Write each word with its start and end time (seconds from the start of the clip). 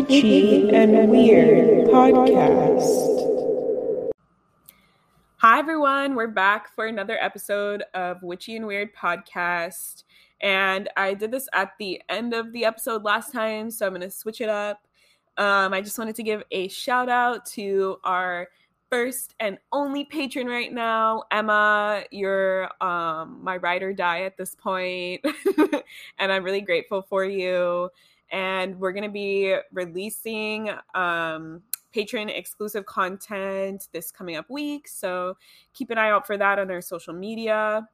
Witchy 0.00 0.70
and 0.70 1.10
Weird 1.10 1.88
podcast. 1.88 4.10
Hi, 5.36 5.58
everyone. 5.58 6.14
We're 6.14 6.26
back 6.26 6.74
for 6.74 6.86
another 6.86 7.18
episode 7.20 7.82
of 7.92 8.22
Witchy 8.22 8.56
and 8.56 8.66
Weird 8.66 8.94
podcast. 8.94 10.04
And 10.40 10.88
I 10.96 11.12
did 11.12 11.30
this 11.30 11.50
at 11.52 11.72
the 11.78 12.00
end 12.08 12.32
of 12.32 12.50
the 12.54 12.64
episode 12.64 13.04
last 13.04 13.30
time, 13.30 13.70
so 13.70 13.84
I'm 13.84 13.92
going 13.92 14.00
to 14.00 14.10
switch 14.10 14.40
it 14.40 14.48
up. 14.48 14.86
Um, 15.36 15.74
I 15.74 15.82
just 15.82 15.98
wanted 15.98 16.16
to 16.16 16.22
give 16.22 16.44
a 16.50 16.68
shout 16.68 17.10
out 17.10 17.44
to 17.46 17.98
our 18.02 18.48
first 18.88 19.34
and 19.38 19.58
only 19.70 20.06
patron 20.06 20.46
right 20.46 20.72
now, 20.72 21.24
Emma. 21.30 22.04
You're 22.10 22.70
um, 22.82 23.40
my 23.42 23.58
ride 23.58 23.82
or 23.82 23.92
die 23.92 24.22
at 24.22 24.38
this 24.38 24.54
point, 24.54 25.22
and 26.18 26.32
I'm 26.32 26.42
really 26.42 26.62
grateful 26.62 27.02
for 27.02 27.22
you. 27.22 27.90
And 28.30 28.78
we're 28.78 28.92
going 28.92 29.04
to 29.04 29.10
be 29.10 29.56
releasing 29.72 30.70
um, 30.94 31.62
patron 31.92 32.28
exclusive 32.28 32.86
content 32.86 33.88
this 33.92 34.10
coming 34.10 34.36
up 34.36 34.48
week. 34.48 34.88
So 34.88 35.36
keep 35.74 35.90
an 35.90 35.98
eye 35.98 36.10
out 36.10 36.26
for 36.26 36.36
that 36.36 36.58
on 36.58 36.70
our 36.70 36.80
social 36.80 37.14
media. 37.14 37.88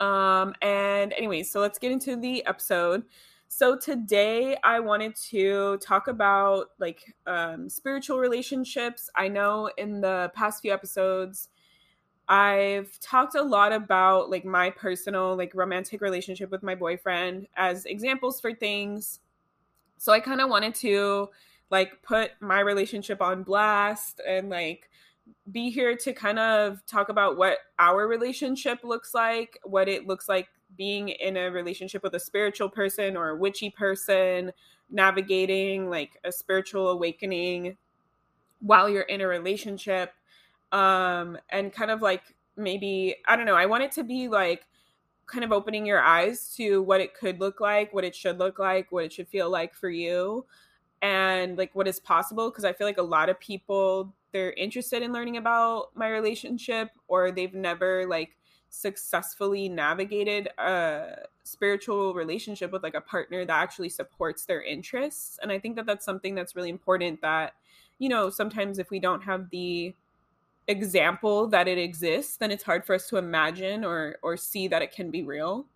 Um, 0.00 0.54
and 0.62 1.12
anyway, 1.12 1.42
so 1.42 1.60
let's 1.60 1.78
get 1.78 1.92
into 1.92 2.16
the 2.16 2.44
episode. 2.46 3.04
So 3.48 3.76
today 3.76 4.56
I 4.62 4.80
wanted 4.80 5.16
to 5.30 5.78
talk 5.78 6.08
about 6.08 6.66
like 6.78 7.14
um, 7.26 7.68
spiritual 7.68 8.18
relationships. 8.18 9.08
I 9.16 9.28
know 9.28 9.70
in 9.78 10.00
the 10.00 10.30
past 10.34 10.62
few 10.62 10.72
episodes 10.72 11.48
I've 12.28 13.00
talked 13.00 13.34
a 13.34 13.42
lot 13.42 13.72
about 13.72 14.30
like 14.30 14.44
my 14.44 14.68
personal 14.70 15.34
like 15.34 15.52
romantic 15.54 16.02
relationship 16.02 16.50
with 16.50 16.62
my 16.62 16.74
boyfriend 16.74 17.48
as 17.56 17.86
examples 17.86 18.38
for 18.38 18.52
things. 18.52 19.20
So 19.98 20.12
I 20.12 20.20
kind 20.20 20.40
of 20.40 20.48
wanted 20.48 20.74
to 20.76 21.28
like 21.70 22.02
put 22.02 22.30
my 22.40 22.60
relationship 22.60 23.20
on 23.20 23.42
blast 23.42 24.20
and 24.26 24.48
like 24.48 24.88
be 25.50 25.70
here 25.70 25.96
to 25.96 26.12
kind 26.12 26.38
of 26.38 26.84
talk 26.86 27.08
about 27.10 27.36
what 27.36 27.58
our 27.78 28.06
relationship 28.06 28.80
looks 28.82 29.12
like, 29.12 29.58
what 29.64 29.88
it 29.88 30.06
looks 30.06 30.28
like 30.28 30.48
being 30.76 31.08
in 31.08 31.36
a 31.36 31.50
relationship 31.50 32.02
with 32.02 32.14
a 32.14 32.20
spiritual 32.20 32.68
person 32.68 33.16
or 33.16 33.30
a 33.30 33.36
witchy 33.36 33.70
person, 33.70 34.52
navigating 34.90 35.90
like 35.90 36.18
a 36.24 36.32
spiritual 36.32 36.88
awakening 36.88 37.76
while 38.60 38.88
you're 38.88 39.02
in 39.02 39.20
a 39.20 39.26
relationship. 39.26 40.12
Um, 40.72 41.38
and 41.50 41.72
kind 41.72 41.90
of 41.90 42.02
like 42.02 42.22
maybe, 42.56 43.16
I 43.26 43.36
don't 43.36 43.46
know, 43.46 43.54
I 43.54 43.66
want 43.66 43.84
it 43.84 43.92
to 43.92 44.04
be 44.04 44.28
like 44.28 44.66
kind 45.28 45.44
of 45.44 45.52
opening 45.52 45.86
your 45.86 46.00
eyes 46.00 46.54
to 46.56 46.82
what 46.82 47.00
it 47.00 47.14
could 47.14 47.38
look 47.38 47.60
like, 47.60 47.92
what 47.92 48.04
it 48.04 48.16
should 48.16 48.38
look 48.38 48.58
like, 48.58 48.90
what 48.90 49.04
it 49.04 49.12
should 49.12 49.28
feel 49.28 49.50
like 49.50 49.74
for 49.74 49.90
you, 49.90 50.44
and 51.02 51.56
like 51.56 51.74
what 51.74 51.86
is 51.86 52.00
possible. 52.00 52.50
Cause 52.50 52.64
I 52.64 52.72
feel 52.72 52.86
like 52.86 52.98
a 52.98 53.02
lot 53.02 53.28
of 53.28 53.38
people 53.38 54.14
they're 54.32 54.52
interested 54.52 55.02
in 55.02 55.12
learning 55.12 55.36
about 55.36 55.88
my 55.94 56.08
relationship 56.08 56.90
or 57.06 57.30
they've 57.30 57.54
never 57.54 58.06
like 58.06 58.36
successfully 58.70 59.68
navigated 59.68 60.48
a 60.58 61.26
spiritual 61.42 62.12
relationship 62.14 62.70
with 62.70 62.82
like 62.82 62.94
a 62.94 63.00
partner 63.00 63.44
that 63.44 63.62
actually 63.62 63.88
supports 63.88 64.44
their 64.44 64.62
interests 64.62 65.38
and 65.42 65.50
i 65.50 65.58
think 65.58 65.74
that 65.74 65.86
that's 65.86 66.04
something 66.04 66.34
that's 66.34 66.54
really 66.54 66.68
important 66.68 67.20
that 67.22 67.54
you 67.98 68.10
know 68.10 68.28
sometimes 68.28 68.78
if 68.78 68.90
we 68.90 69.00
don't 69.00 69.22
have 69.22 69.48
the 69.50 69.94
example 70.68 71.48
that 71.48 71.66
it 71.66 71.78
exists 71.78 72.36
then 72.36 72.50
it's 72.50 72.62
hard 72.62 72.84
for 72.84 72.94
us 72.94 73.08
to 73.08 73.16
imagine 73.16 73.84
or 73.84 74.16
or 74.22 74.36
see 74.36 74.68
that 74.68 74.82
it 74.82 74.92
can 74.92 75.10
be 75.10 75.22
real 75.22 75.66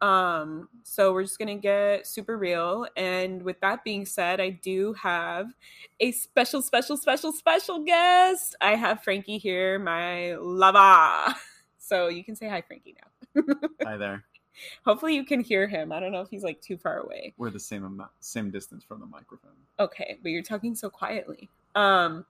um, 0.00 0.68
so 0.82 1.12
we're 1.12 1.22
just 1.22 1.38
gonna 1.38 1.56
get 1.56 2.06
super 2.06 2.38
real. 2.38 2.86
And 2.96 3.42
with 3.42 3.60
that 3.60 3.84
being 3.84 4.06
said, 4.06 4.40
I 4.40 4.50
do 4.50 4.94
have 4.94 5.52
a 6.00 6.12
special, 6.12 6.62
special, 6.62 6.96
special, 6.96 7.32
special 7.32 7.84
guest. 7.84 8.56
I 8.60 8.76
have 8.76 9.02
Frankie 9.02 9.38
here, 9.38 9.78
my 9.78 10.34
lover. 10.36 11.34
So 11.82 12.06
you 12.06 12.22
can 12.22 12.36
say 12.36 12.48
hi, 12.48 12.62
Frankie 12.62 12.94
now. 13.34 13.42
hi 13.82 13.96
there. 13.96 14.22
Hopefully 14.84 15.16
you 15.16 15.24
can 15.24 15.40
hear 15.40 15.66
him. 15.66 15.90
I 15.90 15.98
don't 15.98 16.12
know 16.12 16.20
if 16.20 16.28
he's 16.30 16.44
like 16.44 16.60
too 16.60 16.76
far 16.76 16.98
away. 16.98 17.34
We're 17.36 17.50
the 17.50 17.58
same 17.58 17.84
amount, 17.84 18.12
same 18.20 18.52
distance 18.52 18.84
from 18.84 19.00
the 19.00 19.06
microphone. 19.06 19.56
Okay, 19.80 20.18
but 20.22 20.28
you're 20.28 20.44
talking 20.44 20.76
so 20.76 20.88
quietly. 20.88 21.48
Um, 21.74 22.24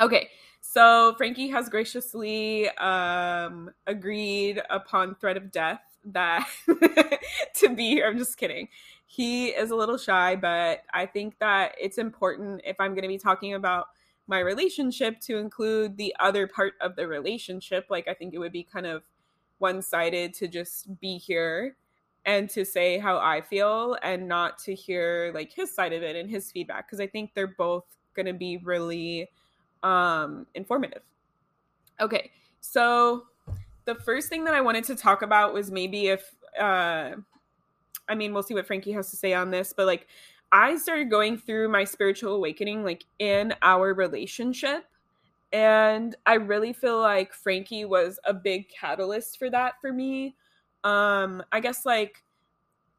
okay, 0.00 0.28
so 0.60 1.14
Frankie 1.16 1.48
has 1.48 1.68
graciously 1.68 2.68
um 2.78 3.70
agreed 3.86 4.62
upon 4.70 5.14
threat 5.16 5.36
of 5.36 5.50
death 5.50 5.82
that 6.06 6.48
to 7.56 7.74
be 7.74 7.90
here. 7.90 8.06
I'm 8.06 8.18
just 8.18 8.36
kidding. 8.36 8.68
He 9.06 9.48
is 9.48 9.70
a 9.70 9.76
little 9.76 9.98
shy, 9.98 10.36
but 10.36 10.82
I 10.92 11.06
think 11.06 11.38
that 11.38 11.74
it's 11.80 11.98
important 11.98 12.62
if 12.64 12.76
I'm 12.80 12.92
going 12.92 13.02
to 13.02 13.08
be 13.08 13.18
talking 13.18 13.54
about 13.54 13.86
my 14.26 14.40
relationship 14.40 15.20
to 15.20 15.36
include 15.36 15.96
the 15.96 16.14
other 16.18 16.46
part 16.46 16.74
of 16.80 16.96
the 16.96 17.06
relationship. 17.06 17.86
Like, 17.90 18.08
I 18.08 18.14
think 18.14 18.34
it 18.34 18.38
would 18.38 18.52
be 18.52 18.64
kind 18.64 18.86
of 18.86 19.04
one 19.58 19.82
sided 19.82 20.34
to 20.34 20.48
just 20.48 20.98
be 21.00 21.18
here 21.18 21.76
and 22.26 22.48
to 22.50 22.64
say 22.64 22.98
how 22.98 23.18
I 23.18 23.42
feel 23.42 23.96
and 24.02 24.26
not 24.26 24.58
to 24.60 24.74
hear 24.74 25.30
like 25.34 25.52
his 25.52 25.74
side 25.74 25.92
of 25.92 26.02
it 26.02 26.16
and 26.16 26.28
his 26.28 26.50
feedback 26.50 26.86
because 26.86 27.00
I 27.00 27.06
think 27.06 27.32
they're 27.34 27.46
both 27.46 27.84
going 28.14 28.26
to 28.26 28.32
be 28.32 28.56
really 28.56 29.28
um 29.84 30.46
informative. 30.54 31.02
Okay. 32.00 32.32
So 32.60 33.26
the 33.84 33.94
first 33.94 34.28
thing 34.28 34.44
that 34.44 34.54
I 34.54 34.60
wanted 34.62 34.84
to 34.84 34.96
talk 34.96 35.22
about 35.22 35.54
was 35.54 35.70
maybe 35.70 36.08
if 36.08 36.34
uh 36.60 37.12
I 38.06 38.14
mean, 38.14 38.34
we'll 38.34 38.42
see 38.42 38.54
what 38.54 38.66
Frankie 38.66 38.92
has 38.92 39.10
to 39.10 39.16
say 39.16 39.32
on 39.32 39.50
this, 39.50 39.72
but 39.74 39.86
like 39.86 40.08
I 40.52 40.76
started 40.76 41.10
going 41.10 41.38
through 41.38 41.68
my 41.68 41.84
spiritual 41.84 42.34
awakening 42.34 42.84
like 42.84 43.04
in 43.18 43.54
our 43.62 43.94
relationship 43.94 44.86
and 45.52 46.16
I 46.26 46.34
really 46.34 46.72
feel 46.72 47.00
like 47.00 47.32
Frankie 47.32 47.84
was 47.84 48.18
a 48.24 48.34
big 48.34 48.68
catalyst 48.68 49.38
for 49.38 49.50
that 49.50 49.74
for 49.80 49.92
me. 49.92 50.34
Um 50.82 51.42
I 51.52 51.60
guess 51.60 51.84
like 51.84 52.22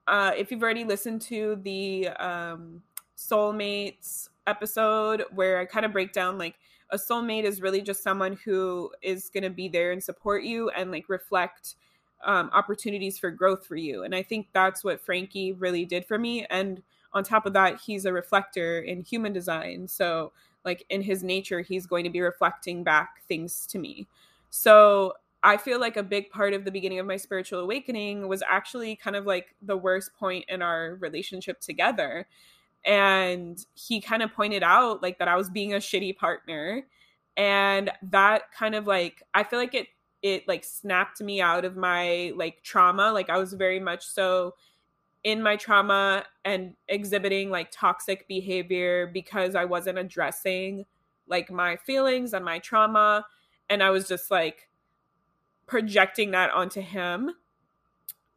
uh 0.07 0.31
if 0.37 0.51
you've 0.51 0.63
already 0.63 0.83
listened 0.83 1.21
to 1.23 1.59
the 1.63 2.09
um 2.09 2.83
soulmates 3.17 4.29
episode 4.47 5.23
where 5.33 5.57
I 5.59 5.65
kind 5.65 5.85
of 5.85 5.91
break 5.91 6.13
down 6.13 6.37
like 6.37 6.55
a 6.91 6.97
soulmate 6.97 7.43
is 7.43 7.61
really 7.61 7.81
just 7.81 8.03
someone 8.03 8.37
who 8.45 8.91
is 9.01 9.29
going 9.29 9.43
to 9.43 9.49
be 9.49 9.67
there 9.67 9.91
and 9.91 10.03
support 10.03 10.43
you 10.43 10.69
and 10.69 10.91
like 10.91 11.09
reflect 11.09 11.75
um, 12.23 12.49
opportunities 12.53 13.17
for 13.17 13.31
growth 13.31 13.65
for 13.65 13.75
you. 13.75 14.03
And 14.03 14.15
I 14.15 14.23
think 14.23 14.47
that's 14.53 14.83
what 14.83 15.01
Frankie 15.01 15.53
really 15.53 15.85
did 15.85 16.05
for 16.05 16.17
me. 16.17 16.45
And 16.49 16.81
on 17.13 17.23
top 17.23 17.45
of 17.45 17.53
that, 17.53 17.79
he's 17.81 18.05
a 18.05 18.13
reflector 18.13 18.79
in 18.79 19.01
human 19.01 19.33
design. 19.33 19.87
So, 19.87 20.31
like 20.63 20.83
in 20.89 21.01
his 21.01 21.23
nature, 21.23 21.61
he's 21.61 21.85
going 21.85 22.03
to 22.05 22.09
be 22.09 22.21
reflecting 22.21 22.83
back 22.83 23.21
things 23.27 23.67
to 23.67 23.79
me. 23.79 24.07
So, 24.49 25.13
I 25.43 25.57
feel 25.57 25.79
like 25.79 25.95
a 25.95 26.03
big 26.03 26.31
part 26.31 26.53
of 26.53 26.65
the 26.65 26.71
beginning 26.71 26.97
of 26.97 27.05
my 27.05 27.17
spiritual 27.17 27.59
awakening 27.59 28.27
was 28.27 28.41
actually 28.49 28.95
kind 28.95 29.15
of 29.15 29.27
like 29.27 29.53
the 29.61 29.77
worst 29.77 30.15
point 30.15 30.45
in 30.49 30.63
our 30.63 30.95
relationship 30.95 31.61
together 31.61 32.25
and 32.85 33.65
he 33.73 33.99
kind 33.99 34.21
of 34.21 34.31
pointed 34.33 34.63
out 34.63 35.01
like 35.01 35.17
that 35.19 35.27
I 35.27 35.35
was 35.35 35.49
being 35.49 35.73
a 35.73 35.77
shitty 35.77 36.15
partner. 36.17 36.83
And 37.37 37.91
that 38.03 38.51
kind 38.53 38.75
of 38.75 38.87
like 38.87 39.23
I 39.33 39.43
feel 39.43 39.59
like 39.59 39.73
it 39.73 39.87
it 40.21 40.47
like 40.47 40.63
snapped 40.63 41.21
me 41.21 41.41
out 41.41 41.65
of 41.65 41.75
my 41.75 42.31
like 42.35 42.61
trauma. 42.63 43.11
Like 43.11 43.29
I 43.29 43.37
was 43.37 43.53
very 43.53 43.79
much 43.79 44.05
so 44.05 44.55
in 45.23 45.41
my 45.41 45.55
trauma 45.55 46.23
and 46.45 46.75
exhibiting 46.87 47.49
like 47.49 47.71
toxic 47.71 48.27
behavior 48.27 49.07
because 49.07 49.55
I 49.55 49.65
wasn't 49.65 49.97
addressing 49.97 50.85
like 51.27 51.51
my 51.51 51.75
feelings 51.75 52.33
and 52.33 52.45
my 52.45 52.59
trauma. 52.59 53.25
And 53.69 53.81
I 53.81 53.89
was 53.89 54.07
just 54.07 54.29
like 54.29 54.69
projecting 55.65 56.31
that 56.31 56.51
onto 56.51 56.81
him. 56.81 57.31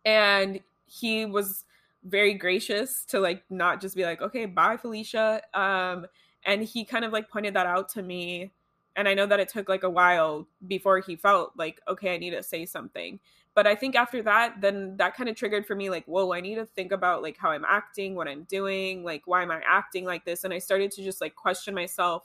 And 0.06 0.60
he 0.86 1.26
was 1.26 1.64
very 2.04 2.34
gracious 2.34 3.04
to 3.04 3.20
like 3.20 3.42
not 3.50 3.80
just 3.80 3.96
be 3.96 4.04
like 4.04 4.22
okay 4.22 4.46
bye 4.46 4.76
felicia 4.76 5.40
um 5.54 6.06
and 6.44 6.62
he 6.62 6.84
kind 6.84 7.04
of 7.04 7.12
like 7.12 7.28
pointed 7.28 7.54
that 7.54 7.66
out 7.66 7.88
to 7.88 8.02
me 8.02 8.52
and 8.96 9.08
i 9.08 9.14
know 9.14 9.26
that 9.26 9.40
it 9.40 9.48
took 9.48 9.68
like 9.68 9.82
a 9.82 9.90
while 9.90 10.46
before 10.66 11.00
he 11.00 11.16
felt 11.16 11.52
like 11.56 11.80
okay 11.88 12.14
i 12.14 12.18
need 12.18 12.30
to 12.30 12.42
say 12.42 12.64
something 12.64 13.18
but 13.54 13.66
i 13.66 13.74
think 13.74 13.96
after 13.96 14.22
that 14.22 14.60
then 14.60 14.96
that 14.96 15.16
kind 15.16 15.28
of 15.28 15.34
triggered 15.34 15.66
for 15.66 15.74
me 15.74 15.90
like 15.90 16.04
whoa 16.06 16.32
i 16.32 16.40
need 16.40 16.54
to 16.54 16.64
think 16.64 16.92
about 16.92 17.22
like 17.22 17.36
how 17.36 17.50
i'm 17.50 17.64
acting 17.66 18.14
what 18.14 18.28
i'm 18.28 18.44
doing 18.44 19.02
like 19.02 19.22
why 19.26 19.42
am 19.42 19.50
i 19.50 19.60
acting 19.66 20.04
like 20.04 20.24
this? 20.24 20.44
and 20.44 20.54
i 20.54 20.58
started 20.58 20.90
to 20.92 21.02
just 21.02 21.20
like 21.20 21.34
question 21.34 21.74
myself 21.74 22.22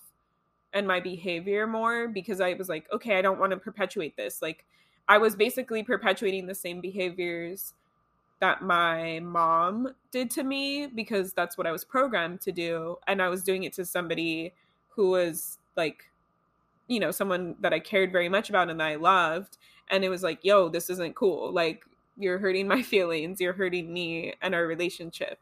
and 0.74 0.88
my 0.88 1.00
behavior 1.00 1.66
more 1.66 2.08
because 2.08 2.40
i 2.40 2.54
was 2.54 2.70
like 2.70 2.86
okay 2.94 3.18
i 3.18 3.22
don't 3.22 3.40
want 3.40 3.52
to 3.52 3.58
perpetuate 3.58 4.16
this 4.16 4.42
like 4.42 4.66
i 5.08 5.18
was 5.18 5.36
basically 5.36 5.82
perpetuating 5.82 6.46
the 6.46 6.56
same 6.56 6.80
behaviors 6.80 7.74
that 8.44 8.62
my 8.62 9.22
mom 9.22 9.96
did 10.12 10.30
to 10.30 10.44
me 10.44 10.88
because 10.88 11.32
that's 11.32 11.58
what 11.58 11.66
I 11.66 11.72
was 11.72 11.86
programmed 11.86 12.42
to 12.42 12.52
do. 12.52 12.98
And 13.08 13.22
I 13.22 13.30
was 13.30 13.42
doing 13.42 13.64
it 13.64 13.72
to 13.74 13.86
somebody 13.86 14.52
who 14.90 15.12
was 15.12 15.60
like, 15.78 16.12
you 16.90 17.00
know, 17.00 17.10
someone 17.10 17.56
that 17.62 17.72
I 17.72 17.80
cared 17.80 18.12
very 18.12 18.28
much 18.28 18.50
about 18.50 18.70
and 18.70 18.82
that 18.82 18.88
I 18.88 18.96
loved. 18.96 19.60
And 19.90 20.04
it 20.04 20.10
was 20.10 20.24
like, 20.24 20.40
yo, 20.44 20.68
this 20.68 20.90
isn't 20.90 21.16
cool. 21.16 21.54
Like, 21.54 21.86
you're 22.18 22.38
hurting 22.38 22.68
my 22.68 22.82
feelings, 22.94 23.40
you're 23.40 23.54
hurting 23.54 23.94
me 23.94 24.34
and 24.42 24.54
our 24.54 24.68
relationship. 24.68 25.40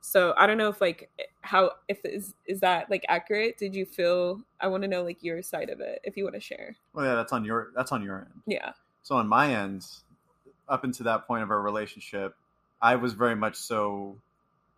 So 0.00 0.32
I 0.36 0.46
don't 0.46 0.56
know 0.56 0.68
if 0.68 0.80
like 0.80 1.10
eh, 1.18 1.24
how 1.40 1.72
if 1.88 2.04
is 2.04 2.34
is 2.46 2.60
that 2.60 2.88
like 2.88 3.04
accurate? 3.08 3.58
Did 3.58 3.74
you 3.74 3.84
feel? 3.84 4.40
I 4.60 4.68
want 4.68 4.84
to 4.84 4.88
know 4.88 5.02
like 5.02 5.24
your 5.24 5.42
side 5.42 5.70
of 5.70 5.80
it 5.80 6.02
if 6.04 6.16
you 6.16 6.22
want 6.22 6.34
to 6.34 6.40
share. 6.40 6.76
Well, 6.92 7.04
yeah, 7.04 7.14
that's 7.16 7.32
on 7.32 7.44
your 7.44 7.72
that's 7.74 7.90
on 7.90 8.00
your 8.00 8.18
end. 8.18 8.42
Yeah. 8.46 8.72
So 9.02 9.16
on 9.16 9.26
my 9.26 9.52
end, 9.52 9.86
up 10.68 10.84
until 10.84 11.04
that 11.04 11.26
point 11.26 11.42
of 11.42 11.50
our 11.50 11.62
relationship, 11.62 12.36
I 12.80 12.96
was 12.96 13.12
very 13.14 13.36
much 13.36 13.56
so. 13.56 14.16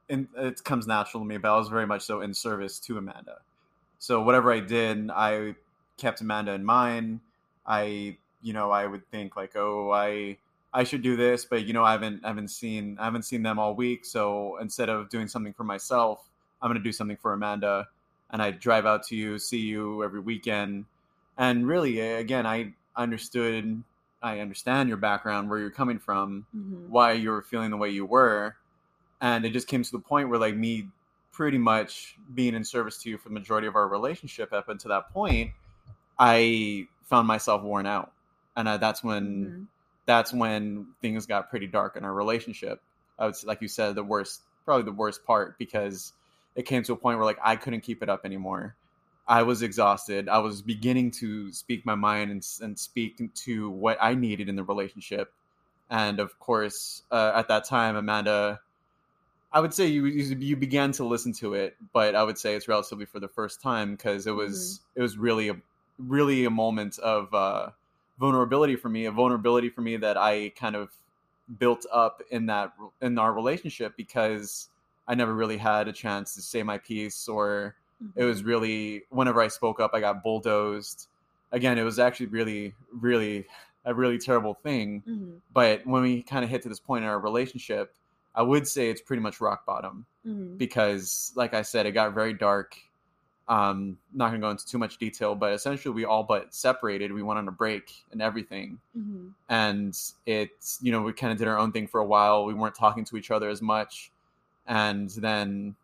And 0.09 0.29
it 0.37 0.63
comes 0.63 0.87
natural 0.87 1.23
to 1.23 1.29
me, 1.29 1.37
but 1.37 1.53
I 1.53 1.57
was 1.57 1.69
very 1.69 1.87
much 1.87 2.03
so 2.03 2.21
in 2.21 2.33
service 2.33 2.79
to 2.81 2.97
Amanda. 2.97 3.39
So 3.99 4.23
whatever 4.23 4.53
I 4.53 4.61
did, 4.61 5.11
I 5.11 5.57
kept 5.97 6.21
Amanda 6.21 6.53
in 6.53 6.65
mind. 6.65 7.21
I, 7.67 8.17
you 8.41 8.53
know, 8.53 8.71
I 8.71 8.87
would 8.87 9.11
think 9.11 9.37
like, 9.37 9.57
oh, 9.57 9.91
I 9.91 10.39
I 10.73 10.85
should 10.85 11.03
do 11.03 11.17
this, 11.17 11.47
but 11.47 11.65
you 11.65 11.73
know, 11.73 11.83
I 11.85 11.93
haven't 11.93 12.25
I 12.25 12.29
haven't 12.29 12.49
seen 12.49 12.99
I 13.01 13.05
haven't 13.05 13.23
seen 13.23 13.43
them 13.43 13.59
all 13.59 13.75
week. 13.75 14.05
So 14.05 14.59
instead 14.61 14.89
of 14.89 15.09
doing 15.09 15.27
something 15.27 15.55
for 15.55 15.65
myself, 15.65 16.29
I'm 16.61 16.69
gonna 16.69 16.81
do 16.81 16.93
something 16.93 17.17
for 17.17 17.33
Amanda, 17.33 17.89
and 18.31 18.43
I 18.43 18.51
drive 18.51 18.87
out 18.87 19.03
to 19.05 19.17
you, 19.17 19.39
see 19.39 19.61
you 19.61 20.05
every 20.05 20.21
weekend, 20.21 20.85
and 21.39 21.67
really, 21.67 22.01
again, 22.01 22.47
I 22.47 22.75
understood, 22.95 23.83
I 24.27 24.41
understand 24.41 24.89
your 24.89 24.99
background, 24.99 25.49
where 25.49 25.59
you're 25.59 25.71
coming 25.71 25.99
from, 26.01 26.47
Mm-hmm. 26.57 26.91
why 26.91 27.13
you 27.13 27.31
were 27.31 27.43
feeling 27.43 27.71
the 27.71 27.77
way 27.77 27.91
you 27.91 28.05
were, 28.05 28.57
and 29.21 29.45
it 29.45 29.53
just 29.53 29.69
came 29.69 29.83
to 29.83 29.93
the 29.93 30.01
point 30.01 30.29
where 30.29 30.39
like 30.39 30.57
me 30.57 30.89
pretty 31.33 31.59
much 31.59 32.17
being 32.35 32.55
in 32.55 32.65
service 32.65 32.97
to 33.03 33.11
you 33.11 33.19
for 33.19 33.29
the 33.29 33.35
majority 33.35 33.67
of 33.67 33.77
our 33.77 33.87
relationship 33.87 34.53
up 34.53 34.69
until 34.69 34.89
that 34.89 35.13
point, 35.13 35.53
I 36.19 36.89
found 37.05 37.29
myself 37.29 37.63
worn 37.63 37.87
out, 37.87 38.11
and 38.57 38.67
uh, 38.67 38.77
that's 38.79 39.05
when 39.05 39.25
Mm-hmm. 39.25 39.63
that's 40.07 40.33
when 40.33 40.87
things 41.03 41.27
got 41.27 41.51
pretty 41.51 41.67
dark 41.67 41.97
in 41.97 42.05
our 42.05 42.13
relationship. 42.15 42.81
I 43.19 43.27
would 43.27 43.37
say, 43.37 43.47
like 43.47 43.63
you 43.63 43.69
said, 43.69 43.95
the 43.95 44.05
worst, 44.05 44.43
probably 44.65 44.85
the 44.85 44.93
worst 44.93 45.25
part 45.25 45.59
because 45.59 46.13
it 46.55 46.63
came 46.67 46.83
to 46.85 46.93
a 46.93 46.97
point 46.97 47.19
where 47.19 47.25
like 47.25 47.39
I 47.43 47.57
couldn't 47.57 47.83
keep 47.83 48.03
it 48.03 48.09
up 48.09 48.25
anymore. 48.25 48.75
I 49.29 49.43
was 49.43 49.63
exhausted. 49.63 50.29
I 50.29 50.39
was 50.39 50.63
beginning 50.63 51.11
to 51.13 51.53
speak 51.53 51.85
my 51.85 51.97
mind 51.97 52.31
and, 52.31 52.47
and 52.61 52.79
speak 52.79 53.21
to 53.35 53.71
what 53.71 53.99
I 54.01 54.15
needed 54.15 54.49
in 54.49 54.57
the 54.57 54.63
relationship. 54.63 55.33
And 55.91 56.21
of 56.21 56.39
course, 56.39 57.03
uh, 57.11 57.33
at 57.35 57.49
that 57.49 57.65
time, 57.65 57.97
Amanda, 57.97 58.61
I 59.53 59.61
would 59.61 59.73
say 59.73 59.87
you 59.87 60.07
you 60.07 60.37
you 60.37 60.57
began 60.57 60.93
to 60.93 61.05
listen 61.05 61.33
to 61.35 61.55
it, 61.55 61.77
but 61.93 62.15
I 62.15 62.23
would 62.23 62.39
say 62.39 62.55
it's 62.55 62.69
relatively 62.69 63.07
for 63.07 63.21
the 63.21 63.29
first 63.29 63.63
time 63.63 63.93
because 63.93 64.27
it 64.27 64.33
was 64.33 64.81
it 64.95 65.03
was 65.03 65.17
really 65.17 65.49
a 65.49 65.57
really 65.99 66.45
a 66.45 66.51
moment 66.51 66.99
of 66.99 67.33
uh, 67.33 67.71
vulnerability 68.19 68.77
for 68.77 68.89
me, 68.89 69.07
a 69.07 69.13
vulnerability 69.13 69.71
for 69.71 69.81
me 69.81 69.97
that 69.97 70.17
I 70.17 70.51
kind 70.51 70.77
of 70.77 70.91
built 71.59 71.87
up 71.93 72.23
in 72.31 72.47
that 72.47 72.73
in 73.01 73.19
our 73.19 73.33
relationship 73.33 73.97
because 73.97 74.69
I 75.09 75.15
never 75.15 75.35
really 75.35 75.57
had 75.57 75.89
a 75.89 75.93
chance 75.93 76.35
to 76.35 76.43
say 76.43 76.63
my 76.63 76.79
piece 76.79 77.29
or 77.29 77.77
it 78.15 78.25
was 78.25 78.41
Mm-hmm. 78.41 78.49
really 78.49 79.03
whenever 79.11 79.41
I 79.41 79.49
spoke 79.49 79.81
up 79.81 79.93
I 79.95 80.01
got 80.01 80.23
bulldozed. 80.23 81.09
Again, 81.53 81.79
it 81.79 81.83
was 81.85 81.99
actually 81.99 82.27
really 82.27 82.75
really 82.93 83.47
a 83.85 83.95
really 83.95 84.19
terrible 84.19 84.55
thing, 84.55 85.03
Mm-hmm. 85.09 85.37
but 85.53 85.87
when 85.87 86.03
we 86.03 86.23
kind 86.23 86.45
of 86.45 86.51
hit 86.51 86.63
to 86.63 86.69
this 86.69 86.81
point 86.81 87.05
in 87.05 87.09
our 87.11 87.21
relationship, 87.21 87.95
I 88.35 88.43
would 88.43 88.67
say 88.69 88.91
it's 88.91 89.01
pretty 89.01 89.23
much 89.23 89.41
rock 89.41 89.65
bottom 89.65 90.07
Mm-hmm. 90.27 90.57
because 90.57 91.33
like 91.37 91.55
I 91.55 91.63
said, 91.63 91.87
it 91.87 91.93
got 91.93 92.13
very 92.15 92.33
dark. 92.35 92.77
Um, 93.49 93.97
not 94.13 94.31
gonna 94.31 94.41
go 94.41 94.51
into 94.51 94.67
too 94.67 94.77
much 94.79 94.99
detail, 94.99 95.37
but 95.37 95.53
essentially 95.53 95.95
we 95.95 96.05
all 96.05 96.25
but 96.25 96.53
separated. 96.53 97.13
We 97.13 97.23
went 97.23 97.39
on 97.39 97.47
a 97.47 97.53
break 97.53 97.93
and 98.11 98.21
everything, 98.21 98.81
Mm-hmm. 98.99 99.29
and 99.49 99.97
it's 100.27 100.81
you 100.83 100.91
know 100.91 101.03
we 101.03 101.13
kind 101.13 101.33
of 101.33 101.39
did 101.39 101.47
our 101.47 101.57
own 101.57 101.71
thing 101.71 101.87
for 101.87 102.01
a 102.01 102.05
while. 102.05 102.45
We 102.45 102.55
weren't 102.55 102.75
talking 102.75 103.05
to 103.05 103.17
each 103.17 103.31
other 103.31 103.49
as 103.49 103.63
much, 103.63 104.11
and 104.67 105.09
then 105.11 105.77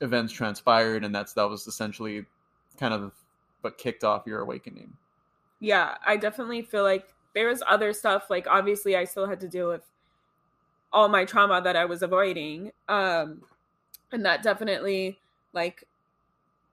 events 0.00 0.32
transpired, 0.32 1.04
and 1.04 1.14
that's 1.14 1.32
that 1.34 1.48
was 1.48 1.66
essentially 1.66 2.24
kind 2.78 2.94
of 2.94 3.12
what 3.62 3.78
kicked 3.78 4.04
off 4.04 4.26
your 4.26 4.40
awakening. 4.40 4.92
yeah 5.60 5.96
i 6.06 6.16
definitely 6.16 6.62
feel 6.62 6.84
like 6.84 7.12
there 7.34 7.48
was 7.48 7.62
other 7.68 7.92
stuff 7.92 8.30
like 8.30 8.46
obviously 8.48 8.96
i 8.96 9.04
still 9.04 9.26
had 9.26 9.40
to 9.40 9.48
deal 9.48 9.68
with 9.68 9.82
all 10.92 11.08
my 11.08 11.24
trauma 11.24 11.60
that 11.60 11.74
i 11.76 11.84
was 11.84 12.02
avoiding 12.02 12.70
um 12.88 13.42
and 14.12 14.24
that 14.24 14.42
definitely 14.42 15.18
like 15.52 15.84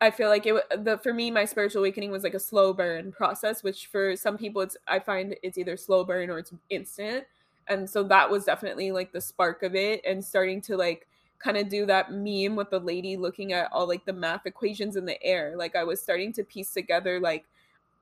i 0.01 0.11
feel 0.11 0.29
like 0.29 0.45
it 0.45 0.55
the 0.83 0.97
for 0.99 1.13
me 1.13 1.31
my 1.31 1.45
spiritual 1.45 1.81
awakening 1.81 2.11
was 2.11 2.23
like 2.23 2.35
a 2.35 2.39
slow 2.39 2.71
burn 2.73 3.11
process 3.11 3.63
which 3.63 3.87
for 3.87 4.15
some 4.15 4.37
people 4.37 4.61
it's 4.61 4.77
i 4.87 4.99
find 4.99 5.35
it's 5.41 5.57
either 5.57 5.75
slow 5.75 6.03
burn 6.05 6.29
or 6.29 6.37
it's 6.37 6.53
instant 6.69 7.25
and 7.67 7.89
so 7.89 8.03
that 8.03 8.29
was 8.29 8.45
definitely 8.45 8.91
like 8.91 9.11
the 9.11 9.19
spark 9.21 9.63
of 9.63 9.73
it 9.75 10.01
and 10.05 10.23
starting 10.23 10.61
to 10.61 10.77
like 10.77 11.07
kind 11.39 11.57
of 11.57 11.69
do 11.69 11.85
that 11.85 12.11
meme 12.11 12.55
with 12.55 12.69
the 12.69 12.79
lady 12.79 13.17
looking 13.17 13.53
at 13.53 13.71
all 13.71 13.87
like 13.87 14.05
the 14.05 14.13
math 14.13 14.45
equations 14.45 14.95
in 14.95 15.05
the 15.05 15.21
air. 15.23 15.53
Like 15.55 15.75
i 15.75 15.83
was 15.83 16.01
starting 16.01 16.33
to 16.33 16.43
piece 16.43 16.71
together 16.73 17.19
like 17.19 17.45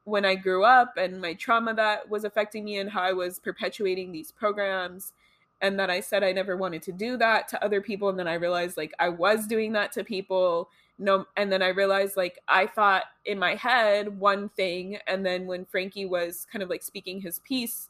when 0.05 0.25
I 0.25 0.35
grew 0.35 0.63
up 0.63 0.97
and 0.97 1.21
my 1.21 1.33
trauma 1.33 1.73
that 1.75 2.09
was 2.09 2.25
affecting 2.25 2.65
me 2.65 2.77
and 2.77 2.89
how 2.89 3.01
I 3.01 3.13
was 3.13 3.39
perpetuating 3.39 4.11
these 4.11 4.31
programs 4.31 5.13
and 5.61 5.79
that 5.79 5.89
I 5.89 6.01
said 6.01 6.23
I 6.23 6.33
never 6.33 6.57
wanted 6.57 6.81
to 6.83 6.91
do 6.91 7.15
that 7.17 7.47
to 7.49 7.63
other 7.63 7.79
people 7.79 8.09
and 8.09 8.19
then 8.19 8.27
I 8.27 8.33
realized 8.33 8.75
like 8.75 8.93
I 8.99 9.09
was 9.09 9.47
doing 9.47 9.71
that 9.73 9.91
to 9.93 10.03
people. 10.03 10.69
No 10.99 11.25
and 11.37 11.51
then 11.51 11.61
I 11.61 11.69
realized 11.69 12.17
like 12.17 12.39
I 12.47 12.67
thought 12.67 13.03
in 13.25 13.39
my 13.39 13.55
head 13.55 14.19
one 14.19 14.49
thing 14.49 14.97
and 15.07 15.25
then 15.25 15.47
when 15.47 15.65
Frankie 15.65 16.05
was 16.05 16.45
kind 16.51 16.61
of 16.61 16.69
like 16.69 16.83
speaking 16.83 17.21
his 17.21 17.39
piece 17.39 17.89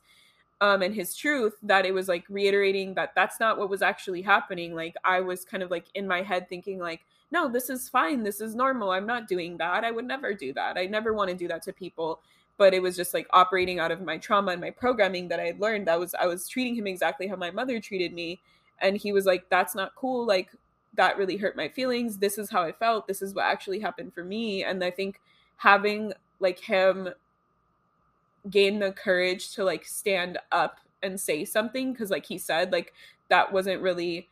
um 0.64 0.82
and 0.82 0.96
his 0.96 1.16
truth 1.16 1.56
that 1.62 1.86
it 1.86 1.94
was 1.94 2.08
like 2.08 2.24
reiterating 2.30 2.94
that 2.94 3.14
that's 3.16 3.40
not 3.40 3.58
what 3.58 3.70
was 3.70 3.82
actually 3.82 4.22
happening 4.22 4.74
like 4.74 4.96
I 5.04 5.20
was 5.20 5.46
kind 5.46 5.64
of 5.64 5.70
like 5.70 5.86
in 5.94 6.08
my 6.08 6.22
head 6.22 6.48
thinking 6.50 6.80
like 6.80 7.02
no, 7.34 7.50
this 7.50 7.72
is 7.72 7.90
fine. 7.90 8.22
This 8.22 8.40
is 8.40 8.54
normal. 8.54 8.92
I'm 8.92 9.08
not 9.08 9.28
doing 9.28 9.58
that. 9.58 9.84
I 9.84 9.90
would 9.90 10.06
never 10.06 10.36
do 10.36 10.54
that. 10.54 10.78
I 10.78 10.86
never 10.86 11.14
want 11.14 11.32
to 11.32 11.36
do 11.36 11.48
that 11.48 11.64
to 11.64 11.74
people. 11.74 12.20
But 12.58 12.76
it 12.76 12.82
was 12.82 12.96
just 12.96 13.16
like 13.16 13.26
operating 13.34 13.80
out 13.80 13.92
of 13.92 14.04
my 14.04 14.20
trauma 14.20 14.52
and 14.52 14.62
my 14.62 14.70
programming 14.70 15.28
that 15.30 15.40
I 15.40 15.48
had 15.48 15.60
learned. 15.60 15.88
That 15.88 16.00
was 16.00 16.14
I 16.14 16.28
was 16.28 16.48
treating 16.48 16.76
him 16.76 16.86
exactly 16.86 17.26
how 17.28 17.36
my 17.36 17.50
mother 17.50 17.80
treated 17.80 18.14
me. 18.14 18.40
And 18.80 18.96
he 18.96 19.12
was 19.12 19.26
like, 19.26 19.50
That's 19.50 19.74
not 19.74 19.96
cool. 19.96 20.28
Like 20.28 20.52
that 20.94 21.18
really 21.18 21.38
hurt 21.38 21.58
my 21.58 21.68
feelings. 21.68 22.20
This 22.20 22.38
is 22.38 22.52
how 22.52 22.62
I 22.62 22.72
felt. 22.72 23.08
This 23.08 23.24
is 23.24 23.34
what 23.34 23.46
actually 23.46 23.80
happened 23.80 24.14
for 24.14 24.24
me. 24.24 24.64
And 24.64 24.84
I 24.84 24.92
think 24.92 25.20
having 25.58 26.14
like 26.40 26.60
him 26.60 27.10
gain 28.50 28.80
the 28.80 28.92
courage 28.92 29.54
to 29.56 29.64
like 29.64 29.86
stand 29.86 30.38
up 30.52 30.80
and 31.02 31.20
say 31.20 31.46
something, 31.46 31.94
because 31.94 32.10
like 32.12 32.26
he 32.26 32.38
said, 32.38 32.72
like 32.72 32.94
that 33.30 33.52
wasn't 33.54 33.82
really 33.82 34.30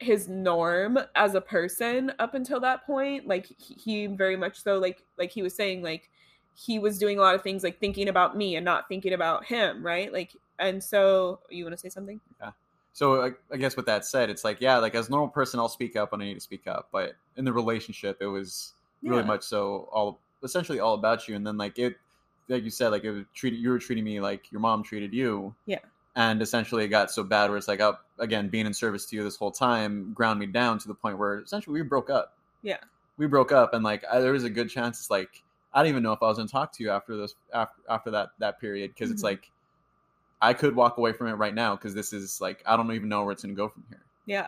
his 0.00 0.28
norm 0.28 0.98
as 1.14 1.34
a 1.34 1.40
person 1.40 2.12
up 2.18 2.34
until 2.34 2.60
that 2.60 2.84
point 2.84 3.26
like 3.28 3.46
he, 3.58 4.06
very 4.06 4.36
much 4.36 4.60
so 4.62 4.78
like 4.78 5.02
like 5.18 5.30
he 5.30 5.40
was 5.42 5.54
saying 5.54 5.82
like 5.82 6.10
he 6.54 6.78
was 6.78 6.98
doing 6.98 7.18
a 7.18 7.20
lot 7.22 7.34
of 7.34 7.42
things 7.42 7.62
like 7.62 7.78
thinking 7.78 8.08
about 8.08 8.36
me 8.36 8.56
and 8.56 8.64
not 8.64 8.88
thinking 8.88 9.12
about 9.12 9.44
him 9.44 9.84
right 9.86 10.12
like 10.12 10.36
and 10.58 10.82
so 10.82 11.40
you 11.48 11.64
want 11.64 11.72
to 11.72 11.78
say 11.78 11.88
something 11.88 12.20
yeah 12.40 12.50
So 12.92 13.22
I, 13.22 13.32
I 13.52 13.56
guess 13.56 13.76
with 13.76 13.86
that 13.86 14.04
said, 14.04 14.30
it's 14.30 14.44
like 14.44 14.60
yeah, 14.60 14.78
like 14.78 14.94
as 14.94 15.08
a 15.08 15.10
normal 15.10 15.28
person, 15.28 15.58
I'll 15.60 15.68
speak 15.68 15.96
up 15.96 16.12
when 16.12 16.20
I 16.22 16.26
need 16.26 16.34
to 16.34 16.40
speak 16.40 16.66
up. 16.66 16.88
But 16.92 17.14
in 17.36 17.44
the 17.44 17.52
relationship, 17.52 18.18
it 18.20 18.26
was 18.26 18.74
really 19.04 19.22
Yeah. 19.22 19.24
much 19.24 19.42
so 19.42 19.88
all 19.92 20.20
essentially 20.44 20.78
all 20.80 20.94
about 20.94 21.26
you. 21.28 21.34
And 21.36 21.46
then 21.46 21.56
like 21.56 21.78
it, 21.78 21.96
like 22.48 22.62
you 22.64 22.70
said, 22.70 22.88
like 22.88 23.04
it 23.04 23.10
was 23.10 23.24
treated 23.34 23.58
you 23.60 23.70
were 23.70 23.78
treating 23.78 24.04
me 24.04 24.20
like 24.20 24.50
your 24.52 24.60
mom 24.60 24.82
treated 24.82 25.12
you. 25.12 25.54
Yeah. 25.66 25.78
And 26.16 26.40
essentially, 26.42 26.84
it 26.84 26.88
got 26.88 27.10
so 27.10 27.24
bad 27.24 27.48
where 27.50 27.56
it's 27.58 27.66
like, 27.66 27.80
oh, 27.80 27.96
again, 28.20 28.48
being 28.48 28.66
in 28.66 28.74
service 28.74 29.04
to 29.06 29.16
you 29.16 29.24
this 29.24 29.36
whole 29.36 29.50
time 29.50 30.12
ground 30.12 30.38
me 30.38 30.46
down 30.46 30.78
to 30.78 30.86
the 30.88 30.94
point 30.94 31.18
where 31.18 31.40
essentially 31.40 31.72
we 31.80 31.82
broke 31.82 32.08
up. 32.08 32.36
Yeah. 32.62 32.78
We 33.16 33.26
broke 33.26 33.50
up, 33.52 33.74
and 33.74 33.82
like 33.82 34.04
I, 34.10 34.20
there 34.20 34.32
was 34.32 34.44
a 34.44 34.50
good 34.50 34.68
chance 34.70 35.00
it's 35.00 35.10
like 35.10 35.42
I 35.72 35.82
don't 35.82 35.88
even 35.88 36.02
know 36.02 36.12
if 36.12 36.22
I 36.22 36.26
was 36.26 36.36
gonna 36.36 36.48
talk 36.48 36.72
to 36.74 36.82
you 36.84 36.90
after 36.90 37.16
this 37.16 37.34
after 37.52 37.80
after 37.88 38.10
that 38.12 38.30
that 38.38 38.60
period 38.60 38.92
because 38.94 39.10
it's 39.10 39.22
Mhm. 39.22 39.24
like 39.24 39.50
I 40.42 40.52
could 40.52 40.76
walk 40.76 40.98
away 40.98 41.12
from 41.12 41.28
it 41.28 41.32
right 41.34 41.54
now 41.54 41.74
because 41.74 41.94
this 41.94 42.12
is 42.12 42.40
like 42.40 42.62
I 42.66 42.76
don't 42.76 42.92
even 42.92 43.08
know 43.08 43.22
where 43.24 43.32
it's 43.32 43.42
gonna 43.42 43.54
go 43.54 43.68
from 43.68 43.84
here. 43.88 44.00
yeah 44.26 44.46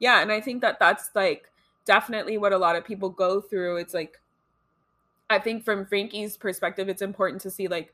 yeah 0.00 0.20
and 0.22 0.32
i 0.32 0.40
think 0.40 0.60
that 0.60 0.78
that's 0.80 1.10
like 1.14 1.50
definitely 1.84 2.36
what 2.36 2.52
a 2.52 2.58
lot 2.58 2.74
of 2.76 2.84
people 2.84 3.08
go 3.08 3.40
through 3.40 3.76
it's 3.76 3.94
like 3.94 4.20
i 5.30 5.38
think 5.38 5.64
from 5.64 5.86
frankie's 5.86 6.36
perspective 6.36 6.88
it's 6.88 7.02
important 7.02 7.40
to 7.40 7.50
see 7.50 7.68
like 7.68 7.92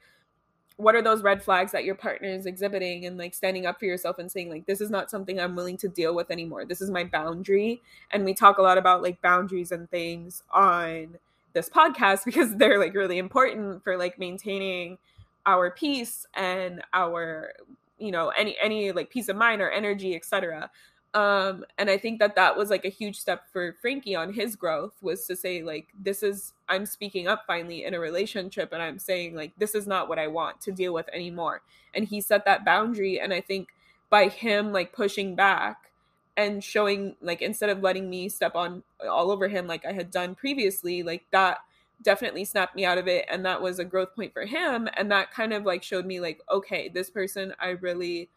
what 0.80 0.94
are 0.94 1.02
those 1.02 1.22
red 1.22 1.42
flags 1.42 1.72
that 1.72 1.84
your 1.84 1.94
partner 1.94 2.28
is 2.28 2.46
exhibiting 2.46 3.04
and 3.04 3.18
like 3.18 3.34
standing 3.34 3.66
up 3.66 3.78
for 3.78 3.84
yourself 3.84 4.18
and 4.18 4.32
saying 4.32 4.48
like 4.48 4.64
this 4.66 4.80
is 4.80 4.90
not 4.90 5.10
something 5.10 5.38
i'm 5.38 5.54
willing 5.54 5.76
to 5.76 5.88
deal 5.88 6.14
with 6.14 6.30
anymore. 6.30 6.64
This 6.64 6.80
is 6.80 6.90
my 6.90 7.04
boundary. 7.04 7.82
And 8.10 8.24
we 8.24 8.32
talk 8.32 8.58
a 8.58 8.62
lot 8.62 8.78
about 8.78 9.02
like 9.02 9.20
boundaries 9.20 9.72
and 9.72 9.90
things 9.90 10.42
on 10.50 11.18
this 11.52 11.68
podcast 11.68 12.24
because 12.24 12.56
they're 12.56 12.78
like 12.78 12.94
really 12.94 13.18
important 13.18 13.84
for 13.84 13.96
like 13.96 14.18
maintaining 14.18 14.98
our 15.46 15.70
peace 15.70 16.26
and 16.34 16.82
our 16.92 17.52
you 17.98 18.10
know 18.10 18.28
any 18.30 18.56
any 18.62 18.92
like 18.92 19.10
peace 19.10 19.28
of 19.28 19.36
mind 19.36 19.60
or 19.60 19.70
energy 19.70 20.14
etc 20.14 20.70
um 21.14 21.64
and 21.76 21.90
i 21.90 21.98
think 21.98 22.20
that 22.20 22.36
that 22.36 22.56
was 22.56 22.70
like 22.70 22.84
a 22.84 22.88
huge 22.88 23.18
step 23.18 23.42
for 23.52 23.74
frankie 23.82 24.14
on 24.14 24.32
his 24.32 24.54
growth 24.54 24.92
was 25.02 25.26
to 25.26 25.34
say 25.34 25.60
like 25.60 25.88
this 25.98 26.22
is 26.22 26.52
i'm 26.68 26.86
speaking 26.86 27.26
up 27.26 27.42
finally 27.48 27.84
in 27.84 27.94
a 27.94 27.98
relationship 27.98 28.72
and 28.72 28.80
i'm 28.80 28.98
saying 28.98 29.34
like 29.34 29.50
this 29.58 29.74
is 29.74 29.88
not 29.88 30.08
what 30.08 30.20
i 30.20 30.28
want 30.28 30.60
to 30.60 30.70
deal 30.70 30.94
with 30.94 31.08
anymore. 31.12 31.62
And 31.92 32.04
he 32.04 32.20
set 32.20 32.44
that 32.44 32.64
boundary 32.64 33.18
and 33.18 33.34
i 33.34 33.40
think 33.40 33.70
by 34.08 34.28
him 34.28 34.72
like 34.72 34.92
pushing 34.92 35.34
back 35.34 35.90
and 36.36 36.62
showing 36.62 37.16
like 37.20 37.42
instead 37.42 37.70
of 37.70 37.82
letting 37.82 38.08
me 38.08 38.28
step 38.28 38.54
on 38.54 38.82
all 39.08 39.30
over 39.30 39.48
him 39.48 39.66
like 39.66 39.84
I 39.84 39.92
had 39.92 40.10
done 40.10 40.34
previously, 40.34 41.02
like 41.02 41.24
that 41.32 41.58
definitely 42.02 42.44
snapped 42.46 42.74
me 42.74 42.84
out 42.84 42.96
of 42.98 43.06
it 43.08 43.26
and 43.30 43.44
that 43.44 43.60
was 43.60 43.78
a 43.78 43.84
growth 43.84 44.14
point 44.16 44.32
for 44.32 44.46
him. 44.46 44.88
And 44.96 45.10
that 45.10 45.32
kind 45.32 45.52
of 45.52 45.64
like 45.64 45.82
showed 45.82 46.06
me 46.06 46.20
like 46.20 46.40
okay, 46.50 46.88
this 46.88 47.10
person 47.10 47.54
I 47.60 47.70
really 47.70 48.28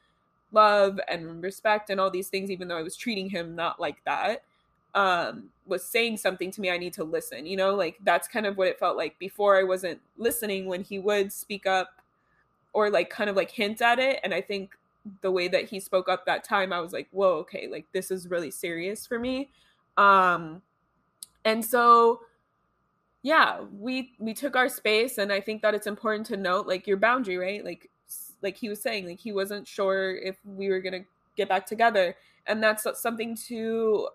love 0.54 1.00
and 1.10 1.42
respect 1.44 1.90
and 1.90 2.00
all 2.00 2.10
these 2.10 2.30
things 2.30 2.50
even 2.52 2.68
though 2.68 2.78
I 2.78 2.84
was 2.84 2.96
treating 2.96 3.30
him 3.30 3.56
not 3.56 3.80
like 3.80 4.04
that 4.06 4.44
um 4.96 5.50
was 5.66 5.84
saying 5.84 6.18
something 6.18 6.52
to 6.52 6.62
me 6.62 6.70
I 6.70 6.78
need 6.78 6.94
to 6.94 7.04
listen, 7.04 7.46
you 7.46 7.58
know? 7.58 7.74
Like 7.74 7.98
that's 8.04 8.28
kind 8.28 8.46
of 8.46 8.58
what 8.58 8.68
it 8.68 8.80
felt 8.80 8.96
like 8.98 9.18
before 9.20 9.58
I 9.58 9.64
wasn't 9.64 10.00
listening 10.18 10.68
when 10.68 10.84
he 10.84 11.00
would 11.00 11.34
speak 11.34 11.66
up 11.66 12.02
or 12.74 12.90
like 12.90 13.10
kind 13.10 13.30
of 13.30 13.36
like 13.36 13.50
hint 13.50 13.82
at 13.82 14.00
it 14.00 14.20
and 14.24 14.34
I 14.34 14.42
think 14.42 14.78
the 15.22 15.32
way 15.32 15.48
that 15.48 15.66
he 15.66 15.80
spoke 15.80 16.08
up 16.08 16.26
that 16.26 16.44
time 16.44 16.72
i 16.72 16.80
was 16.80 16.94
like 16.94 17.08
whoa 17.12 17.34
okay 17.34 17.68
like 17.68 17.86
this 17.92 18.12
is 18.12 18.30
really 18.30 18.52
serious 18.52 19.06
for 19.06 19.20
me 19.20 19.50
um 19.98 20.62
and 21.46 21.64
so 21.64 22.22
yeah 23.22 23.60
we 23.80 24.14
we 24.20 24.34
took 24.34 24.56
our 24.56 24.70
space 24.70 25.18
and 25.18 25.32
i 25.32 25.40
think 25.40 25.62
that 25.62 25.74
it's 25.74 25.88
important 25.88 26.26
to 26.26 26.38
note 26.38 26.68
like 26.68 26.88
your 26.88 26.98
boundary 26.98 27.38
right 27.38 27.66
like 27.66 27.90
like 28.44 28.58
he 28.58 28.70
was 28.70 28.82
saying 28.82 29.08
like 29.08 29.20
he 29.20 29.32
wasn't 29.32 29.68
sure 29.68 30.16
if 30.18 30.38
we 30.46 30.70
were 30.70 30.80
going 30.80 31.02
to 31.02 31.08
get 31.36 31.50
back 31.50 31.66
together. 31.66 32.16
And 32.46 32.62
that's 32.62 32.86
something 33.00 33.36
to 33.48 34.10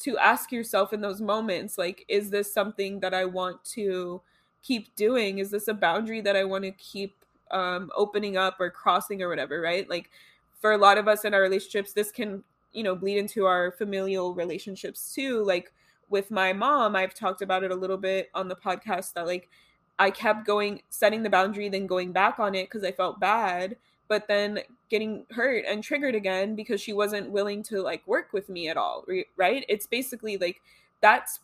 to 0.00 0.18
ask 0.18 0.52
yourself 0.52 0.92
in 0.92 1.00
those 1.00 1.20
moments 1.20 1.76
like 1.76 2.04
is 2.06 2.30
this 2.30 2.54
something 2.54 3.00
that 3.00 3.12
i 3.12 3.24
want 3.24 3.64
to 3.64 4.20
keep 4.62 4.94
doing? 4.94 5.38
Is 5.38 5.50
this 5.50 5.68
a 5.68 5.74
boundary 5.74 6.20
that 6.20 6.36
i 6.36 6.44
want 6.44 6.64
to 6.64 6.72
keep 6.72 7.16
um 7.50 7.90
opening 7.96 8.36
up 8.36 8.56
or 8.60 8.70
crossing 8.70 9.22
or 9.22 9.28
whatever 9.28 9.60
right? 9.60 9.88
Like 9.88 10.10
for 10.60 10.72
a 10.72 10.78
lot 10.78 10.98
of 10.98 11.08
us 11.08 11.24
in 11.24 11.34
our 11.34 11.40
relationships 11.40 11.92
this 11.92 12.10
can 12.10 12.42
you 12.72 12.82
know 12.82 12.94
bleed 12.94 13.18
into 13.18 13.46
our 13.46 13.72
familial 13.72 14.34
relationships 14.34 15.14
too. 15.14 15.44
Like 15.44 15.72
with 16.10 16.30
my 16.30 16.52
mom 16.52 16.96
i've 16.96 17.14
talked 17.14 17.42
about 17.42 17.62
it 17.62 17.70
a 17.70 17.74
little 17.74 17.96
bit 17.96 18.30
on 18.34 18.48
the 18.48 18.56
podcast 18.56 19.12
that 19.12 19.26
like 19.26 19.50
i 19.98 20.10
kept 20.10 20.46
going 20.46 20.80
setting 20.90 21.22
the 21.22 21.30
boundary 21.30 21.68
then 21.68 21.86
going 21.86 22.12
back 22.12 22.38
on 22.38 22.54
it 22.54 22.64
because 22.64 22.84
i 22.84 22.92
felt 22.92 23.20
bad 23.20 23.76
but 24.08 24.26
then 24.26 24.60
getting 24.88 25.26
hurt 25.30 25.64
and 25.68 25.84
triggered 25.84 26.14
again 26.14 26.54
because 26.54 26.80
she 26.80 26.94
wasn't 26.94 27.30
willing 27.30 27.62
to 27.62 27.82
like 27.82 28.06
work 28.06 28.32
with 28.32 28.48
me 28.48 28.68
at 28.68 28.78
all 28.78 29.04
right? 29.36 29.66
It's 29.68 29.86
basically 29.86 30.38
like 30.38 30.62
that's 31.02 31.40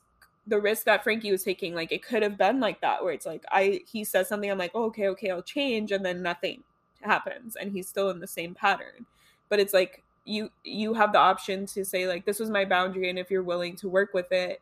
the 0.46 0.58
risk 0.60 0.84
that 0.84 1.02
frankie 1.02 1.30
was 1.30 1.42
taking 1.42 1.74
like 1.74 1.90
it 1.90 2.02
could 2.02 2.22
have 2.22 2.36
been 2.36 2.60
like 2.60 2.78
that 2.82 3.02
where 3.02 3.14
it's 3.14 3.24
like 3.24 3.42
i 3.50 3.80
he 3.90 4.04
says 4.04 4.28
something 4.28 4.50
i'm 4.50 4.58
like 4.58 4.72
oh, 4.74 4.84
okay 4.84 5.08
okay 5.08 5.30
i'll 5.30 5.40
change 5.40 5.90
and 5.90 6.04
then 6.04 6.20
nothing 6.20 6.62
happens 7.04 7.56
and 7.56 7.72
he's 7.72 7.88
still 7.88 8.10
in 8.10 8.20
the 8.20 8.26
same 8.26 8.54
pattern. 8.54 9.06
But 9.48 9.60
it's 9.60 9.74
like 9.74 10.02
you 10.24 10.50
you 10.64 10.94
have 10.94 11.12
the 11.12 11.18
option 11.18 11.66
to 11.66 11.84
say 11.84 12.08
like 12.08 12.24
this 12.24 12.40
was 12.40 12.50
my 12.50 12.64
boundary 12.64 13.10
and 13.10 13.18
if 13.18 13.30
you're 13.30 13.42
willing 13.42 13.76
to 13.76 13.88
work 13.88 14.14
with 14.14 14.32
it 14.32 14.60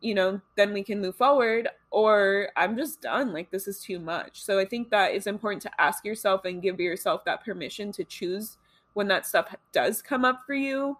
you 0.00 0.14
know 0.14 0.40
then 0.56 0.72
we 0.72 0.82
can 0.82 1.00
move 1.00 1.16
forward 1.16 1.68
or 1.90 2.48
i'm 2.56 2.76
just 2.76 3.00
done 3.00 3.32
like 3.32 3.50
this 3.50 3.66
is 3.66 3.80
too 3.80 3.98
much 3.98 4.42
so 4.42 4.58
i 4.58 4.64
think 4.64 4.90
that 4.90 5.12
it's 5.12 5.26
important 5.26 5.62
to 5.62 5.80
ask 5.80 6.04
yourself 6.04 6.44
and 6.44 6.62
give 6.62 6.78
yourself 6.80 7.24
that 7.24 7.44
permission 7.44 7.90
to 7.92 8.04
choose 8.04 8.56
when 8.94 9.08
that 9.08 9.26
stuff 9.26 9.54
does 9.72 10.02
come 10.02 10.24
up 10.24 10.42
for 10.46 10.54
you 10.54 10.96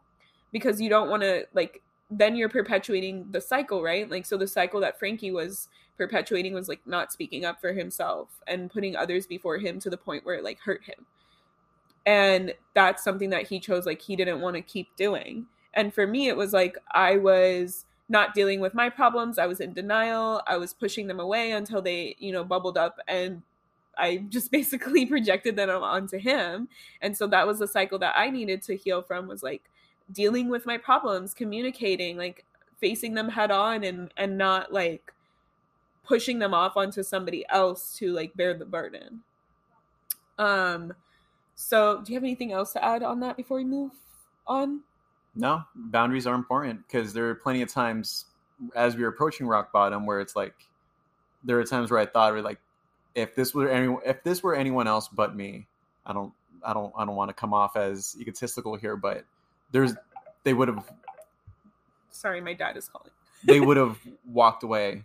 because 0.53 0.81
you 0.81 0.89
don't 0.89 1.11
want 1.11 1.23
to 1.23 1.47
like 1.55 1.83
then 2.11 2.37
you're 2.37 2.49
perpetuating 2.49 3.27
the 3.31 3.41
cycle 3.41 3.83
right 3.83 4.11
like 4.11 4.25
so 4.25 4.37
the 4.37 4.47
cycle 4.47 4.81
that 4.81 4.99
frankie 4.99 5.33
was 5.33 5.69
perpetuating 5.97 6.55
was 6.55 6.69
like 6.69 6.81
not 6.87 7.13
speaking 7.13 7.45
up 7.45 7.61
for 7.61 7.73
himself 7.73 8.29
and 8.47 8.71
putting 8.71 8.97
others 8.97 9.27
before 9.27 9.59
him 9.59 9.79
to 9.81 9.91
the 9.91 9.97
point 9.97 10.25
where 10.25 10.35
it 10.35 10.45
like 10.45 10.59
hurt 10.61 10.83
him. 10.85 11.07
And 12.07 12.53
that's 12.75 13.03
something 13.03 13.31
that 13.31 13.47
he 13.47 13.61
chose 13.61 13.87
like 13.87 14.03
he 14.03 14.17
didn't 14.17 14.41
want 14.41 14.57
to 14.57 14.63
keep 14.63 14.95
doing. 14.97 15.47
And 15.75 15.95
for 15.95 16.07
me 16.07 16.29
it 16.29 16.37
was 16.37 16.53
like 16.53 16.77
I 16.93 17.17
was 17.17 17.87
not 18.09 18.35
dealing 18.35 18.61
with 18.61 18.75
my 18.75 18.91
problems. 18.91 19.39
I 19.39 19.47
was 19.47 19.61
in 19.61 19.73
denial. 19.73 20.43
I 20.47 20.57
was 20.57 20.73
pushing 20.73 21.07
them 21.07 21.21
away 21.21 21.53
until 21.53 21.81
they, 21.81 22.17
you 22.19 22.33
know, 22.33 22.45
bubbled 22.45 22.77
up 22.77 23.01
and 23.09 23.43
I 23.97 24.19
just 24.29 24.51
basically 24.59 25.07
projected 25.07 25.57
them 25.57 25.71
onto 25.71 26.19
him. 26.19 26.69
And 27.01 27.17
so 27.17 27.27
that 27.29 27.47
was 27.47 27.59
the 27.59 27.69
cycle 27.69 27.99
that 28.01 28.15
I 28.17 28.31
needed 28.31 28.63
to 28.63 28.77
heal 28.77 29.03
from 29.03 29.29
was 29.29 29.43
like 29.43 29.63
dealing 30.13 30.49
with 30.49 30.67
my 30.67 30.77
problems, 30.77 31.33
communicating, 31.35 32.17
like 32.17 32.45
facing 32.81 33.15
them 33.15 33.31
head 33.31 33.51
on 33.51 33.85
and 33.85 34.11
and 34.17 34.37
not 34.37 34.73
like 34.73 35.13
pushing 36.05 36.39
them 36.39 36.53
off 36.53 36.77
onto 36.77 37.03
somebody 37.03 37.47
else 37.49 37.97
to 37.97 38.13
like 38.13 38.37
bear 38.37 38.53
the 38.53 38.67
burden. 38.67 39.23
Um 40.39 40.93
so 41.55 42.03
do 42.03 42.13
you 42.13 42.17
have 42.17 42.25
anything 42.25 42.53
else 42.53 42.73
to 42.73 42.85
add 42.85 43.03
on 43.03 43.21
that 43.21 43.37
before 43.37 43.57
we 43.57 43.65
move 43.65 43.93
on? 44.47 44.81
No, 45.37 45.65
boundaries 45.75 46.27
are 46.27 46.35
important 46.35 46.87
because 46.87 47.13
there 47.13 47.29
are 47.29 47.35
plenty 47.35 47.63
of 47.63 47.73
times 47.73 48.27
as 48.75 48.97
we 48.97 49.03
were 49.03 49.09
approaching 49.09 49.47
rock 49.47 49.73
bottom 49.73 50.07
where 50.07 50.21
it's 50.21 50.37
like 50.37 50.55
there 51.43 51.59
are 51.59 51.65
times 51.65 51.91
where 51.91 52.01
I 52.01 52.07
thought 52.07 52.43
like 52.45 52.59
if 53.15 53.35
this 53.35 53.55
were 53.55 53.69
any 53.69 53.97
if 54.05 54.23
this 54.23 54.43
were 54.43 54.55
anyone 54.55 54.87
else 54.87 55.09
but 55.09 55.35
me, 55.35 55.67
I 56.07 56.13
don't 56.13 56.33
I 56.65 56.73
don't 56.73 56.93
I 56.97 57.05
don't 57.05 57.17
want 57.17 57.31
to 57.31 57.35
come 57.35 57.53
off 57.53 57.77
as 57.77 58.17
egotistical 58.19 58.77
here, 58.77 58.97
but 58.97 59.25
there's 59.73 59.95
they 60.45 60.55
would 60.55 60.69
have 60.69 60.85
sorry, 62.11 62.41
my 62.41 62.55
dad 62.55 62.77
is 62.77 62.89
calling. 62.89 63.11
they 63.45 63.61
would 63.61 63.77
have 63.77 63.99
walked 64.27 64.63
away 64.63 65.05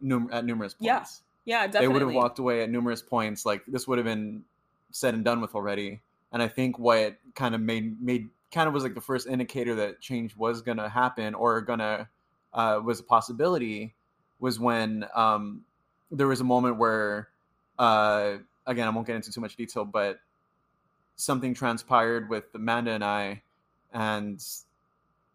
num- 0.00 0.30
at 0.32 0.44
numerous 0.44 0.74
points. 0.74 1.22
Yeah, 1.44 1.62
yeah, 1.62 1.66
definitely. 1.66 1.86
They 1.86 1.92
would 1.92 2.02
have 2.02 2.22
walked 2.22 2.38
away 2.38 2.62
at 2.62 2.70
numerous 2.70 3.02
points. 3.02 3.46
Like 3.46 3.62
this 3.66 3.86
would 3.86 3.98
have 3.98 4.04
been 4.04 4.44
said 4.90 5.14
and 5.14 5.24
done 5.24 5.40
with 5.40 5.54
already. 5.54 6.00
And 6.32 6.42
I 6.42 6.48
think 6.48 6.78
what 6.78 7.16
kind 7.34 7.54
of 7.54 7.60
made 7.60 8.00
made 8.00 8.28
kind 8.52 8.68
of 8.68 8.74
was 8.74 8.82
like 8.82 8.94
the 8.94 9.00
first 9.00 9.26
indicator 9.26 9.74
that 9.76 10.00
change 10.00 10.36
was 10.36 10.62
gonna 10.62 10.88
happen 10.88 11.34
or 11.34 11.60
gonna 11.60 12.08
uh, 12.52 12.80
was 12.84 13.00
a 13.00 13.04
possibility 13.04 13.94
was 14.40 14.58
when 14.58 15.06
um, 15.14 15.62
there 16.10 16.26
was 16.26 16.40
a 16.40 16.44
moment 16.44 16.76
where 16.76 17.28
uh, 17.78 18.34
again 18.66 18.86
I 18.86 18.90
won't 18.90 19.06
get 19.06 19.16
into 19.16 19.32
too 19.32 19.40
much 19.40 19.56
detail, 19.56 19.84
but 19.84 20.20
something 21.16 21.54
transpired 21.54 22.28
with 22.28 22.44
Amanda 22.54 22.92
and 22.92 23.04
I, 23.04 23.42
and 23.92 24.42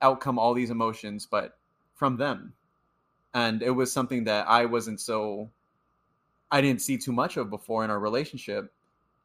outcome 0.02 0.40
all 0.40 0.54
these 0.54 0.72
emotions, 0.72 1.28
but 1.30 1.58
from 1.94 2.18
them. 2.18 2.54
And 3.34 3.62
it 3.62 3.72
was 3.72 3.92
something 3.92 4.24
that 4.26 4.48
I 4.48 4.66
wasn't 4.66 5.00
so 5.00 5.50
I 6.52 6.62
didn't 6.62 6.82
see 6.82 6.98
too 6.98 7.12
much 7.12 7.38
of 7.38 7.50
before 7.50 7.84
in 7.84 7.90
our 7.90 8.00
relationship 8.00 8.74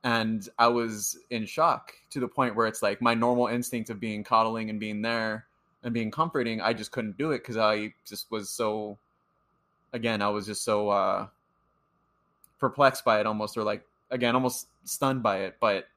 and 0.02 0.48
I 0.58 0.68
was 0.68 1.18
in 1.30 1.46
shock 1.46 1.94
to 2.10 2.20
the 2.20 2.28
point 2.28 2.56
where 2.56 2.66
it's 2.66 2.82
like 2.82 3.02
my 3.02 3.14
normal 3.14 3.48
instinct 3.48 3.90
of 3.90 4.00
being 4.00 4.24
coddling 4.24 4.70
and 4.70 4.80
being 4.80 5.02
there 5.02 5.46
and 5.82 5.92
being 5.92 6.10
comforting 6.10 6.60
I 6.60 6.72
just 6.72 6.92
couldn't 6.92 7.18
do 7.18 7.32
it 7.32 7.44
cuz 7.44 7.56
I 7.56 7.94
just 8.04 8.30
was 8.30 8.48
so 8.48 8.98
again 9.92 10.22
I 10.22 10.28
was 10.28 10.46
just 10.46 10.64
so 10.64 10.90
uh 10.90 11.26
perplexed 12.58 13.04
by 13.04 13.20
it 13.20 13.26
almost 13.26 13.56
or 13.56 13.64
like 13.64 13.86
again 14.10 14.34
almost 14.34 14.68
stunned 14.84 15.22
by 15.22 15.38
it 15.38 15.56
but 15.60 15.88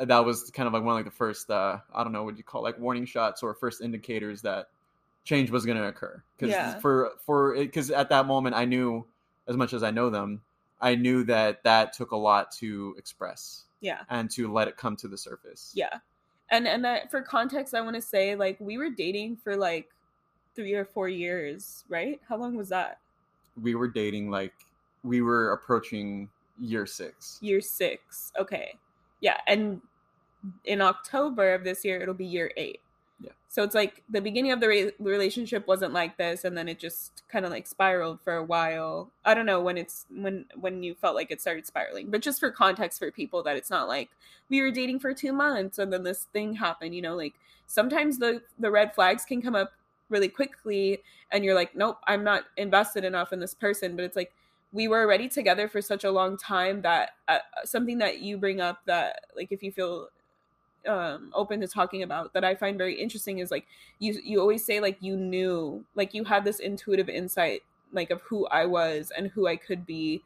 that 0.00 0.24
was 0.24 0.50
kind 0.50 0.66
of 0.66 0.72
like 0.72 0.82
one 0.82 0.92
of 0.92 0.98
like 0.98 1.04
the 1.04 1.16
first 1.16 1.50
uh 1.50 1.78
I 1.94 2.02
don't 2.04 2.12
know 2.12 2.24
what 2.24 2.36
you 2.36 2.44
call 2.44 2.62
it, 2.62 2.64
like 2.64 2.78
warning 2.78 3.04
shots 3.04 3.42
or 3.42 3.54
first 3.54 3.80
indicators 3.80 4.42
that 4.42 4.68
change 5.24 5.50
was 5.50 5.66
going 5.66 5.76
to 5.76 5.86
occur 5.86 6.22
because 6.36 6.52
yeah. 6.52 6.78
for 6.78 7.12
for 7.26 7.54
because 7.54 7.90
at 7.90 8.08
that 8.08 8.26
moment 8.26 8.56
I 8.56 8.64
knew 8.64 9.04
as 9.46 9.56
much 9.56 9.72
as 9.72 9.82
I 9.82 9.90
know 9.90 10.10
them, 10.10 10.42
I 10.80 10.94
knew 10.94 11.24
that 11.24 11.62
that 11.64 11.92
took 11.92 12.12
a 12.12 12.16
lot 12.16 12.50
to 12.52 12.94
express. 12.98 13.64
Yeah. 13.80 14.00
And 14.10 14.30
to 14.32 14.52
let 14.52 14.68
it 14.68 14.76
come 14.76 14.96
to 14.96 15.08
the 15.08 15.18
surface. 15.18 15.72
Yeah. 15.74 15.98
And 16.50 16.66
and 16.66 16.84
that 16.84 17.10
for 17.10 17.20
context 17.20 17.74
I 17.74 17.80
want 17.80 17.94
to 17.96 18.02
say 18.02 18.34
like 18.34 18.56
we 18.60 18.78
were 18.78 18.90
dating 18.90 19.36
for 19.36 19.56
like 19.56 19.88
3 20.56 20.72
or 20.74 20.84
4 20.84 21.08
years, 21.08 21.84
right? 21.88 22.20
How 22.28 22.36
long 22.36 22.56
was 22.56 22.68
that? 22.70 22.98
We 23.60 23.74
were 23.74 23.88
dating 23.88 24.30
like 24.30 24.54
we 25.04 25.20
were 25.20 25.52
approaching 25.52 26.28
year 26.58 26.86
6. 26.86 27.38
Year 27.40 27.60
6. 27.60 28.32
Okay. 28.38 28.74
Yeah, 29.20 29.36
and 29.46 29.80
in 30.64 30.80
October 30.80 31.54
of 31.54 31.64
this 31.64 31.84
year 31.84 32.00
it'll 32.00 32.14
be 32.14 32.26
year 32.26 32.50
8. 32.56 32.80
Yeah. 33.20 33.32
So 33.48 33.62
it's 33.64 33.74
like 33.74 34.02
the 34.08 34.20
beginning 34.20 34.52
of 34.52 34.60
the 34.60 34.68
re- 34.68 34.92
relationship 34.98 35.66
wasn't 35.66 35.92
like 35.92 36.16
this, 36.18 36.44
and 36.44 36.56
then 36.56 36.68
it 36.68 36.78
just 36.78 37.22
kind 37.28 37.44
of 37.44 37.50
like 37.50 37.66
spiraled 37.66 38.20
for 38.22 38.34
a 38.36 38.44
while. 38.44 39.10
I 39.24 39.34
don't 39.34 39.46
know 39.46 39.60
when 39.60 39.76
it's 39.76 40.06
when 40.14 40.44
when 40.54 40.82
you 40.82 40.94
felt 40.94 41.16
like 41.16 41.30
it 41.30 41.40
started 41.40 41.66
spiraling, 41.66 42.10
but 42.10 42.22
just 42.22 42.38
for 42.38 42.50
context 42.50 42.98
for 42.98 43.10
people 43.10 43.42
that 43.42 43.56
it's 43.56 43.70
not 43.70 43.88
like 43.88 44.10
we 44.48 44.62
were 44.62 44.70
dating 44.70 45.00
for 45.00 45.12
two 45.14 45.32
months 45.32 45.78
and 45.78 45.92
then 45.92 46.04
this 46.04 46.24
thing 46.32 46.54
happened. 46.54 46.94
You 46.94 47.02
know, 47.02 47.16
like 47.16 47.34
sometimes 47.66 48.18
the 48.18 48.42
the 48.58 48.70
red 48.70 48.94
flags 48.94 49.24
can 49.24 49.42
come 49.42 49.56
up 49.56 49.72
really 50.10 50.28
quickly, 50.28 51.02
and 51.32 51.44
you're 51.44 51.54
like, 51.54 51.74
nope, 51.74 51.98
I'm 52.06 52.22
not 52.24 52.44
invested 52.56 53.04
enough 53.04 53.32
in 53.32 53.40
this 53.40 53.54
person. 53.54 53.96
But 53.96 54.04
it's 54.04 54.16
like 54.16 54.32
we 54.72 54.86
were 54.86 55.00
already 55.00 55.28
together 55.28 55.66
for 55.68 55.80
such 55.82 56.04
a 56.04 56.10
long 56.10 56.36
time 56.36 56.82
that 56.82 57.10
uh, 57.26 57.38
something 57.64 57.98
that 57.98 58.20
you 58.20 58.36
bring 58.36 58.60
up 58.60 58.80
that 58.86 59.24
like 59.34 59.50
if 59.50 59.62
you 59.62 59.72
feel 59.72 60.08
um 60.88 61.30
open 61.34 61.60
to 61.60 61.68
talking 61.68 62.02
about 62.02 62.32
that 62.32 62.44
I 62.44 62.54
find 62.54 62.78
very 62.78 62.94
interesting 62.94 63.38
is 63.38 63.50
like 63.50 63.66
you 63.98 64.20
you 64.24 64.40
always 64.40 64.64
say 64.64 64.80
like 64.80 64.96
you 65.00 65.16
knew 65.16 65.84
like 65.94 66.14
you 66.14 66.24
had 66.24 66.44
this 66.44 66.60
intuitive 66.60 67.08
insight 67.08 67.62
like 67.92 68.10
of 68.10 68.20
who 68.22 68.46
I 68.48 68.66
was 68.66 69.12
and 69.16 69.28
who 69.28 69.46
I 69.46 69.56
could 69.56 69.86
be. 69.86 70.22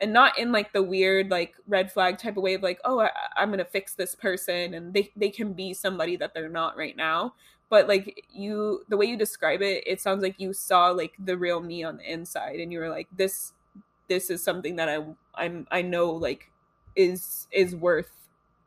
And 0.00 0.12
not 0.12 0.38
in 0.38 0.52
like 0.52 0.72
the 0.72 0.82
weird 0.82 1.30
like 1.30 1.54
red 1.68 1.90
flag 1.92 2.18
type 2.18 2.36
of 2.36 2.42
way 2.42 2.54
of 2.54 2.62
like 2.62 2.80
oh 2.84 3.00
I, 3.00 3.10
am 3.36 3.50
gonna 3.50 3.64
fix 3.64 3.94
this 3.94 4.14
person 4.14 4.74
and 4.74 4.92
they 4.92 5.10
they 5.16 5.30
can 5.30 5.52
be 5.52 5.74
somebody 5.74 6.16
that 6.16 6.34
they're 6.34 6.48
not 6.48 6.76
right 6.76 6.96
now. 6.96 7.34
But 7.70 7.88
like 7.88 8.24
you 8.32 8.84
the 8.88 8.96
way 8.96 9.06
you 9.06 9.16
describe 9.16 9.62
it 9.62 9.84
it 9.86 10.00
sounds 10.00 10.22
like 10.22 10.38
you 10.38 10.52
saw 10.52 10.88
like 10.88 11.14
the 11.18 11.36
real 11.36 11.60
me 11.60 11.84
on 11.84 11.96
the 11.98 12.12
inside 12.12 12.60
and 12.60 12.72
you 12.72 12.78
were 12.78 12.90
like 12.90 13.08
this 13.16 13.52
this 14.08 14.30
is 14.30 14.42
something 14.42 14.76
that 14.76 14.88
i 14.88 15.02
i'm 15.34 15.66
i 15.70 15.82
know 15.82 16.10
like 16.10 16.50
is 16.96 17.46
is 17.50 17.74
worth 17.74 18.23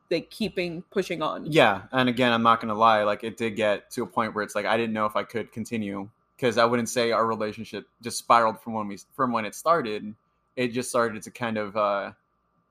like 0.09 0.29
keeping 0.29 0.83
pushing 0.91 1.21
on 1.21 1.51
Yeah, 1.51 1.83
and 1.91 2.09
again, 2.09 2.31
I'm 2.31 2.43
not 2.43 2.61
gonna 2.61 2.75
lie. 2.75 3.03
Like, 3.03 3.23
it 3.23 3.37
did 3.37 3.55
get 3.55 3.91
to 3.91 4.03
a 4.03 4.07
point 4.07 4.33
where 4.33 4.43
it's 4.43 4.55
like 4.55 4.65
I 4.65 4.77
didn't 4.77 4.93
know 4.93 5.05
if 5.05 5.15
I 5.15 5.23
could 5.23 5.51
continue 5.51 6.09
because 6.35 6.57
I 6.57 6.65
wouldn't 6.65 6.89
say 6.89 7.11
our 7.11 7.25
relationship 7.25 7.87
just 8.01 8.17
spiraled 8.17 8.61
from 8.61 8.73
when 8.73 8.87
we 8.87 8.99
from 9.13 9.31
when 9.31 9.45
it 9.45 9.55
started. 9.55 10.13
It 10.55 10.69
just 10.69 10.89
started 10.89 11.21
to 11.23 11.31
kind 11.31 11.57
of, 11.57 11.77
uh 11.77 12.11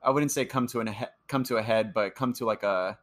I 0.03 0.11
wouldn't 0.11 0.33
say 0.33 0.45
come 0.45 0.67
to 0.69 0.81
an 0.81 0.89
he- 0.89 1.05
come 1.29 1.43
to 1.45 1.57
a 1.57 1.63
head, 1.63 1.93
but 1.93 2.15
come 2.15 2.33
to 2.35 2.45
like 2.45 2.63
a, 2.63 2.97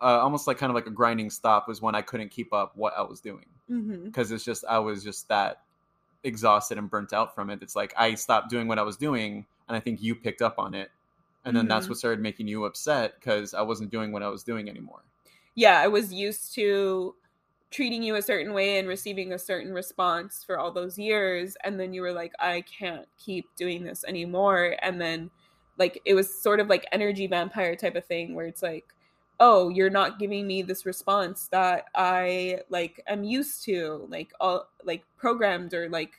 uh, 0.00 0.04
almost 0.04 0.46
like 0.46 0.58
kind 0.58 0.70
of 0.70 0.74
like 0.74 0.86
a 0.86 0.90
grinding 0.90 1.30
stop 1.30 1.66
was 1.66 1.82
when 1.82 1.94
I 1.94 2.02
couldn't 2.02 2.30
keep 2.30 2.52
up 2.52 2.76
what 2.76 2.94
I 2.96 3.02
was 3.02 3.20
doing 3.20 3.46
mm-hmm. 3.70 4.04
because 4.04 4.30
it's 4.30 4.44
just 4.44 4.64
I 4.68 4.78
was 4.78 5.02
just 5.02 5.28
that 5.28 5.62
exhausted 6.22 6.78
and 6.78 6.88
burnt 6.88 7.12
out 7.12 7.34
from 7.34 7.50
it. 7.50 7.62
It's 7.62 7.76
like 7.76 7.92
I 7.96 8.14
stopped 8.14 8.50
doing 8.50 8.68
what 8.68 8.78
I 8.78 8.82
was 8.82 8.96
doing, 8.96 9.44
and 9.68 9.76
I 9.76 9.80
think 9.80 10.02
you 10.02 10.14
picked 10.14 10.42
up 10.42 10.58
on 10.58 10.74
it, 10.74 10.90
and 11.44 11.56
then 11.56 11.68
that's 11.68 11.86
Mhm. 11.86 11.90
what 11.90 11.98
started 11.98 12.20
making 12.20 12.48
you 12.48 12.64
upset 12.64 13.14
because 13.20 13.54
I 13.54 13.62
wasn't 13.62 13.90
doing 13.90 14.12
what 14.12 14.22
I 14.22 14.28
was 14.28 14.42
doing 14.44 14.68
anymore. 14.68 15.02
yeah 15.56 15.80
i 15.80 15.86
was 15.88 16.12
used 16.12 16.54
to 16.54 17.14
treating 17.70 18.02
you 18.02 18.14
a 18.16 18.22
certain 18.22 18.52
way 18.54 18.78
and 18.78 18.88
receiving 18.88 19.32
a 19.32 19.38
certain 19.38 19.72
response 19.72 20.42
for 20.44 20.58
all 20.58 20.72
those 20.72 20.98
years 20.98 21.56
and 21.64 21.78
then 21.78 21.92
you 21.94 22.02
were 22.02 22.12
like 22.12 22.32
i 22.40 22.60
can't 22.62 23.06
keep 23.18 23.46
doing 23.56 23.84
this 23.84 24.04
anymore 24.04 24.76
and 24.82 25.00
then 25.00 25.30
like 25.78 26.00
it 26.04 26.14
was 26.14 26.32
sort 26.42 26.60
of 26.60 26.68
like 26.68 26.86
energy 26.92 27.26
vampire 27.26 27.76
type 27.76 27.96
of 27.96 28.04
thing 28.06 28.34
where 28.34 28.46
it's 28.46 28.62
like 28.62 28.86
oh 29.40 29.68
you're 29.68 29.90
not 29.90 30.18
giving 30.18 30.46
me 30.46 30.62
this 30.62 30.86
response 30.86 31.48
that 31.48 31.86
i 31.96 32.60
like 32.68 33.02
am 33.08 33.24
used 33.24 33.64
to 33.64 34.06
like 34.10 34.32
all 34.40 34.68
like 34.84 35.04
programmed 35.16 35.74
or 35.74 35.88
like 35.88 36.12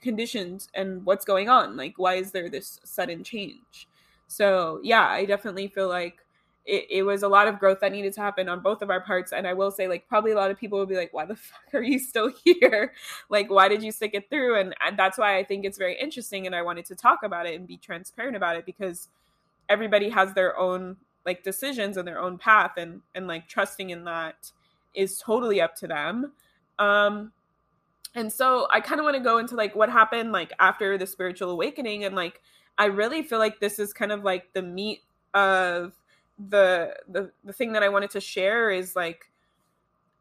conditioned 0.00 0.68
and 0.74 1.04
what's 1.04 1.24
going 1.24 1.48
on 1.48 1.76
like 1.76 1.94
why 1.98 2.14
is 2.14 2.32
there 2.32 2.48
this 2.48 2.80
sudden 2.84 3.22
change 3.24 3.88
so 4.30 4.80
yeah 4.84 5.08
i 5.08 5.24
definitely 5.24 5.66
feel 5.66 5.88
like 5.88 6.24
it, 6.70 6.86
it 6.88 7.02
was 7.02 7.22
a 7.22 7.28
lot 7.28 7.48
of 7.48 7.58
growth 7.58 7.80
that 7.80 7.90
needed 7.90 8.12
to 8.12 8.20
happen 8.20 8.48
on 8.48 8.60
both 8.60 8.80
of 8.80 8.90
our 8.90 9.00
parts. 9.00 9.32
And 9.32 9.46
i 9.46 9.52
will 9.52 9.70
say 9.70 9.88
like 9.88 10.06
probably 10.08 10.32
a 10.32 10.36
lot 10.36 10.50
of 10.50 10.58
people 10.58 10.78
will 10.78 10.86
be 10.86 10.96
like 10.96 11.12
why 11.12 11.24
the 11.24 11.36
fuck 11.36 11.74
are 11.74 11.82
you 11.82 11.98
still 11.98 12.32
here? 12.44 12.92
Like 13.28 13.50
why 13.50 13.68
did 13.68 13.82
you 13.82 13.92
stick 13.92 14.12
it 14.14 14.30
through? 14.30 14.58
And, 14.60 14.74
and 14.80 14.98
that's 14.98 15.18
why 15.18 15.36
i 15.36 15.44
think 15.44 15.64
it's 15.64 15.78
very 15.78 15.98
interesting 15.98 16.46
and 16.46 16.54
i 16.54 16.62
wanted 16.62 16.84
to 16.86 16.94
talk 16.94 17.22
about 17.22 17.46
it 17.46 17.54
and 17.58 17.66
be 17.66 17.76
transparent 17.76 18.36
about 18.36 18.56
it 18.56 18.64
because 18.64 19.08
everybody 19.68 20.08
has 20.10 20.32
their 20.34 20.56
own 20.58 20.96
like 21.26 21.42
decisions 21.42 21.96
and 21.96 22.06
their 22.06 22.20
own 22.20 22.38
path 22.38 22.72
and 22.76 23.00
and 23.14 23.26
like 23.26 23.48
trusting 23.48 23.90
in 23.90 24.04
that 24.04 24.52
is 24.94 25.18
totally 25.18 25.60
up 25.60 25.76
to 25.76 25.86
them. 25.86 26.32
Um 26.78 27.32
and 28.14 28.32
so 28.32 28.66
i 28.70 28.80
kind 28.80 28.98
of 28.98 29.04
want 29.04 29.16
to 29.16 29.22
go 29.22 29.38
into 29.38 29.54
like 29.54 29.76
what 29.76 29.88
happened 29.88 30.32
like 30.32 30.52
after 30.58 30.98
the 30.98 31.06
spiritual 31.06 31.50
awakening 31.50 32.04
and 32.04 32.16
like 32.16 32.40
i 32.80 32.86
really 32.86 33.22
feel 33.22 33.38
like 33.38 33.60
this 33.60 33.78
is 33.78 33.92
kind 33.92 34.10
of 34.10 34.24
like 34.24 34.52
the 34.54 34.62
meat 34.62 35.02
of 35.34 35.92
the 36.48 36.96
the 37.08 37.30
the 37.44 37.52
thing 37.52 37.72
that 37.72 37.82
I 37.82 37.88
wanted 37.88 38.10
to 38.10 38.20
share 38.20 38.70
is 38.70 38.96
like 38.96 39.30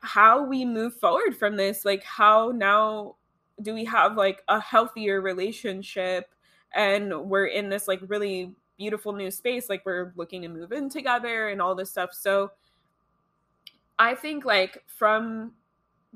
how 0.01 0.43
we 0.43 0.65
move 0.65 0.95
forward 0.95 1.35
from 1.37 1.55
this 1.55 1.85
like 1.85 2.03
how 2.03 2.51
now 2.51 3.15
do 3.61 3.73
we 3.73 3.85
have 3.85 4.17
like 4.17 4.43
a 4.47 4.59
healthier 4.59 5.21
relationship 5.21 6.29
and 6.73 7.29
we're 7.29 7.47
in 7.47 7.69
this 7.69 7.87
like 7.87 7.99
really 8.07 8.53
beautiful 8.77 9.13
new 9.13 9.31
space 9.31 9.69
like 9.69 9.85
we're 9.85 10.13
looking 10.15 10.41
to 10.41 10.47
move 10.47 10.71
in 10.71 10.89
together 10.89 11.49
and 11.49 11.61
all 11.61 11.75
this 11.75 11.91
stuff. 11.91 12.13
So 12.13 12.51
I 13.97 14.15
think 14.15 14.45
like 14.45 14.83
from 14.87 15.53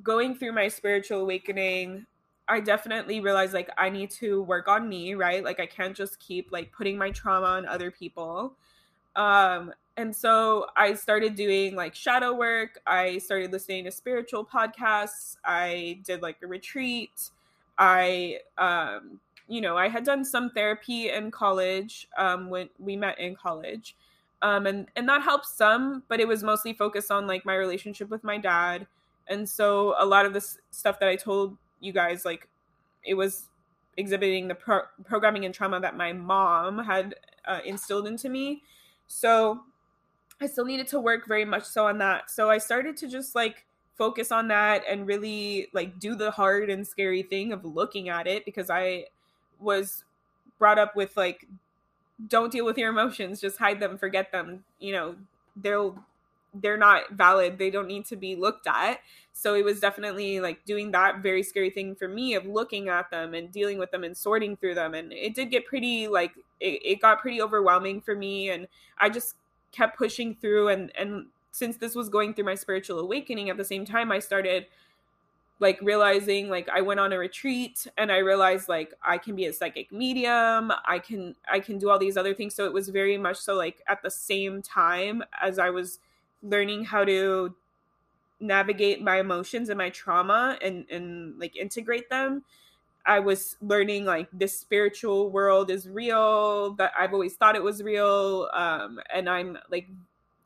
going 0.01 0.35
through 0.35 0.53
my 0.53 0.67
spiritual 0.69 1.21
awakening 1.21 2.05
I 2.47 2.59
definitely 2.59 3.19
realized 3.21 3.53
like 3.53 3.69
I 3.77 3.89
need 3.89 4.11
to 4.11 4.43
work 4.43 4.67
on 4.67 4.89
me, 4.89 5.13
right? 5.13 5.43
Like 5.43 5.59
I 5.59 5.65
can't 5.65 5.95
just 5.95 6.19
keep 6.19 6.51
like 6.51 6.71
putting 6.71 6.97
my 6.97 7.11
trauma 7.11 7.47
on 7.47 7.65
other 7.65 7.89
people. 7.91 8.55
Um 9.15 9.73
and 9.97 10.15
so 10.15 10.67
I 10.77 10.95
started 10.95 11.35
doing 11.35 11.75
like 11.75 11.95
shadow 11.95 12.33
work. 12.33 12.81
I 12.87 13.19
started 13.19 13.51
listening 13.51 13.85
to 13.85 13.91
spiritual 13.91 14.45
podcasts. 14.45 15.37
I 15.45 15.99
did 16.05 16.21
like 16.21 16.37
a 16.43 16.47
retreat. 16.47 17.29
I 17.77 18.39
um 18.57 19.19
you 19.47 19.61
know, 19.61 19.77
I 19.77 19.89
had 19.89 20.03
done 20.05 20.25
some 20.25 20.51
therapy 20.51 21.09
in 21.09 21.31
college 21.31 22.07
um 22.17 22.49
when 22.49 22.69
we 22.79 22.95
met 22.97 23.19
in 23.19 23.35
college. 23.35 23.95
Um 24.41 24.65
and 24.67 24.87
and 24.95 25.07
that 25.09 25.21
helped 25.23 25.47
some, 25.47 26.03
but 26.09 26.19
it 26.19 26.27
was 26.27 26.43
mostly 26.43 26.73
focused 26.73 27.11
on 27.11 27.27
like 27.27 27.45
my 27.45 27.55
relationship 27.55 28.09
with 28.09 28.23
my 28.23 28.37
dad. 28.37 28.87
And 29.27 29.47
so 29.47 29.95
a 29.99 30.05
lot 30.05 30.25
of 30.25 30.33
this 30.33 30.57
stuff 30.71 30.99
that 30.99 31.09
I 31.09 31.15
told 31.15 31.57
you 31.83 31.93
guys 31.93 32.25
like 32.25 32.47
it 33.03 33.13
was 33.13 33.49
exhibiting 33.97 34.47
the 34.47 34.55
pro- 34.55 34.87
programming 35.03 35.45
and 35.45 35.53
trauma 35.53 35.79
that 35.79 35.95
my 35.95 36.13
mom 36.13 36.79
had 36.79 37.15
uh, 37.45 37.59
instilled 37.65 38.07
into 38.07 38.29
me. 38.29 38.61
So 39.07 39.61
i 40.41 40.47
still 40.47 40.65
needed 40.65 40.87
to 40.87 40.99
work 40.99 41.27
very 41.27 41.45
much 41.45 41.63
so 41.63 41.85
on 41.87 41.97
that. 41.99 42.31
So 42.31 42.49
i 42.49 42.57
started 42.57 42.97
to 42.97 43.07
just 43.07 43.35
like 43.35 43.65
focus 43.95 44.31
on 44.31 44.47
that 44.47 44.83
and 44.89 45.05
really 45.05 45.67
like 45.73 45.99
do 45.99 46.15
the 46.15 46.31
hard 46.31 46.69
and 46.69 46.85
scary 46.85 47.21
thing 47.21 47.53
of 47.53 47.63
looking 47.63 48.09
at 48.09 48.25
it 48.25 48.43
because 48.43 48.71
i 48.71 49.05
was 49.59 50.03
brought 50.57 50.79
up 50.79 50.95
with 50.95 51.15
like 51.15 51.47
don't 52.27 52.51
deal 52.51 52.65
with 52.65 52.77
your 52.77 52.89
emotions 52.89 53.39
just 53.39 53.57
hide 53.57 53.79
them 53.79 53.97
forget 53.97 54.31
them. 54.31 54.63
You 54.79 54.93
know 54.93 55.15
they'll 55.55 56.03
they're 56.53 56.77
not 56.77 57.11
valid 57.11 57.57
they 57.57 57.69
don't 57.69 57.87
need 57.87 58.05
to 58.05 58.15
be 58.15 58.35
looked 58.35 58.67
at. 58.67 58.99
So 59.33 59.55
it 59.55 59.65
was 59.65 59.79
definitely 59.79 60.39
like 60.39 60.63
doing 60.65 60.91
that 60.91 61.23
very 61.23 61.41
scary 61.41 61.71
thing 61.71 61.95
for 61.95 62.07
me 62.07 62.35
of 62.35 62.45
looking 62.45 62.89
at 62.89 63.09
them 63.09 63.33
and 63.33 63.51
dealing 63.51 63.79
with 63.79 63.91
them 63.91 64.03
and 64.03 64.15
sorting 64.15 64.55
through 64.55 64.75
them. 64.75 64.93
And 64.93 65.11
it 65.11 65.33
did 65.33 65.49
get 65.49 65.65
pretty 65.65 66.07
like 66.07 66.33
it, 66.59 66.81
it 66.83 67.01
got 67.01 67.19
pretty 67.19 67.41
overwhelming 67.41 68.01
for 68.01 68.15
me. 68.15 68.49
And 68.49 68.67
i 68.99 69.09
just 69.09 69.35
kept 69.71 69.97
pushing 69.97 70.35
through. 70.35 70.69
And 70.69 70.91
and 70.97 71.27
since 71.51 71.77
this 71.77 71.95
was 71.95 72.09
going 72.09 72.33
through 72.33 72.45
my 72.45 72.55
spiritual 72.55 72.99
awakening 72.99 73.49
at 73.49 73.57
the 73.57 73.63
same 73.63 73.85
time 73.85 74.11
i 74.11 74.17
started 74.17 74.65
like 75.59 75.79
realizing 75.81 76.49
like 76.49 76.67
i 76.73 76.81
went 76.81 76.99
on 76.99 77.13
a 77.13 77.17
retreat 77.17 77.87
and 77.97 78.11
i 78.11 78.17
realized 78.17 78.67
like 78.67 78.93
i 79.03 79.17
can 79.17 79.35
be 79.35 79.45
a 79.45 79.53
psychic 79.53 79.91
medium. 79.91 80.71
I 80.85 80.99
can 80.99 81.35
i 81.49 81.59
can 81.59 81.77
do 81.77 81.89
all 81.89 81.99
these 81.99 82.17
other 82.17 82.33
things. 82.33 82.55
So 82.55 82.65
it 82.65 82.73
was 82.73 82.89
very 82.89 83.17
much 83.17 83.37
so 83.37 83.53
like 83.55 83.81
at 83.87 84.01
the 84.01 84.11
same 84.11 84.61
time 84.61 85.23
as 85.41 85.59
i 85.59 85.69
was 85.69 85.99
learning 86.43 86.83
how 86.83 87.03
to 87.03 87.55
navigate 88.39 89.01
my 89.01 89.19
emotions 89.19 89.69
and 89.69 89.77
my 89.77 89.89
trauma 89.89 90.57
and 90.61 90.85
and 90.91 91.39
like 91.39 91.55
integrate 91.55 92.09
them 92.09 92.43
i 93.05 93.19
was 93.19 93.55
learning 93.61 94.05
like 94.05 94.27
this 94.33 94.57
spiritual 94.57 95.29
world 95.29 95.71
is 95.71 95.87
real 95.87 96.71
that 96.73 96.91
i've 96.97 97.13
always 97.13 97.35
thought 97.35 97.55
it 97.55 97.63
was 97.63 97.81
real 97.81 98.49
um 98.53 98.99
and 99.13 99.29
i'm 99.29 99.57
like 99.71 99.87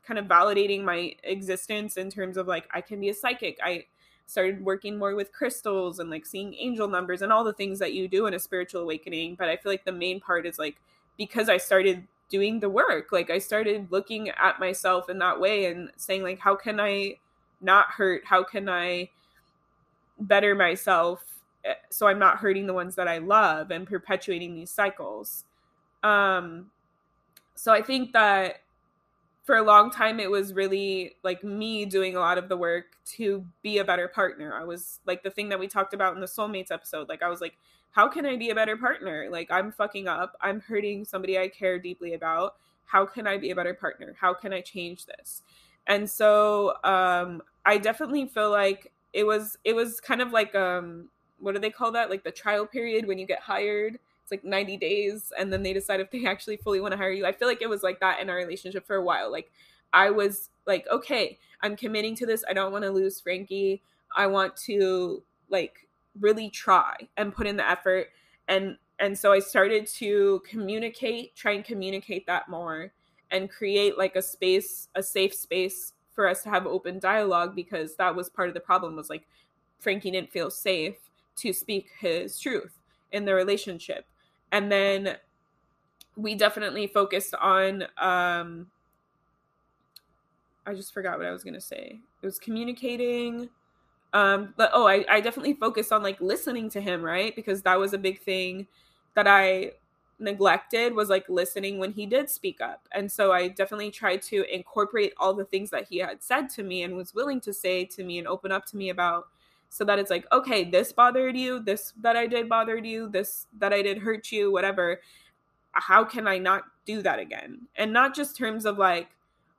kind 0.06 0.20
of 0.20 0.26
validating 0.26 0.84
my 0.84 1.14
existence 1.24 1.98
in 1.98 2.10
terms 2.10 2.38
of 2.38 2.48
like 2.48 2.70
i 2.74 2.80
can 2.82 3.00
be 3.00 3.10
a 3.10 3.14
psychic. 3.14 3.58
I 3.64 3.86
started 4.28 4.64
working 4.64 4.98
more 4.98 5.16
with 5.16 5.32
crystals 5.32 6.00
and 6.00 6.10
like 6.10 6.26
seeing 6.26 6.54
angel 6.56 6.88
numbers 6.88 7.22
and 7.22 7.32
all 7.32 7.44
the 7.44 7.54
things 7.54 7.80
that 7.80 7.94
you 7.94 8.08
do 8.08 8.28
in 8.28 8.34
a 8.34 8.40
spiritual 8.40 8.82
awakening 8.82 9.36
but 9.36 9.48
i 9.48 9.56
feel 9.56 9.72
like 9.72 9.86
the 9.86 9.92
main 9.92 10.20
part 10.20 10.46
is 10.46 10.60
like 10.60 10.76
because 11.18 11.50
i 11.50 11.58
started 11.58 12.06
doing 12.30 12.60
the 12.60 12.70
work. 12.70 13.12
Like 13.12 13.30
i 13.30 13.40
started 13.40 13.92
looking 13.92 14.30
at 14.30 14.60
myself 14.60 15.10
in 15.10 15.18
that 15.20 15.40
way 15.40 15.66
and 15.66 15.92
saying 15.98 16.24
like 16.24 16.40
how 16.40 16.56
can 16.56 16.80
i 16.80 17.18
not 17.62 17.88
hurt? 17.88 18.24
How 18.26 18.44
can 18.44 18.70
i 18.70 19.10
better 20.20 20.56
myself 20.56 21.24
eh, 21.64 21.76
so 21.90 22.08
i'm 22.08 22.20
not 22.20 22.38
hurting 22.38 22.66
the 22.66 22.74
ones 22.74 22.96
that 22.96 23.08
i 23.08 23.20
love 23.20 23.72
and 23.72 23.88
perpetuating 23.88 24.56
these 24.56 24.72
cycles. 24.72 25.46
Um 26.04 26.72
so 27.56 27.72
i 27.74 27.82
think 27.82 28.14
that 28.14 28.62
for 29.44 29.56
a 29.56 29.64
long 29.64 29.90
time 29.90 30.20
it 30.20 30.30
was 30.30 30.54
really 30.54 31.16
like 31.24 31.44
me 31.44 31.86
doing 31.86 32.16
a 32.16 32.20
lot 32.20 32.38
of 32.38 32.50
the 32.50 32.58
work 32.58 32.98
to 33.06 33.46
be 33.62 33.78
a 33.78 33.86
better 33.86 34.08
partner. 34.10 34.54
I 34.54 34.66
was 34.66 35.00
like 35.06 35.24
the 35.24 35.30
thing 35.30 35.50
that 35.50 35.60
we 35.60 35.68
talked 35.68 35.94
about 35.94 36.16
in 36.16 36.20
the 36.20 36.28
soulmates 36.28 36.72
episode 36.72 37.08
like 37.08 37.24
i 37.24 37.30
was 37.30 37.42
like 37.42 37.58
how 37.98 38.08
can 38.08 38.28
i 38.28 38.36
be 38.36 38.52
a 38.52 38.56
better 38.56 38.78
partner? 38.78 39.28
Like 39.32 39.50
i'm 39.50 39.72
fucking 39.72 40.08
up. 40.08 40.38
I'm 40.40 40.60
hurting 40.60 41.04
somebody 41.04 41.40
i 41.40 41.48
care 41.48 41.80
deeply 41.80 42.14
about. 42.14 42.54
How 42.86 43.08
can 43.08 43.26
i 43.26 43.38
be 43.40 43.50
a 43.50 43.56
better 43.56 43.74
partner? 43.74 44.16
How 44.22 44.36
can 44.36 44.54
i 44.54 44.62
change 44.62 45.08
this? 45.08 45.42
And 45.88 46.08
so 46.08 46.76
um 46.84 47.42
i 47.66 47.80
definitely 47.80 48.28
feel 48.28 48.52
like 48.52 48.94
it 49.14 49.26
was 49.26 49.58
it 49.64 49.76
was 49.76 50.00
kind 50.00 50.22
of 50.22 50.32
like 50.32 50.54
um 50.54 51.10
what 51.40 51.56
do 51.56 51.60
they 51.60 51.72
call 51.72 51.92
that? 51.94 52.12
Like 52.12 52.24
the 52.24 52.32
trial 52.32 52.68
period 52.68 53.08
when 53.08 53.18
you 53.18 53.26
get 53.26 53.40
hired. 53.40 53.98
It's 54.22 54.32
like 54.32 54.44
90 54.44 54.78
days 54.78 55.34
and 55.36 55.52
then 55.52 55.64
they 55.64 55.74
decide 55.74 56.00
if 56.00 56.12
they 56.12 56.24
actually 56.28 56.58
fully 56.58 56.80
want 56.80 56.92
to 56.92 56.98
hire 56.98 57.10
you. 57.12 57.26
I 57.26 57.32
feel 57.32 57.48
like 57.48 57.64
it 57.64 57.70
was 57.70 57.82
like 57.82 58.00
that 58.02 58.20
in 58.20 58.30
our 58.30 58.36
relationship 58.36 58.86
for 58.86 58.98
a 58.98 59.04
while. 59.04 59.32
Like 59.32 59.52
i 59.92 60.12
was 60.12 60.50
like 60.68 60.86
okay 60.92 61.40
i'm 61.64 61.76
committing 61.76 62.14
to 62.18 62.28
this. 62.28 62.44
I 62.48 62.54
don't 62.54 62.72
want 62.72 62.84
to 62.84 62.92
lose 62.92 63.20
frankie. 63.20 63.82
I 64.16 64.28
want 64.28 64.56
to 64.68 65.24
like 65.50 65.87
really 66.20 66.50
try 66.50 66.96
and 67.18 67.34
put 67.34 67.48
in 67.48 67.58
the 67.58 67.70
effort 67.70 68.08
and 68.48 68.78
and 69.00 69.18
so 69.18 69.32
i 69.32 69.40
started 69.40 69.86
to 69.88 70.42
communicate 70.50 71.36
try 71.36 71.52
and 71.54 71.66
communicate 71.66 72.26
that 72.26 72.50
more 72.50 72.92
and 73.32 73.50
create 73.50 73.98
like 73.98 74.16
a 74.16 74.22
space 74.22 74.88
a 74.96 75.04
safe 75.04 75.34
space 75.34 75.94
for 76.18 76.28
us 76.28 76.42
to 76.42 76.50
have 76.50 76.66
open 76.66 76.98
dialogue 76.98 77.56
because 77.56 77.96
that 77.96 78.16
was 78.16 78.28
part 78.28 78.48
of 78.48 78.56
the 78.56 78.60
problem 78.60 78.96
was 78.96 79.10
like 79.10 79.28
Frankie 79.78 80.10
didn't 80.10 80.32
feel 80.32 80.50
safe 80.50 80.96
to 81.38 81.54
speak 81.54 81.90
his 82.00 82.40
truth 82.40 82.80
in 83.12 83.24
the 83.24 83.34
relationship. 83.36 84.06
And 84.52 84.72
then 84.72 85.18
we 86.16 86.34
definitely 86.34 86.88
focused 86.88 87.36
on 87.36 87.84
um 88.00 88.68
I 90.66 90.74
just 90.74 90.94
forgot 90.94 91.18
what 91.18 91.28
I 91.28 91.32
was 91.32 91.44
gonna 91.44 91.62
say. 91.62 92.02
It 92.22 92.26
was 92.26 92.40
communicating. 92.40 93.50
Um, 94.18 94.56
but 94.58 94.72
oh, 94.74 94.88
I, 94.88 95.06
I 95.08 95.22
definitely 95.22 95.54
focused 95.54 95.92
on 95.92 96.02
like 96.02 96.20
listening 96.20 96.72
to 96.72 96.82
him, 96.82 97.04
right? 97.04 97.36
Because 97.36 97.62
that 97.62 97.78
was 97.78 97.94
a 97.94 98.00
big 98.00 98.20
thing 98.20 98.66
that 99.14 99.28
I 99.28 99.74
neglected 100.18 100.96
was 100.96 101.08
like 101.08 101.30
listening 101.30 101.78
when 101.78 101.92
he 101.92 102.08
did 102.08 102.28
speak 102.28 102.60
up. 102.60 102.88
And 102.94 103.12
so 103.12 103.32
I 103.32 103.50
definitely 103.50 103.92
tried 103.92 104.24
to 104.24 104.44
incorporate 104.52 105.14
all 105.18 105.36
the 105.36 105.46
things 105.46 105.70
that 105.70 105.88
he 105.88 106.00
had 106.00 106.24
said 106.24 106.50
to 106.56 106.64
me 106.64 106.82
and 106.82 106.96
was 106.96 107.14
willing 107.14 107.40
to 107.42 107.54
say 107.54 107.86
to 107.86 108.04
me 108.04 108.18
and 108.18 108.28
open 108.28 108.52
up 108.52 108.66
to 108.68 108.78
me 108.78 108.90
about 108.90 109.28
so 109.70 109.84
that 109.84 110.00
it's 110.00 110.10
like, 110.10 110.26
okay, 110.32 110.64
this 110.64 110.92
bothered 110.92 111.38
you, 111.38 111.60
this 111.60 111.94
that 112.02 112.16
I 112.16 112.26
did 112.26 112.50
bothered 112.50 112.88
you, 112.88 113.10
this 113.10 113.46
that 113.60 113.72
I 113.72 113.84
did 113.84 114.00
hurt 114.00 114.32
you, 114.32 114.52
whatever. 114.52 115.00
How 115.74 116.04
can 116.04 116.28
I 116.28 116.40
not 116.40 116.64
do 116.88 117.04
that 117.04 117.20
again? 117.20 117.68
And 117.76 117.94
not 117.94 118.16
just 118.16 118.36
terms 118.36 118.66
of 118.66 118.80
like, 118.80 119.10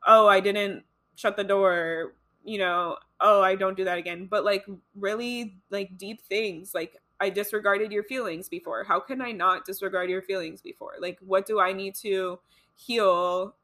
oh, 0.04 0.26
I 0.26 0.40
didn't 0.40 0.82
shut 1.14 1.36
the 1.36 1.44
door, 1.44 2.14
you 2.48 2.58
know, 2.58 2.96
oh, 3.20 3.42
I 3.42 3.54
don't 3.54 3.76
do 3.76 3.84
that 3.84 3.98
again, 3.98 4.26
but 4.26 4.44
like 4.44 4.64
really 4.96 5.56
like 5.70 5.98
deep 5.98 6.22
things 6.22 6.72
like 6.74 6.96
I 7.20 7.30
disregarded 7.30 7.92
your 7.92 8.04
feelings 8.04 8.48
before. 8.48 8.84
How 8.84 9.00
can 9.00 9.20
I 9.20 9.32
not 9.32 9.64
disregard 9.64 10.08
your 10.08 10.22
feelings 10.22 10.62
before? 10.62 10.94
Like, 11.00 11.18
what 11.20 11.46
do 11.46 11.60
I 11.60 11.72
need 11.72 11.94
to 11.96 12.38
heal 12.76 13.54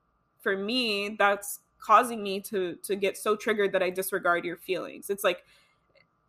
for 0.41 0.57
me 0.57 1.17
that's 1.19 1.61
causing 1.79 2.23
me 2.23 2.41
to 2.41 2.77
to 2.83 2.97
get 2.97 3.17
so 3.17 3.37
triggered 3.37 3.73
that 3.73 3.83
I 3.83 3.91
disregard 3.91 4.45
your 4.45 4.57
feelings? 4.57 5.09
It's 5.09 5.25
like 5.25 5.45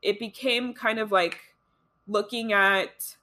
it 0.02 0.20
became 0.20 0.74
kind 0.74 1.00
of 1.00 1.12
like 1.12 1.40
looking 2.08 2.54
at 2.54 3.16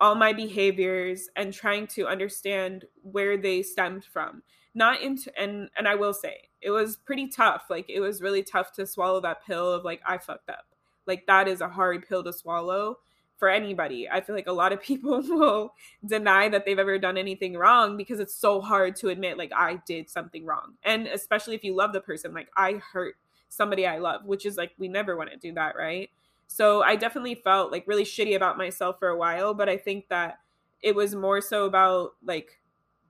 all 0.00 0.14
my 0.14 0.32
behaviors 0.32 1.28
and 1.36 1.52
trying 1.52 1.86
to 1.86 2.06
understand 2.06 2.84
where 3.02 3.36
they 3.36 3.62
stemmed 3.62 4.04
from 4.04 4.42
not 4.74 5.00
into 5.00 5.30
and 5.40 5.68
and 5.76 5.86
i 5.86 5.94
will 5.94 6.14
say 6.14 6.48
it 6.62 6.70
was 6.70 6.96
pretty 6.96 7.28
tough 7.28 7.64
like 7.70 7.88
it 7.88 8.00
was 8.00 8.20
really 8.22 8.42
tough 8.42 8.72
to 8.72 8.86
swallow 8.86 9.20
that 9.20 9.44
pill 9.46 9.72
of 9.72 9.84
like 9.84 10.00
i 10.06 10.18
fucked 10.18 10.48
up 10.50 10.66
like 11.06 11.26
that 11.26 11.48
is 11.48 11.60
a 11.60 11.68
hard 11.68 12.06
pill 12.08 12.22
to 12.22 12.32
swallow 12.32 12.98
for 13.40 13.48
anybody. 13.48 14.08
I 14.08 14.20
feel 14.20 14.36
like 14.36 14.46
a 14.46 14.52
lot 14.52 14.72
of 14.72 14.80
people 14.82 15.22
will 15.22 15.74
deny 16.06 16.48
that 16.50 16.64
they've 16.64 16.78
ever 16.78 16.98
done 16.98 17.16
anything 17.16 17.56
wrong 17.56 17.96
because 17.96 18.20
it's 18.20 18.34
so 18.34 18.60
hard 18.60 18.94
to 18.96 19.08
admit 19.08 19.38
like 19.38 19.50
I 19.52 19.80
did 19.86 20.08
something 20.08 20.44
wrong. 20.44 20.74
And 20.84 21.08
especially 21.08 21.56
if 21.56 21.64
you 21.64 21.74
love 21.74 21.92
the 21.92 22.00
person, 22.00 22.32
like 22.32 22.48
I 22.56 22.74
hurt 22.92 23.16
somebody 23.48 23.86
I 23.86 23.98
love, 23.98 24.24
which 24.24 24.46
is 24.46 24.56
like 24.56 24.72
we 24.78 24.86
never 24.86 25.16
want 25.16 25.30
to 25.30 25.36
do 25.36 25.52
that, 25.54 25.74
right? 25.74 26.10
So 26.46 26.82
I 26.82 26.94
definitely 26.94 27.34
felt 27.34 27.72
like 27.72 27.88
really 27.88 28.04
shitty 28.04 28.36
about 28.36 28.58
myself 28.58 28.98
for 28.98 29.08
a 29.08 29.16
while, 29.16 29.54
but 29.54 29.68
I 29.68 29.76
think 29.76 30.08
that 30.08 30.38
it 30.82 30.94
was 30.94 31.14
more 31.14 31.40
so 31.40 31.64
about 31.64 32.12
like 32.24 32.60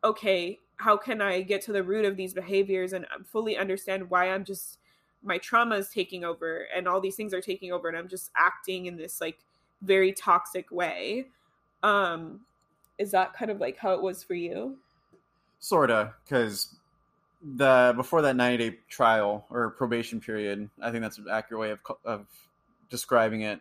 okay, 0.02 0.58
how 0.80 0.96
can 0.96 1.20
I 1.20 1.42
get 1.42 1.60
to 1.62 1.72
the 1.72 1.82
root 1.82 2.04
of 2.04 2.16
these 2.16 2.32
behaviors 2.32 2.94
and 2.94 3.06
fully 3.24 3.56
understand 3.56 4.08
why 4.08 4.30
I'm 4.30 4.44
just 4.44 4.78
my 5.22 5.36
trauma 5.36 5.76
is 5.76 5.90
taking 5.90 6.24
over 6.24 6.66
and 6.74 6.88
all 6.88 7.00
these 7.00 7.16
things 7.16 7.34
are 7.34 7.42
taking 7.42 7.72
over 7.72 7.88
and 7.88 7.96
i'm 7.98 8.08
just 8.08 8.30
acting 8.38 8.86
in 8.86 8.96
this 8.96 9.20
like 9.20 9.38
very 9.82 10.12
toxic 10.12 10.70
way. 10.70 11.26
Um 11.82 12.40
is 12.98 13.10
that 13.12 13.32
kind 13.34 13.50
of 13.50 13.60
like 13.60 13.78
how 13.78 13.92
it 13.94 14.02
was 14.02 14.22
for 14.22 14.34
you? 14.34 14.78
Sorta 15.58 16.14
because 16.24 16.76
the 17.56 17.92
before 17.96 18.22
that 18.22 18.36
90 18.36 18.70
day 18.70 18.78
trial 18.88 19.46
or 19.50 19.70
probation 19.70 20.20
period 20.20 20.68
i 20.82 20.90
think 20.90 21.00
that's 21.00 21.16
an 21.16 21.24
accurate 21.30 21.60
way 21.60 21.70
of, 21.70 21.78
of 22.04 22.26
describing 22.90 23.40
it 23.42 23.60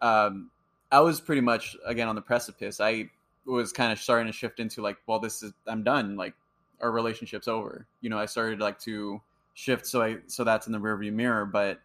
um 0.00 0.50
i 0.90 1.00
was 1.00 1.20
pretty 1.20 1.42
much 1.42 1.76
again 1.84 2.08
on 2.08 2.14
the 2.14 2.22
precipice. 2.22 2.80
I 2.80 3.10
was 3.44 3.72
kind 3.72 3.92
of 3.92 3.98
starting 3.98 4.26
to 4.26 4.32
shift 4.32 4.60
into 4.60 4.80
like 4.80 4.96
well 5.06 5.18
this 5.18 5.42
is 5.42 5.52
i'm 5.66 5.82
done 5.82 6.16
like 6.16 6.34
our 6.80 6.90
relationship's 6.90 7.48
over. 7.48 7.86
You 8.00 8.10
know 8.10 8.18
i 8.18 8.26
started 8.26 8.60
like 8.60 8.78
to 8.80 9.20
shift 9.54 9.86
so 9.86 10.02
i 10.02 10.16
so 10.26 10.44
that's 10.44 10.66
in 10.66 10.72
the 10.72 10.78
rearview 10.78 11.12
mirror 11.12 11.44
but 11.44 11.80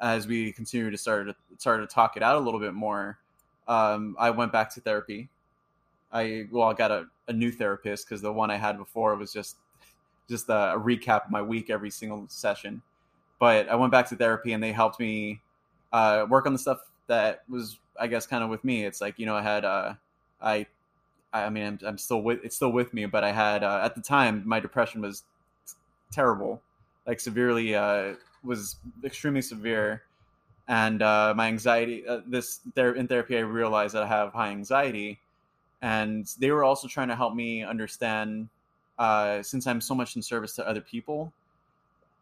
as 0.00 0.26
we 0.26 0.50
continue 0.52 0.90
to 0.90 0.98
start 0.98 1.26
to 1.28 1.34
start 1.58 1.80
to 1.80 1.86
talk 1.86 2.16
it 2.16 2.22
out 2.22 2.36
a 2.36 2.40
little 2.40 2.58
bit 2.58 2.74
more 2.74 3.18
um, 3.68 4.16
i 4.18 4.30
went 4.30 4.52
back 4.52 4.72
to 4.74 4.80
therapy. 4.80 5.28
I 6.12 6.46
well 6.50 6.68
i 6.68 6.74
got 6.74 6.90
a, 6.90 7.06
a 7.28 7.32
new 7.32 7.50
therapist 7.50 8.06
because 8.06 8.20
the 8.20 8.32
one 8.32 8.50
i 8.50 8.56
had 8.56 8.76
before 8.76 9.14
was 9.16 9.32
just 9.32 9.56
just 10.28 10.48
a, 10.48 10.74
a, 10.74 10.80
recap 10.80 11.26
of 11.26 11.30
my 11.30 11.42
week 11.42 11.70
every 11.70 11.90
single 11.90 12.26
session. 12.28 12.82
But 13.38 13.68
i 13.68 13.74
went 13.74 13.92
back 13.92 14.08
to 14.08 14.16
therapy 14.16 14.52
and 14.52 14.62
they 14.62 14.72
helped 14.72 14.98
me 15.00 15.40
uh, 15.92 16.26
work 16.28 16.46
on 16.46 16.52
the 16.52 16.58
stuff 16.58 16.80
that 17.06 17.42
was 17.48 17.78
i 18.00 18.06
guess 18.06 18.26
kind 18.26 18.42
of 18.42 18.50
with 18.50 18.64
me. 18.64 18.84
It's 18.84 19.00
like 19.00 19.18
you 19.18 19.26
know 19.26 19.36
i 19.36 19.42
had 19.42 19.64
uh, 19.64 19.94
i 20.40 20.66
i 21.32 21.48
mean 21.50 21.64
I'm, 21.64 21.78
I'm 21.86 21.98
still 21.98 22.22
with 22.22 22.40
it's 22.44 22.56
still 22.56 22.72
with 22.72 22.92
me 22.94 23.06
but 23.06 23.24
i 23.24 23.32
had 23.32 23.62
uh, 23.62 23.80
at 23.82 23.94
the 23.94 24.02
time 24.02 24.42
my 24.46 24.60
depression 24.60 25.00
was 25.00 25.24
terrible 26.10 26.60
like 27.06 27.20
severely 27.20 27.74
uh, 27.74 28.14
was 28.44 28.76
extremely 29.04 29.42
severe, 29.42 30.02
and 30.68 31.02
uh, 31.02 31.34
my 31.36 31.48
anxiety. 31.48 32.06
Uh, 32.06 32.20
this 32.26 32.60
there 32.74 32.92
in 32.92 33.08
therapy, 33.08 33.36
I 33.36 33.40
realized 33.40 33.94
that 33.94 34.02
I 34.02 34.06
have 34.06 34.32
high 34.32 34.50
anxiety, 34.50 35.20
and 35.80 36.26
they 36.38 36.50
were 36.50 36.64
also 36.64 36.88
trying 36.88 37.08
to 37.08 37.16
help 37.16 37.34
me 37.34 37.62
understand. 37.62 38.48
Uh, 38.98 39.42
since 39.42 39.66
I'm 39.66 39.80
so 39.80 39.94
much 39.94 40.16
in 40.16 40.22
service 40.22 40.54
to 40.56 40.68
other 40.68 40.80
people, 40.80 41.32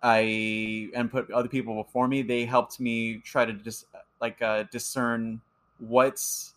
I 0.02 0.90
and 0.94 1.10
put 1.10 1.30
other 1.30 1.48
people 1.48 1.82
before 1.82 2.08
me. 2.08 2.22
They 2.22 2.44
helped 2.44 2.80
me 2.80 3.18
try 3.18 3.44
to 3.44 3.52
just 3.52 3.86
like 4.20 4.40
uh, 4.40 4.64
discern 4.70 5.40
what's 5.78 6.54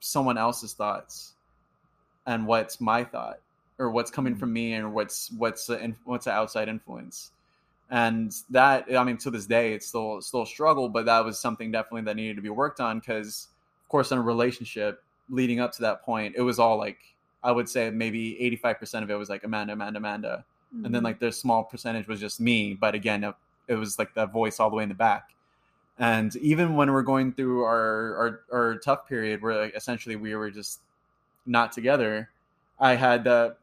someone 0.00 0.38
else's 0.38 0.72
thoughts 0.72 1.34
and 2.30 2.46
what's 2.46 2.80
my 2.80 3.02
thought 3.02 3.40
or 3.78 3.90
what's 3.90 4.10
coming 4.10 4.34
mm-hmm. 4.34 4.40
from 4.40 4.52
me 4.52 4.74
and 4.74 4.94
what's 4.94 5.32
what's 5.32 5.68
a, 5.68 5.92
what's 6.04 6.26
an 6.26 6.32
outside 6.32 6.68
influence 6.68 7.32
and 7.90 8.32
that 8.48 8.86
i 8.96 9.02
mean 9.02 9.16
to 9.16 9.30
this 9.30 9.46
day 9.46 9.72
it's 9.74 9.86
still 9.86 10.20
still 10.20 10.42
a 10.42 10.46
struggle 10.46 10.88
but 10.88 11.04
that 11.04 11.24
was 11.24 11.38
something 11.38 11.72
definitely 11.72 12.02
that 12.02 12.14
needed 12.14 12.36
to 12.36 12.42
be 12.42 12.48
worked 12.48 12.80
on 12.80 13.00
because 13.00 13.48
of 13.82 13.88
course 13.88 14.12
in 14.12 14.18
a 14.18 14.22
relationship 14.22 15.02
leading 15.28 15.58
up 15.58 15.72
to 15.72 15.82
that 15.82 16.02
point 16.02 16.34
it 16.36 16.42
was 16.42 16.60
all 16.60 16.78
like 16.78 16.98
i 17.42 17.50
would 17.50 17.68
say 17.68 17.90
maybe 17.90 18.36
85% 18.62 19.02
of 19.02 19.10
it 19.10 19.16
was 19.16 19.28
like 19.28 19.42
amanda 19.42 19.72
amanda 19.72 19.98
amanda 19.98 20.44
mm-hmm. 20.72 20.84
and 20.84 20.94
then 20.94 21.00
mm-hmm. 21.00 21.06
like 21.06 21.18
the 21.18 21.32
small 21.32 21.64
percentage 21.64 22.06
was 22.06 22.20
just 22.20 22.40
me 22.40 22.74
but 22.74 22.94
again 22.94 23.24
it, 23.24 23.34
it 23.66 23.74
was 23.74 23.98
like 23.98 24.14
that 24.14 24.32
voice 24.32 24.60
all 24.60 24.70
the 24.70 24.76
way 24.76 24.84
in 24.84 24.88
the 24.88 24.94
back 24.94 25.30
and 25.98 26.36
even 26.36 26.76
when 26.76 26.92
we're 26.92 27.02
going 27.02 27.32
through 27.32 27.64
our 27.64 28.14
our, 28.16 28.40
our 28.52 28.74
tough 28.76 29.08
period 29.08 29.42
where 29.42 29.58
like 29.62 29.74
essentially 29.74 30.14
we 30.14 30.36
were 30.36 30.50
just 30.50 30.80
not 31.46 31.72
together 31.72 32.30
i 32.78 32.94
had 32.94 33.24
the 33.24 33.56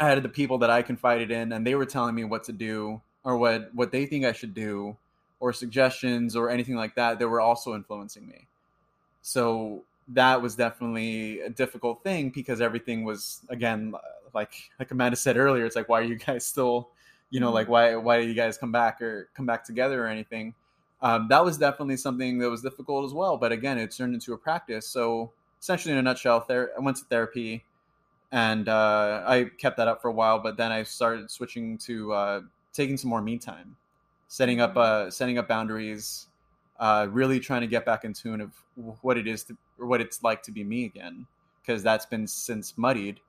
i 0.00 0.08
had 0.08 0.22
the 0.22 0.28
people 0.28 0.58
that 0.58 0.70
i 0.70 0.82
confided 0.82 1.30
in 1.30 1.52
and 1.52 1.66
they 1.66 1.74
were 1.74 1.86
telling 1.86 2.14
me 2.14 2.24
what 2.24 2.44
to 2.44 2.52
do 2.52 3.00
or 3.24 3.36
what 3.36 3.74
what 3.74 3.90
they 3.90 4.06
think 4.06 4.24
I 4.24 4.32
should 4.32 4.54
do 4.54 4.96
or 5.40 5.52
suggestions 5.52 6.36
or 6.36 6.50
anything 6.50 6.76
like 6.76 6.94
that 6.94 7.18
that 7.18 7.28
were 7.28 7.40
also 7.40 7.74
influencing 7.74 8.26
me. 8.28 8.46
So 9.22 9.82
that 10.08 10.40
was 10.40 10.54
definitely 10.54 11.40
a 11.40 11.50
difficult 11.50 12.02
thing 12.04 12.30
because 12.30 12.60
everything 12.60 13.04
was 13.04 13.40
again 13.48 13.94
like 14.34 14.52
like 14.78 14.90
Amanda 14.90 15.16
said 15.16 15.36
earlier 15.38 15.64
it's 15.64 15.76
like 15.76 15.88
why 15.88 16.00
are 16.00 16.04
you 16.04 16.16
guys 16.16 16.46
still 16.46 16.90
you 17.30 17.40
know 17.40 17.50
like 17.50 17.68
why 17.68 17.96
why 17.96 18.20
do 18.20 18.28
you 18.28 18.34
guys 18.34 18.58
come 18.58 18.70
back 18.70 19.00
or 19.00 19.28
come 19.34 19.46
back 19.46 19.64
together 19.64 20.04
or 20.04 20.08
anything 20.08 20.54
um, 21.00 21.26
that 21.28 21.42
was 21.42 21.56
definitely 21.56 21.96
something 21.96 22.38
that 22.38 22.50
was 22.50 22.60
difficult 22.60 23.06
as 23.06 23.14
well 23.14 23.38
but 23.38 23.50
again 23.50 23.78
it 23.78 23.90
turned 23.92 24.12
into 24.12 24.34
a 24.34 24.36
practice 24.36 24.86
so 24.86 25.30
essentially 25.64 25.92
in 25.92 25.98
a 25.98 26.02
nutshell 26.02 26.44
I 26.50 26.66
went 26.78 26.98
to 26.98 27.04
therapy 27.04 27.64
and 28.30 28.68
uh, 28.68 29.24
I 29.26 29.44
kept 29.56 29.78
that 29.78 29.88
up 29.88 30.02
for 30.02 30.08
a 30.08 30.12
while 30.12 30.38
but 30.38 30.58
then 30.58 30.70
I 30.70 30.82
started 30.82 31.30
switching 31.30 31.78
to 31.78 32.12
uh, 32.12 32.40
taking 32.74 32.98
some 32.98 33.08
more 33.08 33.22
me 33.22 33.38
time, 33.38 33.76
setting 34.28 34.60
up 34.60 34.76
uh, 34.76 35.10
setting 35.10 35.38
up 35.38 35.48
boundaries, 35.48 36.26
uh, 36.78 37.06
really 37.10 37.40
trying 37.40 37.62
to 37.62 37.66
get 37.66 37.86
back 37.86 38.04
in 38.04 38.12
tune 38.12 38.42
of 38.42 38.52
what 39.00 39.16
it 39.16 39.26
is 39.26 39.44
to, 39.44 39.56
or 39.78 39.86
what 39.86 40.02
it's 40.02 40.22
like 40.22 40.42
to 40.42 40.52
be 40.52 40.62
me 40.62 40.84
again, 40.84 41.26
because 41.62 41.82
that's 41.82 42.04
been 42.04 42.26
since 42.26 42.76
muddied, 42.76 43.20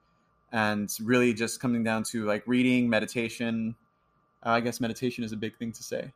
and 0.51 0.91
really 1.01 1.33
just 1.33 1.61
coming 1.61 1.83
down 1.83 2.03
to 2.03 2.25
like 2.25 2.43
reading, 2.45 2.89
meditation. 2.89 3.75
Uh, 4.45 4.49
I 4.49 4.59
guess 4.59 4.81
meditation 4.81 5.23
is 5.23 5.31
a 5.31 5.37
big 5.37 5.57
thing 5.57 5.71
to 5.71 5.83
say. 5.83 6.11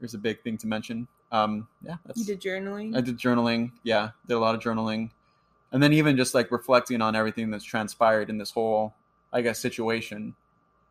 There's 0.00 0.14
a 0.14 0.18
big 0.18 0.42
thing 0.42 0.58
to 0.58 0.66
mention. 0.66 1.08
Um, 1.34 1.66
yeah, 1.82 1.96
you 2.14 2.24
did 2.24 2.40
journaling. 2.40 2.96
I 2.96 3.00
did 3.00 3.18
journaling. 3.18 3.72
Yeah, 3.82 4.10
did 4.28 4.34
a 4.34 4.38
lot 4.38 4.54
of 4.54 4.60
journaling, 4.60 5.10
and 5.72 5.82
then 5.82 5.92
even 5.92 6.16
just 6.16 6.34
like 6.34 6.50
reflecting 6.50 7.02
on 7.02 7.16
everything 7.16 7.50
that's 7.50 7.64
transpired 7.64 8.30
in 8.30 8.38
this 8.38 8.50
whole, 8.50 8.94
I 9.32 9.42
guess, 9.42 9.58
situation 9.58 10.34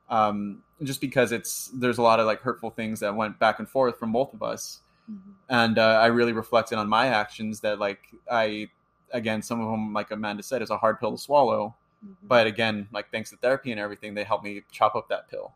um, 0.09 0.61
just 0.83 1.01
because 1.01 1.31
it's 1.31 1.71
there's 1.73 1.97
a 1.97 2.01
lot 2.01 2.19
of 2.19 2.25
like 2.25 2.41
hurtful 2.41 2.69
things 2.69 2.99
that 2.99 3.15
went 3.15 3.39
back 3.39 3.59
and 3.59 3.67
forth 3.67 3.97
from 3.97 4.11
both 4.11 4.33
of 4.33 4.43
us, 4.43 4.81
mm-hmm. 5.09 5.31
and 5.49 5.79
uh, 5.79 5.99
I 6.01 6.07
really 6.07 6.33
reflected 6.33 6.77
on 6.77 6.87
my 6.89 7.07
actions 7.07 7.61
that 7.61 7.79
like 7.79 7.99
I 8.31 8.69
again 9.11 9.41
some 9.41 9.61
of 9.61 9.71
them 9.71 9.93
like 9.93 10.11
Amanda 10.11 10.43
said 10.43 10.61
is 10.61 10.69
a 10.69 10.77
hard 10.77 10.99
pill 10.99 11.11
to 11.11 11.17
swallow, 11.17 11.75
mm-hmm. 12.05 12.27
but 12.27 12.47
again 12.47 12.87
like 12.91 13.11
thanks 13.11 13.29
to 13.31 13.37
therapy 13.37 13.71
and 13.71 13.79
everything 13.79 14.13
they 14.13 14.23
helped 14.23 14.43
me 14.43 14.61
chop 14.71 14.95
up 14.95 15.09
that 15.09 15.29
pill, 15.29 15.53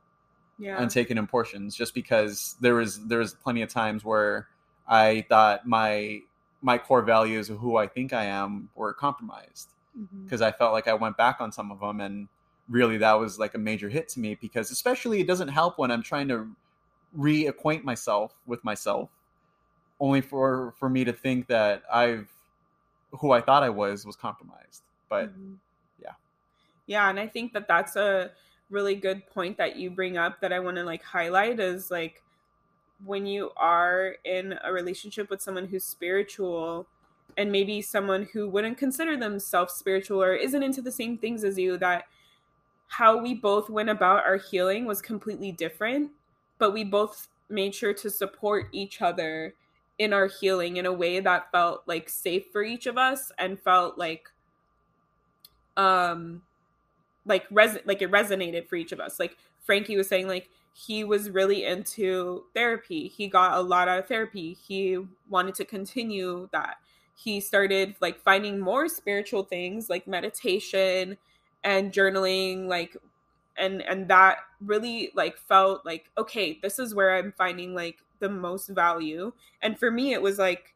Yeah. 0.57 0.81
and 0.81 0.95
it 0.95 1.11
in 1.11 1.27
portions 1.27 1.75
just 1.75 1.93
because 1.93 2.55
there 2.61 2.75
was 2.75 3.05
there 3.05 3.19
was 3.19 3.33
plenty 3.35 3.61
of 3.61 3.69
times 3.69 4.03
where 4.03 4.47
I 4.87 5.25
thought 5.29 5.67
my 5.67 6.21
my 6.61 6.77
core 6.77 7.01
values 7.03 7.49
of 7.49 7.57
who 7.59 7.77
I 7.77 7.87
think 7.87 8.13
I 8.13 8.25
am 8.25 8.69
were 8.75 8.93
compromised 8.93 9.69
Mhm. 9.97 10.23
because 10.23 10.41
I 10.41 10.51
felt 10.51 10.73
like 10.73 10.87
I 10.87 10.93
went 10.95 11.17
back 11.17 11.39
on 11.39 11.51
some 11.51 11.71
of 11.71 11.79
them 11.79 12.01
and 12.01 12.27
really 12.69 12.97
that 12.97 13.13
was 13.13 13.37
like 13.39 13.53
a 13.53 13.57
major 13.57 13.89
hit 13.89 14.09
to 14.09 14.19
me 14.19 14.35
because 14.35 14.71
especially 14.71 15.19
it 15.21 15.27
doesn't 15.27 15.49
help 15.49 15.77
when 15.77 15.91
I'm 15.91 16.03
trying 16.03 16.27
to 16.29 16.49
reacquaint 17.17 17.83
myself 17.83 18.33
with 18.45 18.63
myself 18.63 19.09
only 19.99 20.21
for 20.21 20.73
for 20.79 20.89
me 20.89 21.03
to 21.05 21.13
think 21.13 21.47
that 21.47 21.83
I've 21.91 22.29
who 23.11 23.31
I 23.31 23.41
thought 23.41 23.63
I 23.63 23.69
was 23.69 24.05
was 24.05 24.15
compromised 24.15 24.83
but 25.09 25.29
Mhm. 25.29 25.57
yeah. 26.01 26.13
yeah 26.85 27.09
and 27.09 27.19
i 27.19 27.25
think 27.27 27.53
that 27.53 27.67
that's 27.67 27.95
a 27.95 28.31
really 28.69 28.95
good 28.95 29.25
point 29.27 29.57
that 29.57 29.77
you 29.77 29.89
bring 29.89 30.17
up 30.17 30.41
that 30.41 30.51
i 30.51 30.59
want 30.59 30.75
to 30.75 30.83
like 30.83 31.01
highlight 31.01 31.59
is 31.59 31.89
like 31.89 32.21
when 33.05 33.25
you 33.25 33.51
are 33.55 34.15
in 34.23 34.57
a 34.63 34.71
relationship 34.71 35.29
with 35.29 35.41
someone 35.41 35.67
who's 35.67 35.83
spiritual 35.83 36.87
and 37.37 37.51
maybe 37.51 37.81
someone 37.81 38.27
who 38.33 38.49
wouldn't 38.49 38.77
consider 38.77 39.15
themselves 39.15 39.73
spiritual 39.73 40.21
or 40.21 40.33
isn't 40.33 40.63
into 40.63 40.81
the 40.81 40.91
same 40.91 41.17
things 41.17 41.43
as 41.43 41.57
you 41.57 41.77
that 41.77 42.05
how 42.87 43.21
we 43.21 43.33
both 43.33 43.69
went 43.69 43.89
about 43.89 44.25
our 44.25 44.37
healing 44.37 44.85
was 44.85 45.01
completely 45.01 45.51
different 45.51 46.09
but 46.57 46.71
we 46.73 46.83
both 46.83 47.27
made 47.49 47.75
sure 47.75 47.93
to 47.93 48.09
support 48.09 48.67
each 48.71 49.01
other 49.01 49.53
in 49.99 50.13
our 50.13 50.27
healing 50.27 50.77
in 50.77 50.85
a 50.85 50.93
way 50.93 51.19
that 51.19 51.51
felt 51.51 51.83
like 51.85 52.09
safe 52.09 52.45
for 52.51 52.63
each 52.63 52.85
of 52.85 52.97
us 52.97 53.31
and 53.37 53.59
felt 53.59 53.97
like 53.97 54.29
um 55.75 56.41
like 57.25 57.45
res 57.51 57.77
like 57.85 58.01
it 58.01 58.11
resonated 58.11 58.67
for 58.67 58.75
each 58.75 58.91
of 58.91 58.99
us. 58.99 59.19
Like 59.19 59.37
frankie 59.63 59.97
was 59.97 60.07
saying 60.07 60.27
like 60.27 60.49
he 60.79 61.03
was 61.03 61.31
really 61.31 61.65
into 61.65 62.43
therapy. 62.53 63.07
He 63.07 63.27
got 63.27 63.57
a 63.57 63.61
lot 63.61 63.87
out 63.87 63.97
of 63.97 64.07
therapy. 64.07 64.53
He 64.53 64.99
wanted 65.27 65.55
to 65.55 65.65
continue 65.65 66.49
that. 66.51 66.77
He 67.15 67.41
started 67.41 67.95
like 67.99 68.21
finding 68.21 68.59
more 68.59 68.87
spiritual 68.87 69.41
things 69.41 69.89
like 69.89 70.05
meditation 70.05 71.17
and 71.63 71.91
journaling 71.91 72.67
like 72.67 72.95
and 73.57 73.81
and 73.81 74.07
that 74.09 74.37
really 74.61 75.09
like 75.15 75.39
felt 75.39 75.83
like 75.83 76.11
okay 76.15 76.59
this 76.61 76.77
is 76.77 76.93
where 76.93 77.15
i'm 77.15 77.33
finding 77.35 77.73
like 77.73 77.97
the 78.19 78.29
most 78.29 78.67
value. 78.67 79.33
And 79.63 79.79
for 79.79 79.89
me 79.89 80.13
it 80.13 80.21
was 80.21 80.37
like 80.37 80.75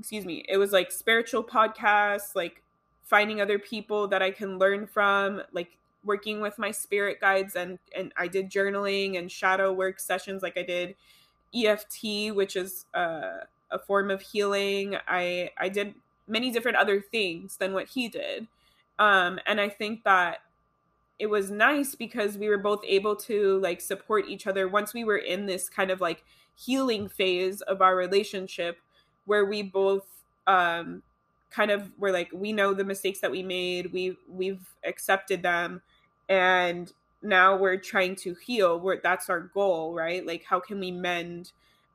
excuse 0.00 0.26
me 0.26 0.44
it 0.48 0.56
was 0.56 0.72
like 0.72 0.90
spiritual 0.90 1.44
podcasts 1.44 2.34
like 2.34 2.60
finding 3.04 3.40
other 3.40 3.60
people 3.60 4.08
that 4.08 4.20
i 4.20 4.32
can 4.32 4.58
learn 4.58 4.84
from 4.84 5.42
like 5.52 5.78
working 6.04 6.40
with 6.40 6.58
my 6.58 6.70
spirit 6.70 7.20
guides 7.20 7.56
and 7.56 7.78
and 7.96 8.12
i 8.16 8.28
did 8.28 8.50
journaling 8.50 9.18
and 9.18 9.30
shadow 9.30 9.72
work 9.72 9.98
sessions 9.98 10.42
like 10.42 10.56
i 10.56 10.62
did 10.62 10.94
eft 11.54 11.98
which 12.02 12.56
is 12.56 12.86
uh, 12.94 13.40
a 13.70 13.78
form 13.78 14.10
of 14.10 14.20
healing. 14.22 14.96
I 15.06 15.50
i 15.58 15.68
did 15.68 15.94
many 16.26 16.50
different 16.50 16.78
other 16.78 17.00
things 17.00 17.56
than 17.58 17.72
what 17.74 17.88
he 17.88 18.08
did. 18.08 18.46
Um 18.98 19.38
and 19.46 19.60
i 19.60 19.68
think 19.68 20.04
that 20.04 20.38
it 21.18 21.26
was 21.28 21.50
nice 21.50 21.94
because 21.94 22.38
we 22.38 22.48
were 22.48 22.58
both 22.58 22.82
able 22.86 23.16
to 23.16 23.58
like 23.60 23.80
support 23.80 24.26
each 24.28 24.46
other 24.46 24.68
once 24.68 24.94
we 24.94 25.04
were 25.04 25.16
in 25.16 25.46
this 25.46 25.68
kind 25.68 25.90
of 25.90 26.00
like 26.00 26.24
healing 26.56 27.08
phase 27.08 27.60
of 27.62 27.82
our 27.82 27.96
relationship 27.96 28.78
where 29.26 29.44
we 29.44 29.62
both 29.62 30.06
um 30.46 31.02
kind 31.50 31.70
of 31.70 31.90
were 31.98 32.12
like 32.12 32.30
we 32.32 32.52
know 32.52 32.74
the 32.74 32.84
mistakes 32.84 33.20
that 33.20 33.30
we 33.30 33.42
made. 33.42 33.92
We 33.92 34.16
we've 34.28 34.74
accepted 34.84 35.42
them 35.42 35.82
and 36.28 36.92
now 37.22 37.56
we're 37.56 37.76
trying 37.76 38.16
to 38.16 38.34
heal. 38.34 38.78
We're, 38.80 39.00
that's 39.00 39.30
our 39.30 39.40
goal 39.40 39.94
right? 39.94 40.24
Like 40.26 40.44
how 40.44 40.60
can 40.60 40.78
we 40.80 40.90
mend 40.90 41.52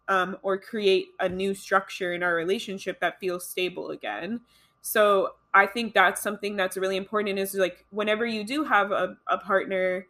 um, 0.08 0.38
or 0.42 0.58
create 0.58 1.10
a 1.20 1.30
new 1.30 1.54
structure 1.54 2.14
in 2.14 2.24
our 2.24 2.34
relationship 2.36 3.00
that 3.02 3.20
feels 3.20 3.46
stable 3.48 3.90
again? 3.92 4.42
So 4.82 5.36
i 5.54 5.66
think 5.66 5.94
that's 5.96 6.22
something 6.22 6.56
that's 6.56 6.78
really 6.78 6.96
important 6.96 7.40
is 7.40 7.56
like 7.56 7.84
whenever 7.90 8.24
you 8.26 8.44
do 8.44 8.64
have 8.64 8.92
a, 8.92 9.18
a 9.28 9.38
partner 9.38 10.06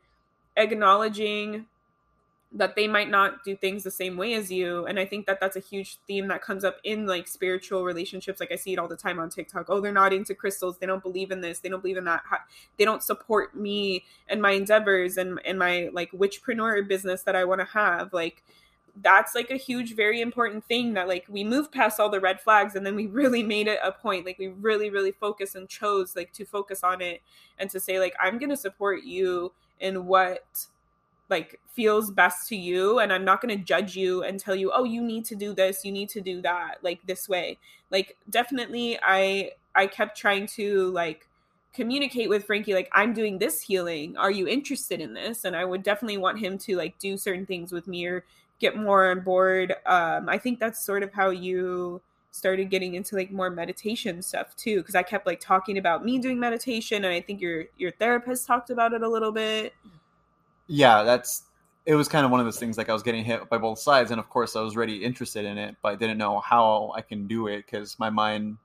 acknowledging 0.57 1.65
that 2.51 2.75
they 2.75 2.87
might 2.87 3.09
not 3.09 3.43
do 3.43 3.55
things 3.55 3.83
the 3.83 3.91
same 3.91 4.17
way 4.17 4.33
as 4.33 4.51
you. 4.51 4.85
And 4.87 4.99
i 4.99 5.05
think 5.05 5.27
that 5.27 5.39
that's 5.39 5.55
a 5.55 5.59
huge 5.59 5.99
theme 6.07 6.27
that 6.29 6.41
comes 6.41 6.63
up 6.63 6.77
in 6.83 7.05
like 7.05 7.27
spiritual 7.27 7.83
relationships. 7.83 8.39
Like 8.39 8.51
i 8.51 8.55
see 8.55 8.73
it 8.73 8.79
all 8.79 8.87
the 8.87 8.97
time 8.97 9.19
on 9.19 9.29
tiktok. 9.29 9.67
Oh 9.69 9.79
they're 9.79 9.91
not 9.91 10.13
into 10.13 10.33
crystals. 10.33 10.77
They 10.77 10.87
don't 10.87 11.03
believe 11.03 11.31
in 11.31 11.41
this. 11.41 11.59
They 11.59 11.69
don't 11.69 11.81
believe 11.81 11.97
in 11.97 12.05
that. 12.05 12.23
They 12.77 12.85
don't 12.85 13.03
support 13.03 13.55
me 13.55 14.05
and 14.27 14.41
my 14.41 14.51
endeavors 14.51 15.17
and 15.17 15.39
and 15.45 15.59
my 15.59 15.89
like 15.93 16.11
witchpreneur 16.11 16.87
business 16.87 17.21
that 17.23 17.35
i 17.35 17.45
want 17.45 17.61
to 17.61 17.65
have. 17.65 18.13
Like 18.13 18.43
that's 19.01 19.35
like 19.35 19.51
a 19.51 19.55
huge 19.55 19.95
very 19.95 20.19
important 20.19 20.65
thing 20.65 20.93
that 20.95 21.07
like 21.07 21.25
we 21.29 21.43
moved 21.43 21.71
past 21.71 21.99
all 21.99 22.09
the 22.09 22.19
red 22.19 22.41
flags 22.41 22.75
and 22.75 22.83
then 22.83 22.95
we 22.95 23.05
really 23.21 23.43
made 23.43 23.67
it 23.67 23.79
a 23.83 23.91
point. 23.91 24.25
Like 24.25 24.39
we 24.39 24.47
really 24.47 24.89
really 24.89 25.11
focused 25.11 25.53
and 25.53 25.69
chose 25.69 26.15
like 26.15 26.33
to 26.33 26.45
focus 26.45 26.83
on 26.83 26.99
it 26.99 27.21
and 27.59 27.69
to 27.69 27.79
say 27.79 27.99
like 27.99 28.15
i'm 28.19 28.39
gonna 28.39 28.57
support 28.57 29.03
you 29.03 29.51
in 29.79 30.05
what 30.07 30.65
like 31.29 31.59
feels 31.67 32.11
best 32.11 32.47
to 32.49 32.55
you 32.55 32.99
and 32.99 33.13
i'm 33.13 33.23
not 33.23 33.41
going 33.41 33.55
to 33.55 33.63
judge 33.63 33.95
you 33.95 34.23
and 34.23 34.39
tell 34.39 34.55
you 34.55 34.71
oh 34.73 34.83
you 34.83 35.01
need 35.01 35.23
to 35.23 35.35
do 35.35 35.53
this 35.53 35.85
you 35.85 35.91
need 35.91 36.09
to 36.09 36.21
do 36.21 36.41
that 36.41 36.75
like 36.81 36.99
this 37.05 37.29
way. 37.29 37.57
Like 37.91 38.17
definitely 38.29 38.99
i 39.01 39.51
i 39.75 39.87
kept 39.87 40.17
trying 40.17 40.47
to 40.47 40.91
like 40.91 41.27
communicate 41.73 42.29
with 42.29 42.45
frankie 42.45 42.73
like 42.73 42.89
i'm 42.93 43.13
doing 43.13 43.37
this 43.37 43.61
healing. 43.61 44.17
Are 44.17 44.31
you 44.31 44.47
interested 44.47 44.99
in 44.99 45.13
this? 45.13 45.45
And 45.45 45.55
i 45.55 45.65
would 45.65 45.83
definitely 45.83 46.17
want 46.17 46.39
him 46.39 46.57
to 46.59 46.75
like 46.75 46.97
do 46.99 47.17
certain 47.17 47.45
things 47.45 47.71
with 47.71 47.87
me 47.87 48.05
or 48.05 48.25
get 48.59 48.75
more 48.75 49.09
on 49.11 49.21
board. 49.21 49.75
Um 49.85 50.27
i 50.27 50.37
think 50.37 50.59
that's 50.59 50.83
sort 50.83 51.03
of 51.03 51.13
how 51.13 51.29
you 51.29 52.01
started 52.31 52.69
getting 52.69 52.93
into 52.93 53.15
like 53.15 53.31
more 53.31 53.49
meditation 53.49 54.21
stuff 54.21 54.55
too 54.55 54.77
because 54.77 54.93
i 54.93 55.01
kept 55.01 55.25
like 55.25 55.39
talking 55.39 55.79
about 55.79 56.05
me 56.05 56.19
doing 56.19 56.39
meditation 56.39 57.03
and 57.03 57.11
i 57.11 57.19
think 57.19 57.41
your 57.41 57.65
your 57.77 57.91
therapist 57.93 58.45
talked 58.45 58.69
about 58.69 58.93
it 58.93 59.01
a 59.01 59.09
little 59.09 59.31
bit 59.31 59.73
yeah, 60.69 61.03
that's 61.03 61.43
it 61.85 61.95
was 61.95 62.07
kind 62.07 62.25
of 62.25 62.31
one 62.31 62.39
of 62.39 62.47
those 62.47 62.59
things 62.59 62.77
like 62.77 62.89
I 62.89 62.93
was 62.93 63.03
getting 63.03 63.25
hit 63.25 63.49
by 63.49 63.57
both 63.57 63.79
sides, 63.79 64.11
and 64.11 64.19
of 64.19 64.29
course 64.29 64.55
I 64.55 64.61
was 64.61 64.77
really 64.77 65.03
interested 65.03 65.45
in 65.45 65.57
it, 65.57 65.77
but 65.83 65.93
I 65.93 65.95
didn't 65.95 66.17
know 66.19 66.39
how 66.41 66.93
I 66.95 67.01
can 67.01 67.27
do 67.27 67.47
it 67.47 67.65
because 67.65 67.97
my 67.99 68.09
mind 68.11 68.57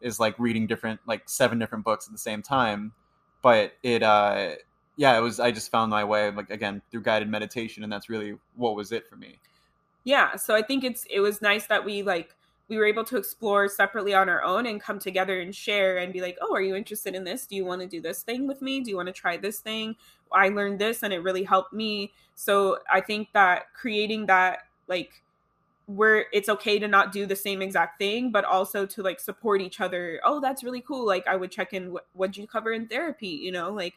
is 0.00 0.20
like 0.20 0.38
reading 0.38 0.66
different 0.66 1.00
like 1.06 1.28
seven 1.28 1.58
different 1.58 1.84
books 1.84 2.06
at 2.06 2.12
the 2.12 2.18
same 2.18 2.42
time. 2.42 2.92
But 3.42 3.74
it, 3.82 4.02
uh 4.02 4.56
yeah, 4.96 5.16
it 5.18 5.22
was. 5.22 5.40
I 5.40 5.52
just 5.52 5.70
found 5.70 5.90
my 5.90 6.04
way 6.04 6.30
like 6.32 6.50
again 6.50 6.82
through 6.90 7.02
guided 7.02 7.28
meditation, 7.30 7.84
and 7.84 7.92
that's 7.92 8.10
really 8.10 8.36
what 8.56 8.76
was 8.76 8.92
it 8.92 9.08
for 9.08 9.16
me. 9.16 9.40
yeah 10.04 10.36
so 10.36 10.54
i 10.54 10.62
think 10.62 10.84
it's 10.84 11.06
it 11.10 11.20
was 11.20 11.42
nice 11.42 11.66
that 11.66 11.84
we 11.84 12.02
like 12.02 12.34
we 12.70 12.78
were 12.78 12.86
able 12.86 13.04
to 13.04 13.16
explore 13.16 13.68
separately 13.68 14.14
on 14.14 14.28
our 14.28 14.42
own 14.42 14.64
and 14.64 14.80
come 14.80 15.00
together 15.00 15.40
and 15.40 15.54
share 15.54 15.98
and 15.98 16.12
be 16.12 16.22
like 16.22 16.38
oh 16.40 16.54
are 16.54 16.62
you 16.62 16.74
interested 16.74 17.14
in 17.14 17.24
this? 17.24 17.44
Do 17.46 17.56
you 17.56 17.64
want 17.64 17.82
to 17.82 17.86
do 17.86 18.00
this 18.00 18.22
thing 18.22 18.46
with 18.46 18.62
me? 18.62 18.80
Do 18.80 18.90
you 18.90 18.96
want 18.96 19.08
to 19.08 19.12
try 19.12 19.36
this 19.36 19.58
thing? 19.58 19.96
I 20.32 20.48
learned 20.48 20.78
this 20.78 21.02
and 21.02 21.12
it 21.12 21.18
really 21.18 21.42
helped 21.42 21.72
me. 21.74 22.12
So 22.36 22.78
i 22.90 23.00
think 23.00 23.28
that 23.34 23.74
creating 23.74 24.26
that 24.26 24.60
like 24.88 25.22
where 25.86 26.26
it's 26.32 26.48
okay 26.48 26.78
to 26.78 26.86
not 26.86 27.10
do 27.10 27.26
the 27.26 27.34
same 27.34 27.60
exact 27.60 27.98
thing 27.98 28.30
but 28.30 28.44
also 28.44 28.86
to 28.86 29.02
like 29.02 29.18
support 29.20 29.60
each 29.60 29.80
other. 29.80 30.20
Oh 30.24 30.40
that's 30.40 30.62
really 30.62 30.80
cool. 30.80 31.04
Like 31.04 31.26
i 31.26 31.36
would 31.36 31.50
check 31.50 31.72
in 31.72 31.92
what 31.92 32.06
what'd 32.12 32.36
you 32.36 32.46
cover 32.46 32.72
in 32.72 32.86
therapy? 32.86 33.28
You 33.28 33.50
know 33.50 33.72
like 33.72 33.94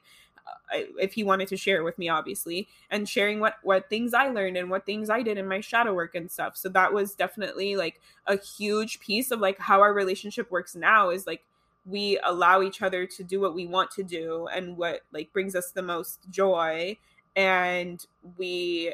if 0.72 1.14
he 1.14 1.24
wanted 1.24 1.48
to 1.48 1.56
share 1.56 1.84
with 1.84 1.98
me 1.98 2.10
obviously 2.10 2.68
and 2.90 3.08
sharing 3.08 3.40
what 3.40 3.56
what 3.64 3.90
things 3.90 4.14
i 4.14 4.28
learned 4.28 4.58
and 4.58 4.70
what 4.70 4.86
things 4.86 5.10
i 5.10 5.22
did 5.22 5.38
in 5.38 5.48
my 5.48 5.62
shadow 5.62 5.94
work 5.94 6.16
and 6.16 6.32
stuff. 6.32 6.58
So 6.58 6.70
that 6.70 6.94
was 6.94 7.16
definitely 7.16 7.76
like 7.76 8.02
a 8.28 8.38
huge 8.38 9.00
piece 9.00 9.32
of 9.32 9.40
like 9.40 9.60
how 9.60 9.82
our 9.82 9.94
relationship 9.94 10.52
works 10.52 10.76
now 10.76 11.10
is 11.10 11.26
like 11.26 11.44
we 11.86 12.20
allow 12.24 12.62
each 12.62 12.82
other 12.82 13.06
to 13.06 13.24
do 13.24 13.40
what 13.40 13.54
we 13.54 13.68
want 13.68 13.92
to 13.92 14.04
do 14.04 14.48
and 14.54 14.78
what 14.78 15.02
like 15.12 15.32
brings 15.34 15.56
us 15.56 15.72
the 15.72 15.82
most 15.82 16.20
joy. 16.30 16.98
And 17.36 18.06
we 18.38 18.94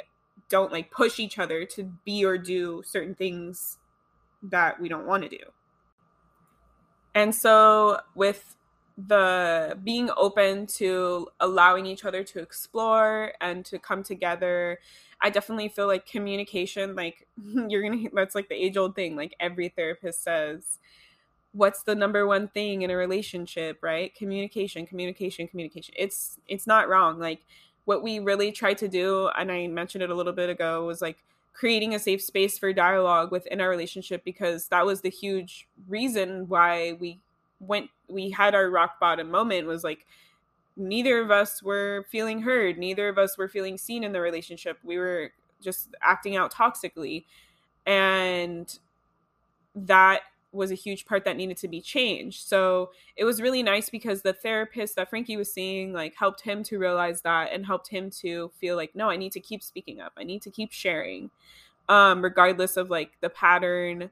don't 0.49 0.71
like 0.71 0.89
push 0.91 1.19
each 1.19 1.37
other 1.37 1.65
to 1.65 1.83
be 2.05 2.25
or 2.25 2.37
do 2.37 2.81
certain 2.85 3.13
things 3.13 3.77
that 4.41 4.79
we 4.79 4.89
don't 4.89 5.05
want 5.05 5.23
to 5.23 5.29
do. 5.29 5.43
And 7.13 7.35
so 7.35 7.99
with 8.15 8.55
the 9.07 9.77
being 9.83 10.09
open 10.17 10.67
to 10.67 11.27
allowing 11.39 11.85
each 11.85 12.03
other 12.03 12.23
to 12.23 12.39
explore 12.39 13.33
and 13.39 13.65
to 13.65 13.79
come 13.79 14.03
together. 14.03 14.79
I 15.21 15.29
definitely 15.29 15.69
feel 15.69 15.87
like 15.87 16.05
communication 16.05 16.95
like 16.95 17.27
you're 17.67 17.81
gonna 17.81 18.09
that's 18.13 18.35
like 18.35 18.49
the 18.49 18.55
age 18.55 18.77
old 18.77 18.95
thing 18.95 19.15
like 19.15 19.35
every 19.39 19.69
therapist 19.69 20.23
says 20.23 20.79
what's 21.51 21.81
the 21.81 21.95
number 21.95 22.27
one 22.27 22.47
thing 22.47 22.83
in 22.83 22.91
a 22.91 22.95
relationship? 22.95 23.79
Right? 23.81 24.13
Communication 24.15 24.85
communication 24.85 25.47
communication. 25.47 25.93
It's 25.97 26.37
it's 26.47 26.67
not 26.67 26.89
wrong. 26.89 27.19
Like 27.19 27.41
what 27.85 28.03
we 28.03 28.19
really 28.19 28.51
tried 28.51 28.77
to 28.77 28.87
do 28.87 29.29
and 29.35 29.51
i 29.51 29.65
mentioned 29.65 30.03
it 30.03 30.11
a 30.11 30.13
little 30.13 30.31
bit 30.31 30.47
ago 30.47 30.85
was 30.85 31.01
like 31.01 31.17
creating 31.53 31.95
a 31.95 31.99
safe 31.99 32.21
space 32.21 32.55
for 32.55 32.71
dialogue 32.71 33.31
within 33.31 33.59
our 33.59 33.67
relationship 33.67 34.23
because 34.23 34.67
that 34.67 34.85
was 34.85 35.01
the 35.01 35.09
huge 35.09 35.67
reason 35.87 36.47
why 36.47 36.95
we 36.99 37.19
went 37.59 37.89
we 38.09 38.29
had 38.29 38.55
our 38.55 38.69
rock 38.69 38.99
bottom 38.99 39.29
moment 39.29 39.67
was 39.67 39.83
like 39.83 40.05
neither 40.75 41.19
of 41.19 41.31
us 41.31 41.61
were 41.61 42.05
feeling 42.09 42.41
heard 42.41 42.77
neither 42.77 43.09
of 43.09 43.17
us 43.17 43.37
were 43.37 43.47
feeling 43.47 43.77
seen 43.77 44.03
in 44.03 44.11
the 44.11 44.21
relationship 44.21 44.77
we 44.83 44.97
were 44.97 45.31
just 45.61 45.89
acting 46.01 46.35
out 46.35 46.53
toxically 46.53 47.25
and 47.85 48.79
that 49.75 50.21
was 50.51 50.71
a 50.71 50.75
huge 50.75 51.05
part 51.05 51.25
that 51.25 51.37
needed 51.37 51.57
to 51.57 51.67
be 51.67 51.79
changed. 51.79 52.47
So 52.47 52.91
it 53.15 53.23
was 53.23 53.41
really 53.41 53.61
nice 53.61 53.89
because 53.89 54.21
the 54.21 54.33
therapist 54.33 54.95
that 54.95 55.09
Frankie 55.09 55.37
was 55.37 55.51
seeing 55.51 55.93
like 55.93 56.15
helped 56.15 56.41
him 56.41 56.63
to 56.63 56.79
realize 56.79 57.21
that 57.21 57.51
and 57.51 57.65
helped 57.65 57.87
him 57.89 58.09
to 58.21 58.51
feel 58.59 58.75
like, 58.75 58.95
no, 58.95 59.09
I 59.09 59.15
need 59.15 59.31
to 59.33 59.39
keep 59.39 59.61
speaking 59.61 60.01
up. 60.01 60.13
I 60.17 60.23
need 60.23 60.41
to 60.43 60.49
keep 60.49 60.71
sharing. 60.71 61.29
Um, 61.87 62.23
regardless 62.23 62.77
of 62.77 62.89
like 62.89 63.11
the 63.21 63.29
pattern 63.29 64.11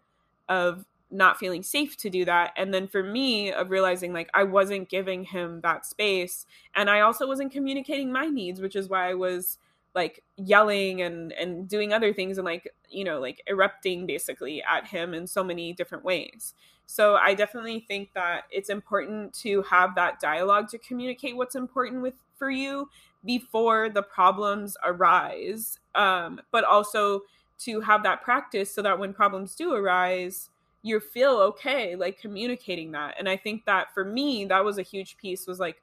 of 0.49 0.85
not 1.09 1.37
feeling 1.37 1.63
safe 1.63 1.95
to 1.97 2.09
do 2.09 2.25
that. 2.25 2.51
And 2.57 2.73
then 2.73 2.87
for 2.87 3.01
me, 3.01 3.51
of 3.51 3.69
realizing 3.69 4.13
like 4.13 4.29
I 4.33 4.43
wasn't 4.43 4.89
giving 4.89 5.23
him 5.23 5.61
that 5.61 5.85
space. 5.85 6.45
And 6.75 6.89
I 6.89 7.01
also 7.01 7.27
wasn't 7.27 7.51
communicating 7.51 8.11
my 8.11 8.25
needs, 8.27 8.59
which 8.59 8.75
is 8.75 8.89
why 8.89 9.09
I 9.09 9.13
was 9.13 9.57
like 9.97 10.23
yelling 10.37 11.01
and 11.01 11.33
and 11.33 11.67
doing 11.67 11.91
other 11.91 12.13
things 12.13 12.37
and 12.37 12.45
like 12.45 12.71
you 12.87 13.03
know 13.03 13.19
like 13.19 13.41
erupting 13.47 14.05
basically 14.05 14.61
at 14.63 14.85
him 14.85 15.13
in 15.13 15.25
so 15.25 15.43
many 15.43 15.73
different 15.73 16.03
ways 16.03 16.53
so 16.85 17.15
i 17.15 17.33
definitely 17.33 17.79
think 17.79 18.13
that 18.13 18.43
it's 18.51 18.69
important 18.69 19.33
to 19.33 19.63
have 19.63 19.95
that 19.95 20.19
dialogue 20.19 20.69
to 20.69 20.77
communicate 20.77 21.35
what's 21.35 21.55
important 21.55 22.01
with 22.01 22.13
for 22.37 22.51
you 22.51 22.87
before 23.25 23.89
the 23.89 24.03
problems 24.03 24.77
arise 24.85 25.79
um, 25.95 26.39
but 26.51 26.63
also 26.63 27.21
to 27.57 27.81
have 27.81 28.03
that 28.03 28.21
practice 28.21 28.73
so 28.73 28.83
that 28.83 28.99
when 28.99 29.11
problems 29.11 29.55
do 29.55 29.73
arise 29.73 30.51
you 30.87 30.99
feel 30.99 31.37
okay 31.37 31.95
like 31.95 32.19
communicating 32.19 32.91
that 32.91 33.15
and 33.19 33.27
i 33.27 33.35
think 33.35 33.65
that 33.65 33.93
for 33.93 34.05
me 34.05 34.45
that 34.45 34.63
was 34.63 34.77
a 34.77 34.83
huge 34.83 35.17
piece 35.17 35.45
was 35.47 35.59
like 35.59 35.81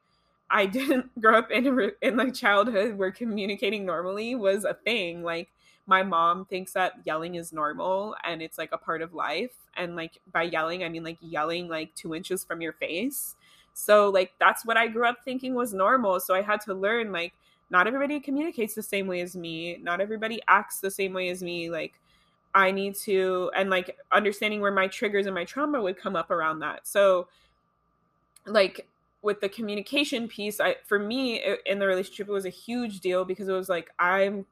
I 0.51 0.67
didn't 0.79 1.21
grow 1.21 1.39
up 1.39 1.51
in 1.51 1.67
a, 1.67 1.89
in 2.07 2.17
like 2.17 2.35
childhood 2.35 2.97
where 2.97 3.11
communicating 3.11 3.85
normally 3.85 4.35
was 4.35 4.65
a 4.65 4.75
thing. 4.75 5.23
Like 5.23 5.49
my 5.87 6.03
mom 6.03 6.47
thinks 6.47 6.73
that 6.73 6.95
yelling 7.05 7.35
is 7.35 7.53
normal 7.53 8.17
and 8.25 8.41
it's 8.41 8.57
like 8.57 8.73
a 8.73 8.79
part 8.79 9.03
of 9.03 9.15
life. 9.15 9.55
And 9.77 9.97
like 9.97 10.21
by 10.33 10.45
yelling, 10.45 10.85
I 10.85 10.89
mean 10.89 11.05
like 11.05 11.19
yelling 11.21 11.69
like 11.69 11.95
two 11.95 12.15
inches 12.15 12.45
from 12.45 12.61
your 12.61 12.73
face. 12.75 13.37
So 13.75 14.09
like 14.11 14.33
that's 14.39 14.65
what 14.65 14.77
I 14.77 14.87
grew 14.87 15.07
up 15.07 15.19
thinking 15.25 15.55
was 15.55 15.75
normal. 15.75 16.21
So 16.21 16.35
I 16.35 16.43
had 16.43 16.61
to 16.63 16.75
learn 16.75 17.13
like 17.13 17.35
not 17.71 17.87
everybody 17.87 18.21
communicates 18.21 18.75
the 18.75 18.83
same 18.83 19.07
way 19.07 19.21
as 19.21 19.35
me. 19.35 19.79
Not 19.83 20.01
everybody 20.01 20.41
acts 20.47 20.81
the 20.81 20.91
same 20.91 21.13
way 21.13 21.31
as 21.31 21.43
me. 21.43 21.71
Like 21.71 22.01
I 22.55 22.71
need 22.71 22.95
to 22.97 23.51
and 23.57 23.71
like 23.71 23.99
understanding 24.13 24.61
where 24.61 24.73
my 24.73 24.87
triggers 24.87 25.27
and 25.27 25.35
my 25.35 25.45
trauma 25.45 25.83
would 25.83 25.99
come 25.99 26.17
up 26.17 26.31
around 26.31 26.61
that. 26.61 26.87
So 26.87 27.29
like 28.47 28.87
with 29.23 29.41
the 29.41 29.49
communication 29.49 30.29
piece 30.29 30.61
i 30.61 30.77
for 30.85 30.99
me 30.99 31.43
in 31.67 31.79
the 31.79 31.87
relationship 31.87 32.29
it 32.29 32.33
was 32.33 32.45
a 32.45 32.51
huge 32.51 33.01
deal 33.01 33.25
because 33.25 33.49
it 33.49 33.53
was 33.53 33.69
like 33.69 33.91
i'm 33.99 34.45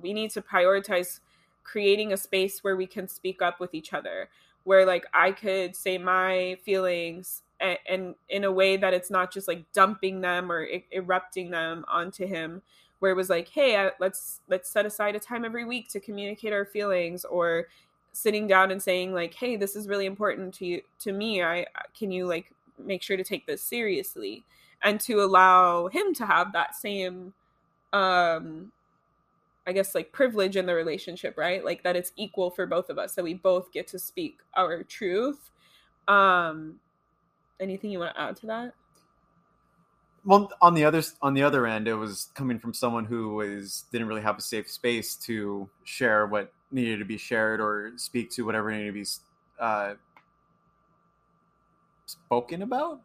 we 0.00 0.12
need 0.12 0.30
to 0.30 0.40
prioritize 0.40 1.20
creating 1.64 2.12
a 2.12 2.16
space 2.16 2.62
where 2.62 2.76
we 2.76 2.86
can 2.86 3.08
speak 3.08 3.42
up 3.42 3.60
with 3.60 3.74
each 3.74 3.92
other 3.92 4.28
where 4.64 4.86
like 4.86 5.04
i 5.12 5.32
could 5.32 5.74
say 5.74 5.98
my 5.98 6.56
feelings 6.64 7.42
and, 7.58 7.78
and 7.88 8.14
in 8.28 8.44
a 8.44 8.52
way 8.52 8.76
that 8.76 8.94
it's 8.94 9.10
not 9.10 9.32
just 9.32 9.48
like 9.48 9.64
dumping 9.72 10.20
them 10.20 10.50
or 10.50 10.66
erupting 10.92 11.50
them 11.50 11.84
onto 11.88 12.24
him 12.24 12.62
where 13.00 13.10
it 13.10 13.16
was 13.16 13.28
like 13.28 13.48
hey 13.48 13.76
I, 13.76 13.90
let's 13.98 14.40
let's 14.48 14.70
set 14.70 14.86
aside 14.86 15.16
a 15.16 15.20
time 15.20 15.44
every 15.44 15.64
week 15.64 15.88
to 15.88 16.00
communicate 16.00 16.52
our 16.52 16.64
feelings 16.64 17.24
or 17.24 17.66
sitting 18.12 18.46
down 18.46 18.70
and 18.70 18.82
saying 18.82 19.12
like 19.12 19.34
hey 19.34 19.56
this 19.56 19.76
is 19.76 19.88
really 19.88 20.06
important 20.06 20.54
to 20.54 20.66
you 20.66 20.82
to 21.00 21.12
me 21.12 21.42
i 21.42 21.66
can 21.98 22.10
you 22.10 22.26
like 22.26 22.52
make 22.78 23.02
sure 23.02 23.16
to 23.16 23.24
take 23.24 23.46
this 23.46 23.62
seriously 23.62 24.44
and 24.82 25.00
to 25.00 25.20
allow 25.20 25.88
him 25.88 26.14
to 26.14 26.24
have 26.26 26.52
that 26.52 26.74
same 26.74 27.32
um 27.92 28.72
I 29.66 29.72
guess 29.72 29.94
like 29.94 30.10
privilege 30.10 30.56
in 30.56 30.66
the 30.66 30.74
relationship, 30.74 31.36
right? 31.36 31.64
Like 31.64 31.82
that 31.82 31.94
it's 31.94 32.12
equal 32.16 32.50
for 32.50 32.66
both 32.66 32.90
of 32.90 32.98
us, 32.98 33.14
that 33.14 33.22
we 33.22 33.34
both 33.34 33.70
get 33.72 33.86
to 33.88 33.98
speak 33.98 34.38
our 34.56 34.82
truth. 34.82 35.50
Um 36.08 36.80
anything 37.60 37.90
you 37.90 37.98
want 37.98 38.14
to 38.14 38.20
add 38.20 38.36
to 38.36 38.46
that? 38.46 38.74
Well, 40.24 40.50
on 40.60 40.74
the 40.74 40.84
other 40.84 41.02
on 41.22 41.34
the 41.34 41.42
other 41.42 41.66
end, 41.66 41.88
it 41.88 41.94
was 41.94 42.28
coming 42.34 42.58
from 42.58 42.74
someone 42.74 43.06
who 43.06 43.34
was 43.34 43.84
didn't 43.90 44.06
really 44.06 44.20
have 44.20 44.38
a 44.38 44.42
safe 44.42 44.70
space 44.70 45.16
to 45.16 45.68
share 45.84 46.26
what 46.26 46.52
needed 46.70 46.98
to 46.98 47.04
be 47.04 47.16
shared 47.16 47.60
or 47.60 47.92
speak 47.96 48.30
to 48.32 48.44
whatever 48.44 48.70
needed 48.70 48.86
to 48.86 48.92
be 48.92 49.06
uh, 49.58 49.94
spoken 52.06 52.62
about. 52.62 53.00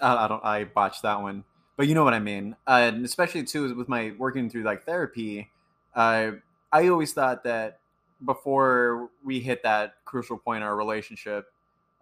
I, 0.00 0.24
I 0.24 0.28
don't. 0.28 0.44
I 0.44 0.64
botched 0.64 1.02
that 1.02 1.22
one, 1.22 1.44
but 1.76 1.86
you 1.86 1.94
know 1.94 2.02
what 2.02 2.14
I 2.14 2.18
mean. 2.18 2.56
Uh, 2.66 2.90
and 2.92 3.04
especially 3.04 3.44
too 3.44 3.72
with 3.76 3.88
my 3.88 4.12
working 4.18 4.50
through 4.50 4.64
like 4.64 4.84
therapy, 4.84 5.48
uh, 5.94 6.32
I 6.72 6.88
always 6.88 7.12
thought 7.12 7.44
that 7.44 7.78
before 8.24 9.08
we 9.24 9.38
hit 9.38 9.62
that 9.62 9.94
crucial 10.04 10.36
point 10.36 10.58
in 10.58 10.62
our 10.64 10.74
relationship, 10.74 11.46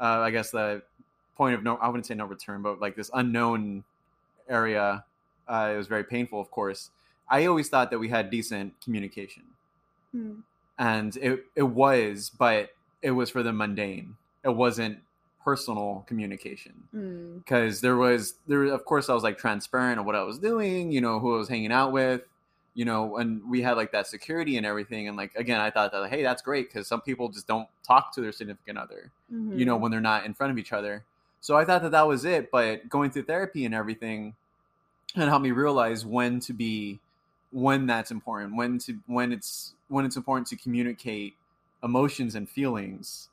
uh, 0.01 0.21
I 0.21 0.31
guess 0.31 0.51
the 0.51 0.83
point 1.37 1.55
of 1.55 1.63
no, 1.63 1.77
I 1.77 1.89
wouldn't 1.89 2.07
say 2.07 2.15
no 2.15 2.25
return, 2.25 2.63
but 2.63 2.81
like 2.81 2.97
this 2.97 3.11
unknown 3.13 3.85
area, 4.49 5.05
uh, 5.49 5.71
it 5.75 5.77
was 5.77 5.87
very 5.87 6.05
painful, 6.05 6.41
of 6.41 6.51
course. 6.51 6.91
I 7.29 7.47
always 7.47 7.69
thought 7.69 7.91
that 7.91 7.99
we 7.99 8.09
had 8.09 8.31
decent 8.31 8.75
communication, 8.83 9.45
hmm. 10.13 10.41
and 10.79 11.17
it 11.17 11.45
it 11.57 11.63
was, 11.63 12.31
but 12.39 12.71
it 13.03 13.13
was 13.13 13.31
for 13.31 13.43
the 13.43 13.53
mundane. 13.53 14.17
It 14.45 14.55
wasn't 14.55 14.99
personal 15.45 16.05
communication 16.09 16.73
because 17.45 17.79
mm. 17.79 17.81
there 17.83 17.97
was 17.97 18.35
there 18.47 18.65
of 18.65 18.87
course 18.87 19.11
i 19.11 19.15
was 19.15 19.23
like 19.23 19.37
transparent 19.37 20.01
of 20.01 20.07
what 20.07 20.15
i 20.15 20.23
was 20.23 20.39
doing 20.39 20.91
you 20.91 21.03
know 21.03 21.21
who 21.21 21.35
i 21.35 21.39
was 21.39 21.51
hanging 21.51 21.71
out 21.71 21.93
with 21.93 22.23
you 22.73 22.87
know 22.87 23.19
and 23.19 23.43
we 23.49 23.61
had 23.61 23.77
like 23.77 23.93
that 23.93 24.07
security 24.07 24.57
and 24.57 24.65
everything 24.65 25.07
and 25.07 25.19
like 25.19 25.35
again 25.37 25.61
i 25.61 25.71
thought 25.71 25.93
that 25.93 25.99
like, 25.99 26.11
hey 26.11 26.23
that's 26.23 26.41
great 26.41 26.73
because 26.73 26.89
some 26.89 27.01
people 27.03 27.29
just 27.29 27.47
don't 27.47 27.69
talk 27.87 28.11
to 28.15 28.23
their 28.23 28.33
significant 28.33 28.79
other 28.79 29.13
mm-hmm. 29.31 29.59
you 29.59 29.67
know 29.67 29.75
mm-hmm. 29.75 29.83
when 29.83 29.93
they're 29.93 30.01
not 30.01 30.25
in 30.25 30.33
front 30.33 30.51
of 30.51 30.57
each 30.57 30.73
other 30.73 31.05
so 31.45 31.59
i 31.59 31.65
thought 31.65 31.83
that 31.83 31.91
that 31.93 32.09
was 32.09 32.25
it 32.25 32.51
but 32.51 32.89
going 32.89 33.11
through 33.11 33.23
therapy 33.23 33.67
and 33.67 33.75
everything 33.75 34.35
and 35.15 35.29
helped 35.29 35.43
me 35.43 35.51
realize 35.51 36.07
when 36.07 36.41
to 36.41 36.55
be 36.55 36.99
when 37.53 37.87
that's 37.87 38.11
important 38.11 38.57
when 38.57 38.79
to 38.79 38.99
when 39.07 39.31
it's 39.31 39.75
when 39.89 40.07
it's 40.07 40.17
important 40.17 40.47
to 40.47 40.57
communicate 40.57 41.35
emotions 41.85 42.35
and 42.35 42.49
feelings. 42.49 43.29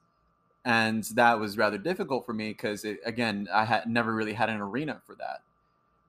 And 0.64 1.04
that 1.16 1.40
was 1.40 1.58
rather 1.58 1.78
difficult 1.78 2.26
for 2.26 2.34
me 2.34 2.50
because 2.50 2.86
again 3.06 3.48
i 3.52 3.66
had 3.66 3.88
never 3.88 4.14
really 4.14 4.34
had 4.34 4.50
an 4.50 4.62
arena 4.62 5.02
for 5.08 5.16
that. 5.16 5.42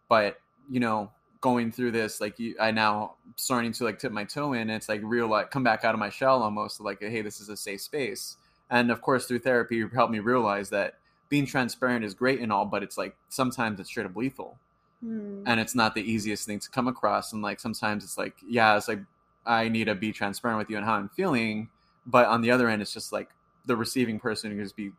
But 0.09 0.41
you 0.69 0.81
know 0.81 1.11
going 1.41 1.73
through 1.73 1.91
this 1.91 2.21
like 2.21 2.39
you, 2.39 2.55
i 2.61 2.71
now 2.71 3.15
starting 3.35 3.73
to 3.73 3.83
like 3.83 3.99
tip 3.99 4.13
my 4.13 4.23
toe 4.23 4.53
in 4.53 4.71
it's 4.71 4.89
like 4.89 5.01
real 5.03 5.27
like 5.27 5.51
come 5.51 5.65
back 5.65 5.85
out 5.85 5.93
of 5.93 5.99
my 5.99 6.09
shell 6.09 6.41
almost 6.41 6.81
like 6.81 7.01
hey 7.01 7.23
this 7.23 7.41
is 7.41 7.49
a 7.49 7.57
safe 7.57 7.81
space. 7.81 8.37
And 8.71 8.91
of 8.91 9.01
course 9.01 9.27
through 9.27 9.41
therapy 9.41 9.85
helped 9.95 10.13
me 10.13 10.19
realize 10.19 10.69
that 10.71 10.97
being 11.33 11.47
transparent 11.47 12.05
is 12.05 12.15
great 12.15 12.41
and 12.41 12.53
all 12.53 12.67
but 12.67 12.83
it's 12.83 12.99
like 12.99 13.17
sometimes 13.29 13.81
it's 13.81 13.89
straight 13.89 14.07
up 14.07 14.15
lethal 14.15 14.59
mm. 15.05 15.43
and 15.47 15.59
it's 15.59 15.75
not 15.75 15.95
the 15.95 16.03
easiest 16.03 16.47
thing 16.47 16.59
to 16.59 16.69
come 16.69 16.89
across 16.89 17.33
and 17.33 17.43
like 17.43 17.59
sometimes 17.59 18.05
it's 18.05 18.19
like 18.19 18.35
yeah 18.47 18.77
it's 18.77 18.87
like 18.87 19.01
i 19.47 19.69
need 19.69 19.85
to 19.85 19.95
be 19.95 20.13
transparent 20.13 20.59
with 20.59 20.69
you 20.69 20.77
and 20.77 20.85
how 20.85 20.95
i'm 20.95 21.09
feeling 21.09 21.69
but 22.07 22.27
on 22.27 22.43
the 22.43 22.51
other 22.51 22.69
end 22.69 22.83
it's 22.83 22.93
just 22.93 23.13
like 23.13 23.31
the 23.67 23.77
receiving 23.77 24.19
person 24.19 24.51
who 24.51 24.63
just 24.63 24.77
be 24.77 24.93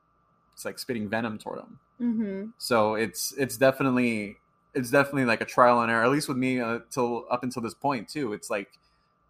it's 0.54 0.65
like 0.65 0.80
spitting 0.80 1.10
venom 1.10 1.38
toward 1.38 1.60
them. 1.60 1.80
Mm-hmm. 2.02 2.46
So 2.58 2.96
it's 2.96 3.34
it's 3.38 3.58
definitely 3.58 4.38
it's 4.74 4.89
definitely 4.89 5.26
like 5.26 5.42
a 5.42 5.46
trial 5.46 5.81
and 5.81 5.92
error. 5.92 6.04
At 6.04 6.12
least 6.12 6.27
with 6.27 6.38
me, 6.38 6.60
uh, 6.60 6.79
till 6.90 7.25
up 7.29 7.44
until 7.44 7.62
this 7.62 7.73
point 7.73 8.08
too. 8.08 8.34
It's 8.34 8.50
like, 8.50 8.71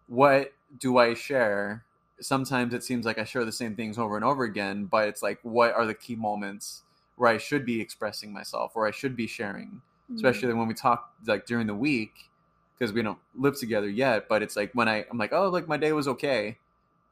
what 0.06 0.52
do 0.78 0.98
I 0.98 1.14
share? 1.14 1.84
Sometimes 2.20 2.72
it 2.74 2.84
seems 2.84 3.04
like 3.04 3.18
I 3.18 3.24
share 3.24 3.44
the 3.44 3.52
same 3.52 3.74
things 3.74 3.98
over 3.98 4.16
and 4.16 4.24
over 4.24 4.44
again, 4.44 4.84
but 4.84 5.08
it's 5.08 5.22
like, 5.22 5.40
what 5.42 5.74
are 5.74 5.84
the 5.84 5.94
key 5.94 6.14
moments 6.14 6.83
where 7.16 7.30
I 7.30 7.38
should 7.38 7.64
be 7.64 7.80
expressing 7.80 8.32
myself, 8.32 8.72
or 8.74 8.86
I 8.86 8.90
should 8.90 9.16
be 9.16 9.26
sharing, 9.26 9.66
mm-hmm. 9.68 10.16
especially 10.16 10.52
when 10.54 10.68
we 10.68 10.74
talk 10.74 11.12
like 11.26 11.46
during 11.46 11.66
the 11.66 11.74
week 11.74 12.30
because 12.76 12.92
we 12.92 13.02
don't 13.02 13.18
live 13.36 13.58
together 13.58 13.88
yet. 13.88 14.28
But 14.28 14.42
it's 14.42 14.56
like 14.56 14.70
when 14.74 14.88
I 14.88 15.04
I'm 15.10 15.18
like, 15.18 15.32
oh, 15.32 15.48
like 15.48 15.68
my 15.68 15.76
day 15.76 15.92
was 15.92 16.08
okay. 16.08 16.58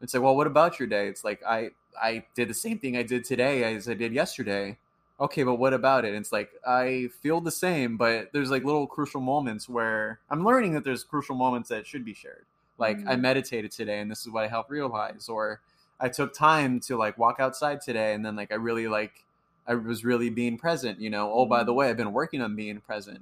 It's 0.00 0.14
like, 0.14 0.22
well, 0.22 0.36
what 0.36 0.46
about 0.46 0.78
your 0.78 0.88
day? 0.88 1.08
It's 1.08 1.24
like 1.24 1.42
I 1.46 1.70
I 2.00 2.24
did 2.34 2.48
the 2.48 2.54
same 2.54 2.78
thing 2.78 2.96
I 2.96 3.02
did 3.02 3.24
today 3.24 3.74
as 3.74 3.88
I 3.88 3.94
did 3.94 4.12
yesterday. 4.12 4.78
Okay, 5.20 5.44
but 5.44 5.54
what 5.54 5.72
about 5.72 6.04
it? 6.04 6.08
And 6.08 6.16
it's 6.16 6.32
like 6.32 6.50
I 6.66 7.08
feel 7.22 7.40
the 7.40 7.52
same, 7.52 7.96
but 7.96 8.30
there's 8.32 8.50
like 8.50 8.64
little 8.64 8.86
crucial 8.86 9.20
moments 9.20 9.68
where 9.68 10.18
I'm 10.30 10.44
learning 10.44 10.72
that 10.72 10.84
there's 10.84 11.04
crucial 11.04 11.36
moments 11.36 11.68
that 11.68 11.86
should 11.86 12.04
be 12.04 12.14
shared. 12.14 12.44
Like 12.78 12.98
mm-hmm. 12.98 13.08
I 13.08 13.16
meditated 13.16 13.70
today 13.70 14.00
and 14.00 14.10
this 14.10 14.22
is 14.22 14.32
what 14.32 14.44
I 14.44 14.48
helped 14.48 14.70
realize 14.70 15.28
or 15.28 15.60
I 16.00 16.08
took 16.08 16.34
time 16.34 16.80
to 16.80 16.96
like 16.96 17.16
walk 17.16 17.36
outside 17.38 17.80
today 17.80 18.14
and 18.14 18.26
then 18.26 18.34
like 18.34 18.50
I 18.50 18.56
really 18.56 18.88
like 18.88 19.24
I 19.66 19.74
was 19.74 20.04
really 20.04 20.30
being 20.30 20.58
present, 20.58 21.00
you 21.00 21.10
know. 21.10 21.32
Oh, 21.32 21.46
by 21.46 21.62
the 21.62 21.70
mm-hmm. 21.70 21.78
way, 21.78 21.90
I've 21.90 21.96
been 21.96 22.12
working 22.12 22.40
on 22.40 22.56
being 22.56 22.80
present. 22.80 23.20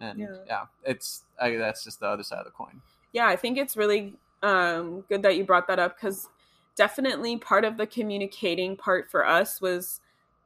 And 0.00 0.18
yeah, 0.18 0.36
yeah 0.46 0.64
it's 0.84 1.22
I, 1.40 1.56
that's 1.56 1.84
just 1.84 2.00
the 2.00 2.06
other 2.06 2.22
side 2.22 2.40
of 2.40 2.44
the 2.44 2.50
coin. 2.50 2.80
Yeah, 3.12 3.26
I 3.26 3.36
think 3.36 3.56
it's 3.56 3.76
really 3.76 4.14
um, 4.42 5.04
good 5.08 5.22
that 5.22 5.36
you 5.36 5.44
brought 5.44 5.68
that 5.68 5.78
up 5.78 5.96
because 5.96 6.28
definitely 6.76 7.38
part 7.38 7.64
of 7.64 7.76
the 7.76 7.86
communicating 7.86 8.76
part 8.76 9.10
for 9.10 9.26
us 9.26 9.60
was 9.60 10.00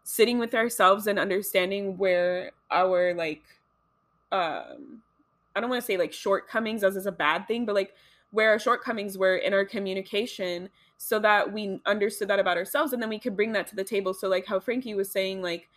sitting 0.05 0.38
with 0.38 0.55
ourselves 0.55 1.07
and 1.07 1.18
understanding 1.18 1.99
where 1.99 2.53
our 2.70 3.14
like 3.14 3.43
um 4.32 5.03
I 5.55 5.61
don't 5.61 5.68
want 5.68 5.82
to 5.82 5.86
say 5.86 5.97
like 5.97 6.12
shortcomings 6.12 6.84
as 6.84 6.97
is 6.97 7.07
a 7.07 7.12
bad 7.12 7.49
thing, 7.49 7.66
but 7.66 7.74
like 7.74 7.95
where 8.31 8.51
our 8.51 8.59
shortcomings 8.59 9.18
were 9.18 9.37
in 9.37 9.53
our 9.53 9.64
communication 9.64 10.68
so 10.99 11.18
that 11.18 11.53
we 11.53 11.81
understood 11.87 12.28
that 12.28 12.39
about 12.39 12.57
ourselves 12.57 12.93
and 12.93 13.03
then 13.03 13.09
we 13.09 13.18
could 13.18 13.37
bring 13.37 13.53
that 13.53 13.66
to 13.66 13.76
the 13.76 13.85
table. 13.85 14.14
So 14.14 14.28
like 14.28 14.47
how 14.47 14.61
Frankie 14.61 14.95
was 14.95 15.11
saying, 15.11 15.43
like, 15.43 15.68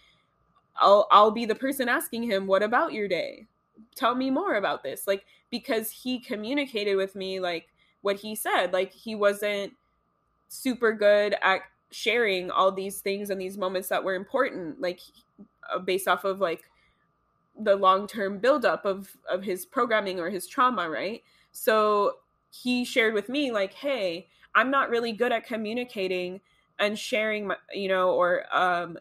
I'll 0.77 1.07
I'll 1.11 1.31
be 1.31 1.45
the 1.45 1.55
person 1.55 1.87
asking 1.87 2.23
him, 2.23 2.47
What 2.47 2.63
about 2.63 2.93
your 2.93 3.07
day? 3.07 3.47
Tell 3.95 4.15
me 4.15 4.29
more 4.29 4.55
about 4.55 4.83
this. 4.83 5.07
Like, 5.07 5.25
because 5.49 5.91
he 5.91 6.19
communicated 6.19 6.95
with 6.95 7.15
me 7.15 7.39
like 7.39 7.67
what 8.01 8.17
he 8.17 8.35
said. 8.35 8.73
Like 8.73 8.91
he 8.91 9.15
wasn't 9.15 9.73
super 10.49 10.93
good 10.93 11.35
at 11.41 11.61
sharing 11.91 12.51
all 12.51 12.71
these 12.71 13.01
things 13.01 13.29
and 13.29 13.41
these 13.41 13.57
moments 13.57 13.87
that 13.89 14.03
were 14.03 14.15
important, 14.15 14.79
like 14.79 14.99
uh, 15.73 15.79
based 15.79 16.07
off 16.07 16.23
of 16.23 16.39
like 16.39 16.63
the 17.59 17.75
long-term 17.75 18.39
buildup 18.39 18.85
of 18.85 19.15
of 19.29 19.43
his 19.43 19.65
programming 19.65 20.19
or 20.19 20.29
his 20.29 20.47
trauma, 20.47 20.89
right? 20.89 21.23
So 21.51 22.17
he 22.53 22.85
shared 22.85 23.13
with 23.13 23.29
me 23.29 23.51
like, 23.51 23.73
"Hey, 23.73 24.27
I'm 24.55 24.71
not 24.71 24.89
really 24.89 25.11
good 25.13 25.31
at 25.31 25.45
communicating 25.45 26.41
and 26.79 26.97
sharing 26.97 27.47
my, 27.47 27.57
you 27.73 27.87
know, 27.87 28.11
or 28.11 28.45
um, 28.55 28.97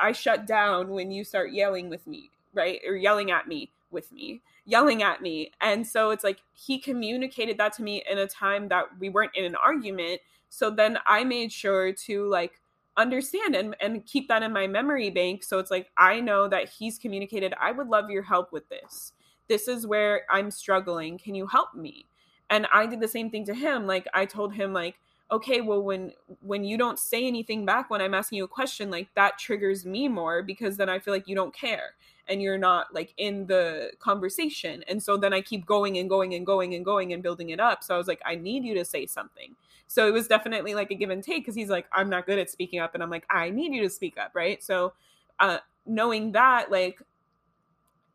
I 0.00 0.12
shut 0.12 0.46
down 0.46 0.88
when 0.90 1.10
you 1.10 1.24
start 1.24 1.52
yelling 1.52 1.90
with 1.90 2.06
me, 2.06 2.30
right, 2.54 2.80
or 2.86 2.96
yelling 2.96 3.30
at 3.30 3.48
me 3.48 3.70
with 3.90 4.12
me." 4.12 4.42
yelling 4.70 5.02
at 5.02 5.20
me. 5.20 5.50
And 5.60 5.86
so 5.86 6.10
it's 6.10 6.24
like 6.24 6.38
he 6.52 6.78
communicated 6.78 7.58
that 7.58 7.72
to 7.74 7.82
me 7.82 8.02
in 8.08 8.18
a 8.18 8.26
time 8.26 8.68
that 8.68 8.86
we 8.98 9.08
weren't 9.08 9.34
in 9.34 9.44
an 9.44 9.56
argument. 9.56 10.20
So 10.48 10.70
then 10.70 10.98
I 11.06 11.24
made 11.24 11.52
sure 11.52 11.92
to 11.92 12.28
like 12.28 12.60
understand 12.96 13.54
and, 13.56 13.76
and 13.80 14.06
keep 14.06 14.28
that 14.28 14.42
in 14.42 14.52
my 14.52 14.66
memory 14.66 15.10
bank. 15.10 15.42
So 15.42 15.58
it's 15.58 15.70
like 15.70 15.90
I 15.96 16.20
know 16.20 16.48
that 16.48 16.68
he's 16.68 16.98
communicated, 16.98 17.54
I 17.60 17.72
would 17.72 17.88
love 17.88 18.10
your 18.10 18.22
help 18.22 18.52
with 18.52 18.68
this. 18.68 19.12
This 19.48 19.66
is 19.66 19.86
where 19.86 20.22
I'm 20.30 20.50
struggling. 20.50 21.18
Can 21.18 21.34
you 21.34 21.46
help 21.46 21.74
me? 21.74 22.06
And 22.50 22.66
I 22.72 22.86
did 22.86 23.00
the 23.00 23.08
same 23.08 23.30
thing 23.30 23.44
to 23.46 23.54
him. 23.54 23.86
Like 23.86 24.06
I 24.12 24.26
told 24.26 24.52
him 24.52 24.72
like, 24.72 24.96
okay, 25.32 25.60
well 25.60 25.82
when 25.82 26.12
when 26.40 26.64
you 26.64 26.76
don't 26.76 26.98
say 26.98 27.26
anything 27.26 27.64
back 27.64 27.88
when 27.88 28.00
I'm 28.00 28.14
asking 28.14 28.38
you 28.38 28.44
a 28.44 28.48
question, 28.48 28.90
like 28.90 29.08
that 29.14 29.38
triggers 29.38 29.86
me 29.86 30.08
more 30.08 30.42
because 30.42 30.76
then 30.76 30.88
I 30.88 30.98
feel 30.98 31.14
like 31.14 31.28
you 31.28 31.36
don't 31.36 31.54
care 31.54 31.94
and 32.28 32.42
you're 32.42 32.58
not 32.58 32.94
like 32.94 33.14
in 33.16 33.46
the 33.46 33.92
conversation. 33.98 34.84
And 34.88 35.02
so 35.02 35.16
then 35.16 35.32
I 35.32 35.40
keep 35.40 35.66
going 35.66 35.98
and 35.98 36.08
going 36.08 36.34
and 36.34 36.44
going 36.44 36.74
and 36.74 36.84
going 36.84 37.12
and 37.12 37.22
building 37.22 37.50
it 37.50 37.60
up. 37.60 37.82
So 37.82 37.94
I 37.94 37.98
was 37.98 38.08
like, 38.08 38.20
I 38.24 38.34
need 38.36 38.64
you 38.64 38.74
to 38.74 38.84
say 38.84 39.06
something. 39.06 39.54
So 39.88 40.06
it 40.06 40.12
was 40.12 40.28
definitely 40.28 40.74
like 40.74 40.92
a 40.92 40.94
give 40.94 41.10
and 41.10 41.22
take 41.22 41.42
because 41.42 41.56
he's 41.56 41.68
like, 41.68 41.86
I'm 41.92 42.08
not 42.08 42.26
good 42.26 42.38
at 42.38 42.48
speaking 42.48 42.78
up. 42.78 42.94
And 42.94 43.02
I'm 43.02 43.10
like, 43.10 43.26
I 43.28 43.50
need 43.50 43.72
you 43.72 43.82
to 43.82 43.90
speak 43.90 44.16
up. 44.18 44.30
Right. 44.34 44.62
So 44.62 44.92
uh, 45.40 45.58
knowing 45.84 46.32
that, 46.32 46.70
like, 46.70 47.02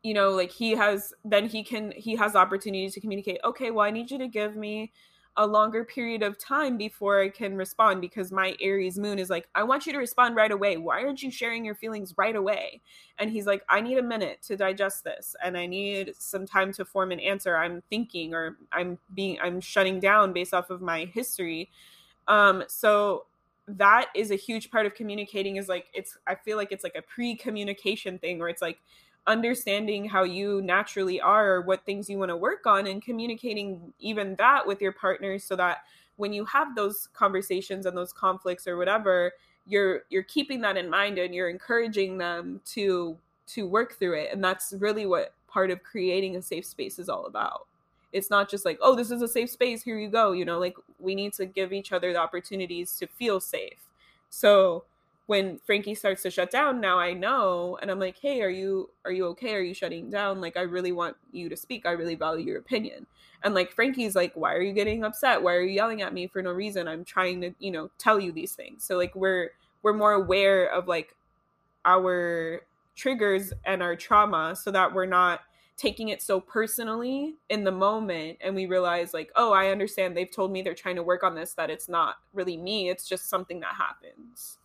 you 0.06 0.14
know, 0.14 0.30
like 0.30 0.52
he 0.52 0.70
has, 0.70 1.12
then 1.24 1.48
he 1.48 1.64
can, 1.64 1.92
he 1.96 2.14
has 2.14 2.34
the 2.34 2.38
opportunity 2.38 2.88
to 2.88 3.00
communicate, 3.00 3.40
okay, 3.44 3.72
well, 3.72 3.84
I 3.84 3.90
need 3.90 4.08
you 4.08 4.18
to 4.18 4.28
give 4.28 4.54
me 4.54 4.92
a 5.36 5.44
longer 5.44 5.84
period 5.84 6.22
of 6.22 6.38
time 6.38 6.78
before 6.78 7.20
I 7.20 7.28
can 7.28 7.56
respond 7.56 8.00
because 8.00 8.30
my 8.30 8.54
Aries 8.60 9.00
moon 9.00 9.18
is 9.18 9.28
like, 9.28 9.48
I 9.56 9.64
want 9.64 9.84
you 9.84 9.92
to 9.92 9.98
respond 9.98 10.36
right 10.36 10.52
away. 10.52 10.76
Why 10.76 11.02
aren't 11.02 11.24
you 11.24 11.30
sharing 11.32 11.64
your 11.64 11.74
feelings 11.74 12.14
right 12.16 12.36
away? 12.36 12.82
And 13.18 13.32
he's 13.32 13.46
like, 13.46 13.64
I 13.68 13.80
need 13.80 13.98
a 13.98 14.02
minute 14.02 14.42
to 14.44 14.56
digest 14.56 15.02
this 15.02 15.34
and 15.42 15.58
I 15.58 15.66
need 15.66 16.14
some 16.16 16.46
time 16.46 16.72
to 16.74 16.84
form 16.84 17.10
an 17.10 17.18
answer. 17.18 17.56
I'm 17.56 17.82
thinking 17.90 18.32
or 18.32 18.56
I'm 18.70 18.98
being, 19.12 19.38
I'm 19.42 19.60
shutting 19.60 19.98
down 19.98 20.32
based 20.32 20.54
off 20.54 20.70
of 20.70 20.80
my 20.80 21.06
history. 21.06 21.68
Um, 22.28 22.62
so 22.68 23.26
that 23.66 24.06
is 24.14 24.30
a 24.30 24.36
huge 24.36 24.70
part 24.70 24.86
of 24.86 24.94
communicating 24.94 25.56
is 25.56 25.68
like, 25.68 25.86
it's, 25.92 26.16
I 26.28 26.36
feel 26.36 26.56
like 26.56 26.70
it's 26.70 26.84
like 26.84 26.94
a 26.96 27.02
pre 27.02 27.34
communication 27.34 28.20
thing 28.20 28.38
where 28.38 28.48
it's 28.48 28.62
like, 28.62 28.78
understanding 29.26 30.08
how 30.08 30.22
you 30.22 30.62
naturally 30.62 31.20
are 31.20 31.54
or 31.54 31.60
what 31.62 31.84
things 31.84 32.08
you 32.08 32.18
want 32.18 32.30
to 32.30 32.36
work 32.36 32.66
on 32.66 32.86
and 32.86 33.02
communicating 33.02 33.92
even 33.98 34.34
that 34.36 34.66
with 34.66 34.80
your 34.80 34.92
partners 34.92 35.42
so 35.42 35.56
that 35.56 35.78
when 36.16 36.32
you 36.32 36.44
have 36.44 36.74
those 36.74 37.08
conversations 37.12 37.86
and 37.86 37.96
those 37.96 38.12
conflicts 38.12 38.66
or 38.66 38.76
whatever 38.76 39.32
you're 39.66 40.02
you're 40.10 40.22
keeping 40.22 40.60
that 40.60 40.76
in 40.76 40.88
mind 40.88 41.18
and 41.18 41.34
you're 41.34 41.50
encouraging 41.50 42.18
them 42.18 42.60
to 42.64 43.16
to 43.46 43.66
work 43.66 43.98
through 43.98 44.14
it. 44.14 44.30
And 44.32 44.42
that's 44.42 44.72
really 44.78 45.06
what 45.06 45.34
part 45.48 45.70
of 45.70 45.82
creating 45.82 46.36
a 46.36 46.42
safe 46.42 46.66
space 46.66 46.98
is 46.98 47.08
all 47.08 47.26
about. 47.26 47.66
It's 48.12 48.30
not 48.30 48.48
just 48.48 48.64
like 48.64 48.78
oh 48.80 48.94
this 48.94 49.10
is 49.10 49.22
a 49.22 49.28
safe 49.28 49.50
space 49.50 49.82
here 49.82 49.98
you 49.98 50.08
go 50.08 50.32
you 50.32 50.44
know 50.44 50.58
like 50.58 50.76
we 50.98 51.14
need 51.14 51.32
to 51.34 51.46
give 51.46 51.72
each 51.72 51.92
other 51.92 52.12
the 52.12 52.20
opportunities 52.20 52.96
to 52.98 53.06
feel 53.06 53.40
safe. 53.40 53.88
So 54.30 54.84
when 55.26 55.58
Frankie 55.58 55.94
starts 55.94 56.22
to 56.22 56.30
shut 56.30 56.50
down, 56.50 56.80
now 56.80 56.98
I 56.98 57.12
know 57.12 57.78
and 57.82 57.90
I'm 57.90 57.98
like, 57.98 58.16
"Hey, 58.18 58.42
are 58.42 58.50
you 58.50 58.90
are 59.04 59.12
you 59.12 59.26
okay? 59.26 59.54
Are 59.54 59.60
you 59.60 59.74
shutting 59.74 60.08
down? 60.08 60.40
Like 60.40 60.56
I 60.56 60.62
really 60.62 60.92
want 60.92 61.16
you 61.32 61.48
to 61.48 61.56
speak. 61.56 61.84
I 61.84 61.92
really 61.92 62.14
value 62.14 62.46
your 62.46 62.58
opinion." 62.58 63.06
And 63.42 63.54
like 63.54 63.72
Frankie's 63.72 64.14
like, 64.14 64.32
"Why 64.34 64.54
are 64.54 64.62
you 64.62 64.72
getting 64.72 65.04
upset? 65.04 65.42
Why 65.42 65.54
are 65.54 65.62
you 65.62 65.72
yelling 65.72 66.02
at 66.02 66.14
me 66.14 66.28
for 66.28 66.42
no 66.42 66.52
reason? 66.52 66.88
I'm 66.88 67.04
trying 67.04 67.40
to, 67.40 67.52
you 67.58 67.70
know, 67.72 67.90
tell 67.98 68.20
you 68.20 68.32
these 68.32 68.54
things." 68.54 68.84
So 68.84 68.96
like 68.96 69.14
we're 69.16 69.50
we're 69.82 69.92
more 69.92 70.12
aware 70.12 70.66
of 70.66 70.88
like 70.88 71.14
our 71.84 72.62
triggers 72.94 73.52
and 73.64 73.82
our 73.82 73.96
trauma 73.96 74.56
so 74.56 74.70
that 74.70 74.92
we're 74.94 75.06
not 75.06 75.40
taking 75.76 76.08
it 76.08 76.22
so 76.22 76.40
personally 76.40 77.34
in 77.50 77.62
the 77.62 77.70
moment 77.70 78.38
and 78.40 78.54
we 78.54 78.64
realize 78.64 79.12
like 79.12 79.30
oh 79.36 79.52
i 79.52 79.68
understand 79.68 80.16
they've 80.16 80.30
told 80.30 80.50
me 80.50 80.62
they're 80.62 80.74
trying 80.74 80.96
to 80.96 81.02
work 81.02 81.22
on 81.22 81.34
this 81.34 81.52
that 81.52 81.68
it's 81.68 81.86
not 81.86 82.16
really 82.32 82.56
me 82.56 82.88
it's 82.88 83.06
just 83.06 83.28
something 83.28 83.60
that 83.60 83.74
happens 83.74 84.58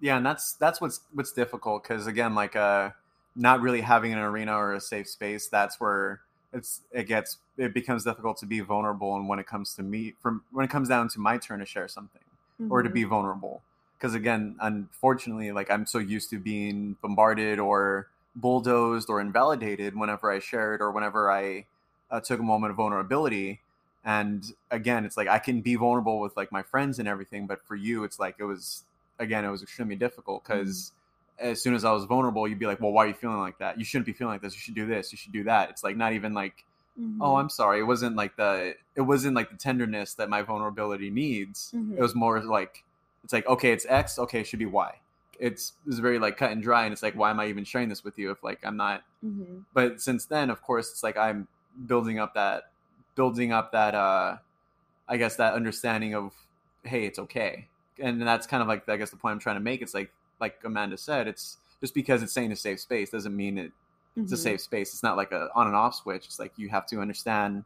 yeah, 0.00 0.16
and 0.16 0.26
that's 0.26 0.52
that's 0.54 0.80
what's 0.80 1.00
what's 1.12 1.32
difficult 1.32 1.82
because 1.82 2.06
again, 2.06 2.34
like 2.34 2.56
uh, 2.56 2.90
not 3.34 3.60
really 3.60 3.80
having 3.80 4.12
an 4.12 4.18
arena 4.18 4.54
or 4.56 4.74
a 4.74 4.80
safe 4.80 5.08
space. 5.08 5.48
That's 5.48 5.80
where 5.80 6.20
it's 6.52 6.82
it 6.92 7.04
gets 7.04 7.38
it 7.56 7.72
becomes 7.72 8.04
difficult 8.04 8.38
to 8.38 8.46
be 8.46 8.60
vulnerable. 8.60 9.16
And 9.16 9.28
when 9.28 9.38
it 9.38 9.46
comes 9.46 9.74
to 9.74 9.82
me, 9.82 10.14
from 10.20 10.42
when 10.52 10.64
it 10.64 10.70
comes 10.70 10.88
down 10.88 11.08
to 11.10 11.20
my 11.20 11.38
turn 11.38 11.60
to 11.60 11.66
share 11.66 11.88
something 11.88 12.22
mm-hmm. 12.60 12.72
or 12.72 12.82
to 12.82 12.90
be 12.90 13.02
mm-hmm. 13.02 13.10
vulnerable, 13.10 13.62
because 13.98 14.14
again, 14.14 14.56
unfortunately, 14.60 15.52
like 15.52 15.70
I'm 15.70 15.86
so 15.86 15.98
used 15.98 16.30
to 16.30 16.38
being 16.38 16.96
bombarded 17.02 17.58
or 17.58 18.08
bulldozed 18.34 19.08
or 19.08 19.20
invalidated 19.20 19.96
whenever 19.96 20.30
I 20.30 20.40
shared 20.40 20.82
or 20.82 20.90
whenever 20.90 21.30
I 21.30 21.64
uh, 22.10 22.20
took 22.20 22.40
a 22.40 22.42
moment 22.42 22.72
of 22.72 22.76
vulnerability. 22.76 23.60
And 24.04 24.52
again, 24.70 25.04
it's 25.04 25.16
like 25.16 25.26
I 25.26 25.38
can 25.38 25.62
be 25.62 25.74
vulnerable 25.74 26.20
with 26.20 26.36
like 26.36 26.52
my 26.52 26.62
friends 26.62 26.98
and 26.98 27.08
everything, 27.08 27.46
but 27.46 27.66
for 27.66 27.74
you, 27.74 28.04
it's 28.04 28.20
like 28.20 28.36
it 28.38 28.44
was 28.44 28.84
again, 29.18 29.44
it 29.44 29.50
was 29.50 29.62
extremely 29.62 29.96
difficult 29.96 30.44
because 30.44 30.92
mm-hmm. 31.40 31.50
as 31.50 31.62
soon 31.62 31.74
as 31.74 31.84
I 31.84 31.92
was 31.92 32.04
vulnerable, 32.04 32.46
you'd 32.46 32.58
be 32.58 32.66
like, 32.66 32.80
well, 32.80 32.92
why 32.92 33.04
are 33.04 33.08
you 33.08 33.14
feeling 33.14 33.38
like 33.38 33.58
that? 33.58 33.78
You 33.78 33.84
shouldn't 33.84 34.06
be 34.06 34.12
feeling 34.12 34.34
like 34.34 34.42
this. 34.42 34.54
You 34.54 34.60
should 34.60 34.74
do 34.74 34.86
this. 34.86 35.12
You 35.12 35.18
should 35.18 35.32
do 35.32 35.44
that. 35.44 35.70
It's 35.70 35.84
like 35.84 35.96
not 35.96 36.12
even 36.12 36.34
like, 36.34 36.64
mm-hmm. 37.00 37.20
oh, 37.22 37.36
I'm 37.36 37.48
sorry. 37.48 37.80
It 37.80 37.84
wasn't 37.84 38.16
like 38.16 38.36
the, 38.36 38.74
it 38.94 39.02
wasn't 39.02 39.34
like 39.34 39.50
the 39.50 39.56
tenderness 39.56 40.14
that 40.14 40.28
my 40.28 40.42
vulnerability 40.42 41.10
needs. 41.10 41.72
Mm-hmm. 41.74 41.98
It 41.98 42.00
was 42.00 42.14
more 42.14 42.42
like, 42.42 42.84
it's 43.24 43.32
like, 43.32 43.46
okay, 43.46 43.72
it's 43.72 43.86
X. 43.88 44.18
Okay, 44.18 44.40
it 44.40 44.46
should 44.46 44.58
be 44.58 44.66
Y. 44.66 44.94
It's, 45.38 45.74
it's 45.86 45.98
very 45.98 46.18
like 46.18 46.36
cut 46.36 46.52
and 46.52 46.62
dry. 46.62 46.84
And 46.84 46.92
it's 46.92 47.02
like, 47.02 47.14
why 47.14 47.30
am 47.30 47.40
I 47.40 47.46
even 47.46 47.64
sharing 47.64 47.88
this 47.88 48.04
with 48.04 48.18
you 48.18 48.30
if 48.30 48.42
like 48.42 48.60
I'm 48.64 48.76
not, 48.76 49.02
mm-hmm. 49.24 49.58
but 49.74 50.00
since 50.00 50.24
then, 50.26 50.50
of 50.50 50.62
course, 50.62 50.90
it's 50.90 51.02
like 51.02 51.16
I'm 51.16 51.48
building 51.86 52.18
up 52.18 52.34
that, 52.34 52.70
building 53.14 53.52
up 53.52 53.72
that, 53.72 53.94
uh, 53.94 54.36
I 55.08 55.16
guess 55.16 55.36
that 55.36 55.54
understanding 55.54 56.14
of, 56.14 56.32
hey, 56.84 57.04
it's 57.04 57.18
okay 57.18 57.68
and 58.00 58.20
that's 58.22 58.46
kind 58.46 58.62
of 58.62 58.68
like 58.68 58.88
I 58.88 58.96
guess 58.96 59.10
the 59.10 59.16
point 59.16 59.32
I'm 59.32 59.38
trying 59.38 59.56
to 59.56 59.60
make. 59.60 59.82
It's 59.82 59.94
like 59.94 60.12
like 60.40 60.60
Amanda 60.64 60.96
said, 60.96 61.28
it's 61.28 61.58
just 61.80 61.94
because 61.94 62.22
it's 62.22 62.32
saying 62.32 62.52
a 62.52 62.56
safe 62.56 62.80
space 62.80 63.10
doesn't 63.10 63.34
mean 63.34 63.58
it, 63.58 63.72
it's 64.16 64.26
mm-hmm. 64.26 64.34
a 64.34 64.36
safe 64.36 64.60
space. 64.60 64.92
It's 64.92 65.02
not 65.02 65.16
like 65.16 65.32
a 65.32 65.48
on 65.54 65.66
and 65.66 65.76
off 65.76 65.94
switch. 65.94 66.26
It's 66.26 66.38
like 66.38 66.52
you 66.56 66.68
have 66.68 66.86
to 66.86 67.00
understand. 67.00 67.64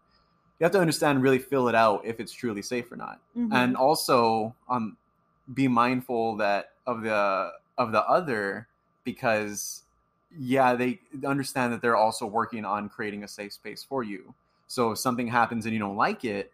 You 0.59 0.65
have 0.65 0.73
to 0.73 0.81
understand, 0.81 1.23
really 1.23 1.39
fill 1.39 1.69
it 1.69 1.75
out 1.75 2.05
if 2.05 2.21
it's 2.21 2.33
truly 2.33 2.61
safe 2.61 2.93
or 2.93 2.97
not, 2.97 3.19
mm-hmm. 3.37 3.53
and 3.53 3.77
also 3.77 4.55
um, 4.69 4.97
be 5.55 5.69
mindful 5.69 6.37
that 6.37 6.73
of 6.87 7.03
the 7.03 7.51
of 7.79 7.93
the 7.93 8.03
other 8.03 8.69
because 9.05 9.83
yeah, 10.39 10.75
they 10.75 11.01
understand 11.27 11.73
that 11.73 11.83
they're 11.83 11.97
also 11.97 12.27
working 12.27 12.65
on 12.65 12.89
creating 12.89 13.25
a 13.25 13.29
safe 13.29 13.53
space 13.53 13.83
for 13.83 14.03
you. 14.03 14.35
So 14.67 14.93
if 14.93 14.99
something 14.99 15.27
happens 15.27 15.65
and 15.65 15.75
you 15.75 15.81
don't 15.81 15.97
like 15.97 16.25
it, 16.25 16.53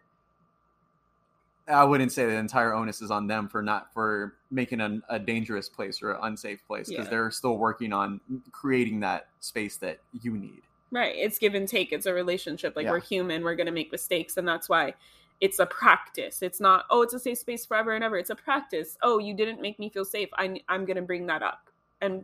I 1.67 1.83
wouldn't 1.83 2.11
say 2.11 2.25
the 2.25 2.35
entire 2.35 2.73
onus 2.73 3.01
is 3.01 3.11
on 3.11 3.27
them 3.27 3.49
for 3.49 3.61
not 3.61 3.93
for 3.93 4.35
making 4.49 4.79
a, 4.79 4.99
a 5.09 5.19
dangerous 5.19 5.67
place 5.67 6.01
or 6.01 6.11
an 6.11 6.19
unsafe 6.23 6.65
place 6.65 6.87
because 6.87 7.05
yeah. 7.05 7.09
they're 7.09 7.31
still 7.31 7.57
working 7.57 7.91
on 7.91 8.21
creating 8.51 9.01
that 9.01 9.27
space 9.41 9.77
that 9.77 9.99
you 10.21 10.37
need. 10.37 10.61
Right. 10.91 11.13
It's 11.15 11.37
give 11.37 11.55
and 11.55 11.67
take. 11.67 11.91
It's 11.91 12.05
a 12.05 12.13
relationship. 12.13 12.75
Like 12.75 12.85
yeah. 12.85 12.91
we're 12.91 13.01
human. 13.01 13.43
We're 13.43 13.55
going 13.55 13.65
to 13.65 13.73
make 13.73 13.91
mistakes, 13.91 14.37
and 14.37 14.47
that's 14.47 14.69
why 14.69 14.93
it's 15.41 15.59
a 15.59 15.65
practice. 15.65 16.41
It's 16.41 16.61
not 16.61 16.85
oh, 16.89 17.01
it's 17.01 17.13
a 17.13 17.19
safe 17.19 17.39
space 17.39 17.65
forever 17.65 17.93
and 17.93 18.03
ever. 18.03 18.17
It's 18.17 18.29
a 18.29 18.35
practice. 18.35 18.97
Oh, 19.03 19.19
you 19.19 19.33
didn't 19.33 19.61
make 19.61 19.77
me 19.77 19.89
feel 19.89 20.05
safe. 20.05 20.29
I, 20.37 20.61
I'm 20.69 20.85
going 20.85 20.95
to 20.95 21.01
bring 21.01 21.27
that 21.27 21.43
up, 21.43 21.69
and 21.99 22.23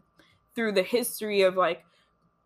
through 0.56 0.72
the 0.72 0.84
history 0.84 1.42
of 1.42 1.58
like 1.58 1.84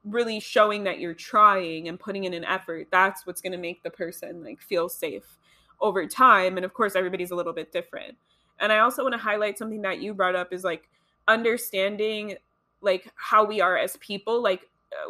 really 0.03 0.39
showing 0.39 0.85
that 0.85 0.99
you're 0.99 1.13
trying 1.13 1.87
and 1.87 1.99
putting 1.99 2.23
in 2.23 2.33
an 2.33 2.45
effort, 2.45 2.87
that's 2.91 3.27
what's 3.27 3.41
going 3.41 3.51
to 3.51 3.57
make 3.57 3.83
the 3.83 3.89
person 3.89 4.43
like 4.43 4.61
feel 4.61 4.89
safe 4.89 5.37
over 5.79 6.05
time 6.07 6.57
and 6.57 6.65
of 6.65 6.73
course 6.73 6.95
everybody's 6.95 7.31
a 7.31 7.35
little 7.35 7.53
bit 7.53 7.71
different 7.71 8.15
and 8.59 8.71
i 8.71 8.79
also 8.79 9.03
want 9.03 9.13
to 9.13 9.19
highlight 9.19 9.57
something 9.57 9.81
that 9.81 9.99
you 9.99 10.13
brought 10.13 10.35
up 10.35 10.51
is 10.51 10.63
like 10.63 10.89
understanding 11.27 12.35
like 12.81 13.11
how 13.15 13.45
we 13.45 13.61
are 13.61 13.77
as 13.77 13.97
people 13.97 14.41
like 14.41 14.61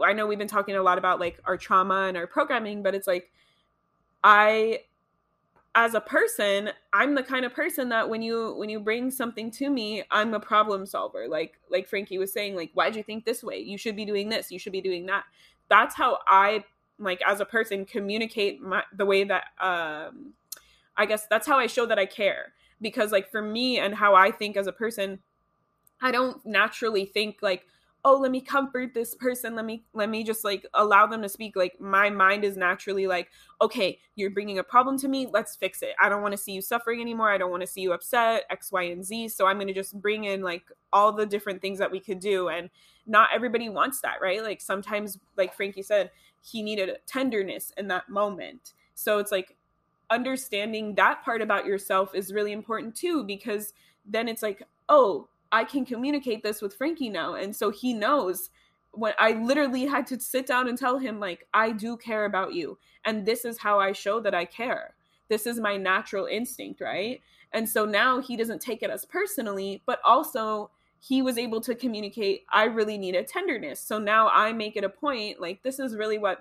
I 0.03 0.13
know 0.13 0.27
we've 0.27 0.37
been 0.37 0.47
talking 0.47 0.75
a 0.75 0.83
lot 0.83 0.97
about 0.97 1.19
like 1.19 1.39
our 1.45 1.57
trauma 1.57 2.05
and 2.07 2.17
our 2.17 2.27
programming, 2.27 2.83
but 2.83 2.95
it's 2.95 3.07
like 3.07 3.31
I 4.23 4.81
as 5.75 5.93
a 5.93 6.01
person, 6.01 6.71
I'm 6.91 7.13
the 7.13 7.21
kind 7.21 7.45
of 7.45 7.53
person 7.53 7.89
that 7.89 8.09
when 8.09 8.21
you 8.21 8.55
when 8.57 8.69
you 8.69 8.79
bring 8.79 9.11
something 9.11 9.51
to 9.51 9.69
me, 9.69 10.03
I'm 10.09 10.33
a 10.33 10.39
problem 10.39 10.85
solver. 10.85 11.27
Like 11.27 11.59
like 11.69 11.87
Frankie 11.87 12.17
was 12.17 12.33
saying 12.33 12.55
like 12.55 12.71
why'd 12.73 12.95
you 12.95 13.03
think 13.03 13.25
this 13.25 13.43
way? 13.43 13.59
You 13.59 13.77
should 13.77 13.95
be 13.95 14.05
doing 14.05 14.29
this, 14.29 14.51
you 14.51 14.59
should 14.59 14.73
be 14.73 14.81
doing 14.81 15.05
that. 15.07 15.23
That's 15.69 15.95
how 15.95 16.19
I 16.27 16.63
like 16.99 17.21
as 17.27 17.39
a 17.39 17.45
person 17.45 17.85
communicate 17.85 18.61
my, 18.61 18.83
the 18.95 19.05
way 19.05 19.23
that 19.23 19.45
um 19.59 20.33
I 20.97 21.05
guess 21.05 21.27
that's 21.29 21.47
how 21.47 21.57
I 21.57 21.67
show 21.67 21.85
that 21.85 21.99
I 21.99 22.05
care. 22.05 22.53
Because 22.81 23.11
like 23.11 23.29
for 23.29 23.41
me 23.41 23.79
and 23.79 23.95
how 23.95 24.15
I 24.15 24.31
think 24.31 24.57
as 24.57 24.67
a 24.67 24.71
person, 24.71 25.19
I 26.01 26.11
don't 26.11 26.45
naturally 26.45 27.05
think 27.05 27.37
like 27.41 27.65
oh 28.07 28.15
let 28.15 28.31
me 28.31 28.39
comfort 28.39 28.93
this 28.93 29.15
person. 29.15 29.53
Let 29.53 29.65
me 29.65 29.83
let 29.93 30.09
me 30.09 30.23
just 30.23 30.45
like 30.45 30.65
allow 30.73 31.07
them 31.07 31.21
to 31.23 31.29
speak. 31.29 31.57
Like 31.57 31.79
my 31.81 32.09
mind 32.09 32.45
is 32.45 32.55
naturally 32.55 33.05
like 33.05 33.29
okay 33.61 33.99
you're 34.15 34.29
bringing 34.29 34.59
a 34.59 34.63
problem 34.63 34.97
to 34.99 35.09
me. 35.09 35.27
Let's 35.29 35.57
fix 35.57 35.81
it. 35.81 35.93
I 36.01 36.07
don't 36.07 36.21
want 36.21 36.31
to 36.31 36.37
see 36.37 36.53
you 36.53 36.61
suffering 36.61 37.01
anymore. 37.01 37.29
I 37.29 37.37
don't 37.37 37.51
want 37.51 37.61
to 37.61 37.67
see 37.67 37.81
you 37.81 37.91
upset 37.91 38.43
x 38.49 38.71
y 38.71 38.83
and 38.83 39.03
z. 39.03 39.27
So 39.27 39.45
i'm 39.45 39.57
going 39.57 39.67
to 39.67 39.73
just 39.73 39.99
bring 40.01 40.23
in 40.23 40.41
like 40.41 40.63
all 40.93 41.11
the 41.11 41.25
different 41.25 41.61
things 41.61 41.79
that 41.79 41.91
we 41.91 41.99
could 41.99 42.21
do. 42.21 42.47
And 42.47 42.69
not 43.07 43.29
everybody 43.33 43.67
wants 43.67 43.99
that 44.01 44.21
right? 44.21 44.41
Like 44.41 44.61
sometimes 44.61 45.19
like 45.35 45.53
frankie 45.53 45.83
said 45.83 46.11
he 46.41 46.61
needed 46.61 46.97
tenderness 47.07 47.73
in 47.77 47.89
that 47.89 48.07
moment. 48.07 48.73
So 48.95 49.19
it's 49.19 49.33
like 49.33 49.56
understanding 50.09 50.95
that 50.95 51.23
part 51.23 51.41
about 51.41 51.65
yourself 51.65 52.15
is 52.15 52.33
really 52.33 52.51
important 52.51 52.95
too 52.95 53.23
because 53.23 53.73
then 54.05 54.27
it's 54.27 54.41
like 54.41 54.63
oh 54.87 55.27
I 55.51 55.63
can 55.63 55.85
communicate 55.85 56.43
this 56.43 56.61
with 56.61 56.75
Frankie 56.75 57.09
now. 57.09 57.35
And 57.35 57.55
so 57.55 57.69
he 57.69 57.93
knows 57.93 58.49
when 58.91 59.13
I 59.19 59.33
literally 59.33 59.85
had 59.85 60.07
to 60.07 60.19
sit 60.19 60.45
down 60.45 60.67
and 60.67 60.77
tell 60.77 60.97
him, 60.97 61.19
like, 61.19 61.47
I 61.53 61.71
do 61.71 61.97
care 61.97 62.25
about 62.25 62.53
you. 62.53 62.77
And 63.05 63.25
this 63.25 63.45
is 63.45 63.59
how 63.59 63.79
I 63.79 63.91
show 63.91 64.19
that 64.21 64.35
I 64.35 64.45
care. 64.45 64.95
This 65.29 65.45
is 65.45 65.59
my 65.59 65.77
natural 65.77 66.25
instinct, 66.25 66.81
right? 66.81 67.21
And 67.53 67.67
so 67.67 67.85
now 67.85 68.19
he 68.19 68.35
doesn't 68.35 68.61
take 68.61 68.83
it 68.83 68.89
as 68.89 69.05
personally, 69.05 69.81
but 69.85 69.99
also 70.03 70.71
he 70.99 71.21
was 71.21 71.37
able 71.37 71.61
to 71.61 71.75
communicate, 71.75 72.43
I 72.51 72.65
really 72.65 72.97
need 72.97 73.15
a 73.15 73.23
tenderness. 73.23 73.79
So 73.79 73.99
now 73.99 74.29
I 74.29 74.51
make 74.51 74.75
it 74.75 74.83
a 74.83 74.89
point, 74.89 75.39
like, 75.39 75.61
this 75.63 75.79
is 75.79 75.95
really 75.95 76.17
what 76.17 76.39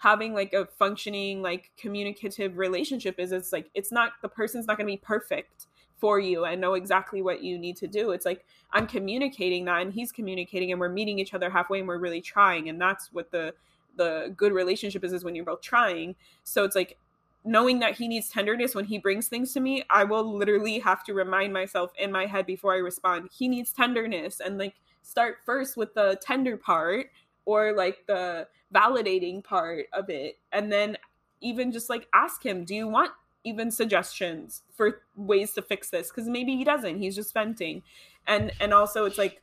having 0.00 0.34
like 0.34 0.52
a 0.52 0.66
functioning, 0.78 1.42
like, 1.42 1.70
communicative 1.76 2.58
relationship 2.58 3.18
is. 3.18 3.32
It's 3.32 3.52
like, 3.52 3.70
it's 3.74 3.92
not, 3.92 4.12
the 4.22 4.28
person's 4.28 4.66
not 4.66 4.76
going 4.76 4.86
to 4.86 4.92
be 4.92 4.96
perfect 4.96 5.66
for 6.00 6.18
you 6.18 6.46
and 6.46 6.60
know 6.60 6.74
exactly 6.74 7.22
what 7.22 7.42
you 7.42 7.58
need 7.58 7.76
to 7.76 7.86
do. 7.86 8.10
It's 8.10 8.24
like 8.24 8.44
I'm 8.72 8.86
communicating 8.86 9.66
that 9.66 9.82
and 9.82 9.92
he's 9.92 10.10
communicating 10.10 10.72
and 10.72 10.80
we're 10.80 10.88
meeting 10.88 11.18
each 11.18 11.34
other 11.34 11.50
halfway 11.50 11.78
and 11.78 11.86
we're 11.86 11.98
really 11.98 12.22
trying 12.22 12.70
and 12.70 12.80
that's 12.80 13.12
what 13.12 13.30
the 13.30 13.54
the 13.96 14.32
good 14.36 14.52
relationship 14.52 15.04
is 15.04 15.12
is 15.12 15.24
when 15.24 15.34
you're 15.34 15.44
both 15.44 15.60
trying. 15.60 16.14
So 16.42 16.64
it's 16.64 16.74
like 16.74 16.96
knowing 17.44 17.80
that 17.80 17.96
he 17.96 18.08
needs 18.08 18.30
tenderness 18.30 18.74
when 18.74 18.86
he 18.86 18.98
brings 18.98 19.28
things 19.28 19.52
to 19.52 19.60
me, 19.60 19.82
I 19.90 20.04
will 20.04 20.36
literally 20.36 20.78
have 20.78 21.04
to 21.04 21.14
remind 21.14 21.52
myself 21.52 21.92
in 21.98 22.10
my 22.10 22.24
head 22.24 22.46
before 22.46 22.72
I 22.72 22.78
respond, 22.78 23.28
he 23.36 23.46
needs 23.46 23.72
tenderness 23.72 24.40
and 24.40 24.56
like 24.56 24.74
start 25.02 25.36
first 25.44 25.76
with 25.76 25.92
the 25.94 26.18
tender 26.22 26.56
part 26.56 27.10
or 27.44 27.72
like 27.72 28.06
the 28.06 28.46
validating 28.74 29.42
part 29.42 29.86
of 29.92 30.10
it. 30.10 30.38
And 30.52 30.72
then 30.72 30.96
even 31.40 31.72
just 31.72 31.90
like 31.90 32.08
ask 32.12 32.44
him, 32.44 32.64
do 32.64 32.74
you 32.74 32.88
want 32.88 33.12
even 33.44 33.70
suggestions 33.70 34.62
for 34.76 35.02
ways 35.16 35.52
to 35.54 35.62
fix 35.62 35.90
this? 35.90 36.08
Because 36.08 36.28
maybe 36.28 36.56
he 36.56 36.64
doesn't. 36.64 36.98
He's 36.98 37.14
just 37.16 37.34
venting. 37.34 37.82
And 38.26 38.52
and 38.60 38.72
also 38.72 39.04
it's 39.04 39.18
like 39.18 39.42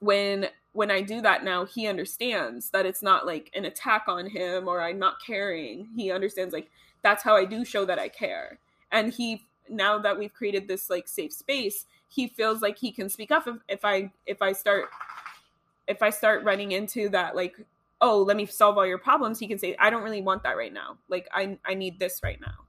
when 0.00 0.48
when 0.72 0.90
i 0.90 1.00
do 1.00 1.22
that 1.22 1.42
now 1.42 1.64
he 1.64 1.86
understands 1.86 2.68
that 2.68 2.84
it's 2.84 3.02
not 3.02 3.24
like 3.24 3.50
an 3.54 3.64
attack 3.64 4.04
on 4.08 4.26
him 4.28 4.68
or 4.68 4.82
i'm 4.82 4.98
not 4.98 5.22
caring. 5.24 5.88
He 5.94 6.10
understands 6.10 6.52
like 6.52 6.70
that's 7.02 7.22
how 7.22 7.36
i 7.36 7.44
do 7.44 7.64
show 7.64 7.84
that 7.84 7.98
i 7.98 8.08
care. 8.08 8.58
And 8.90 9.12
he 9.12 9.44
now 9.68 9.98
that 9.98 10.18
we've 10.18 10.32
created 10.32 10.68
this 10.68 10.90
like 10.90 11.08
safe 11.08 11.32
space 11.32 11.86
he 12.08 12.28
feels 12.28 12.62
like 12.62 12.78
he 12.78 12.92
can 12.92 13.08
speak 13.08 13.30
up 13.30 13.46
if, 13.46 13.56
if 13.68 13.84
i 13.84 14.10
if 14.26 14.40
i 14.40 14.52
start 14.52 14.86
if 15.88 16.02
i 16.02 16.10
start 16.10 16.44
running 16.44 16.72
into 16.72 17.08
that 17.08 17.36
like 17.36 17.56
oh 18.00 18.22
let 18.22 18.36
me 18.36 18.46
solve 18.46 18.76
all 18.76 18.86
your 18.86 18.98
problems 18.98 19.38
he 19.38 19.46
can 19.46 19.58
say 19.58 19.74
i 19.78 19.90
don't 19.90 20.02
really 20.02 20.22
want 20.22 20.42
that 20.42 20.56
right 20.56 20.72
now. 20.72 20.96
Like 21.08 21.28
i 21.32 21.58
i 21.64 21.74
need 21.74 21.98
this 21.98 22.20
right 22.22 22.40
now. 22.40 22.64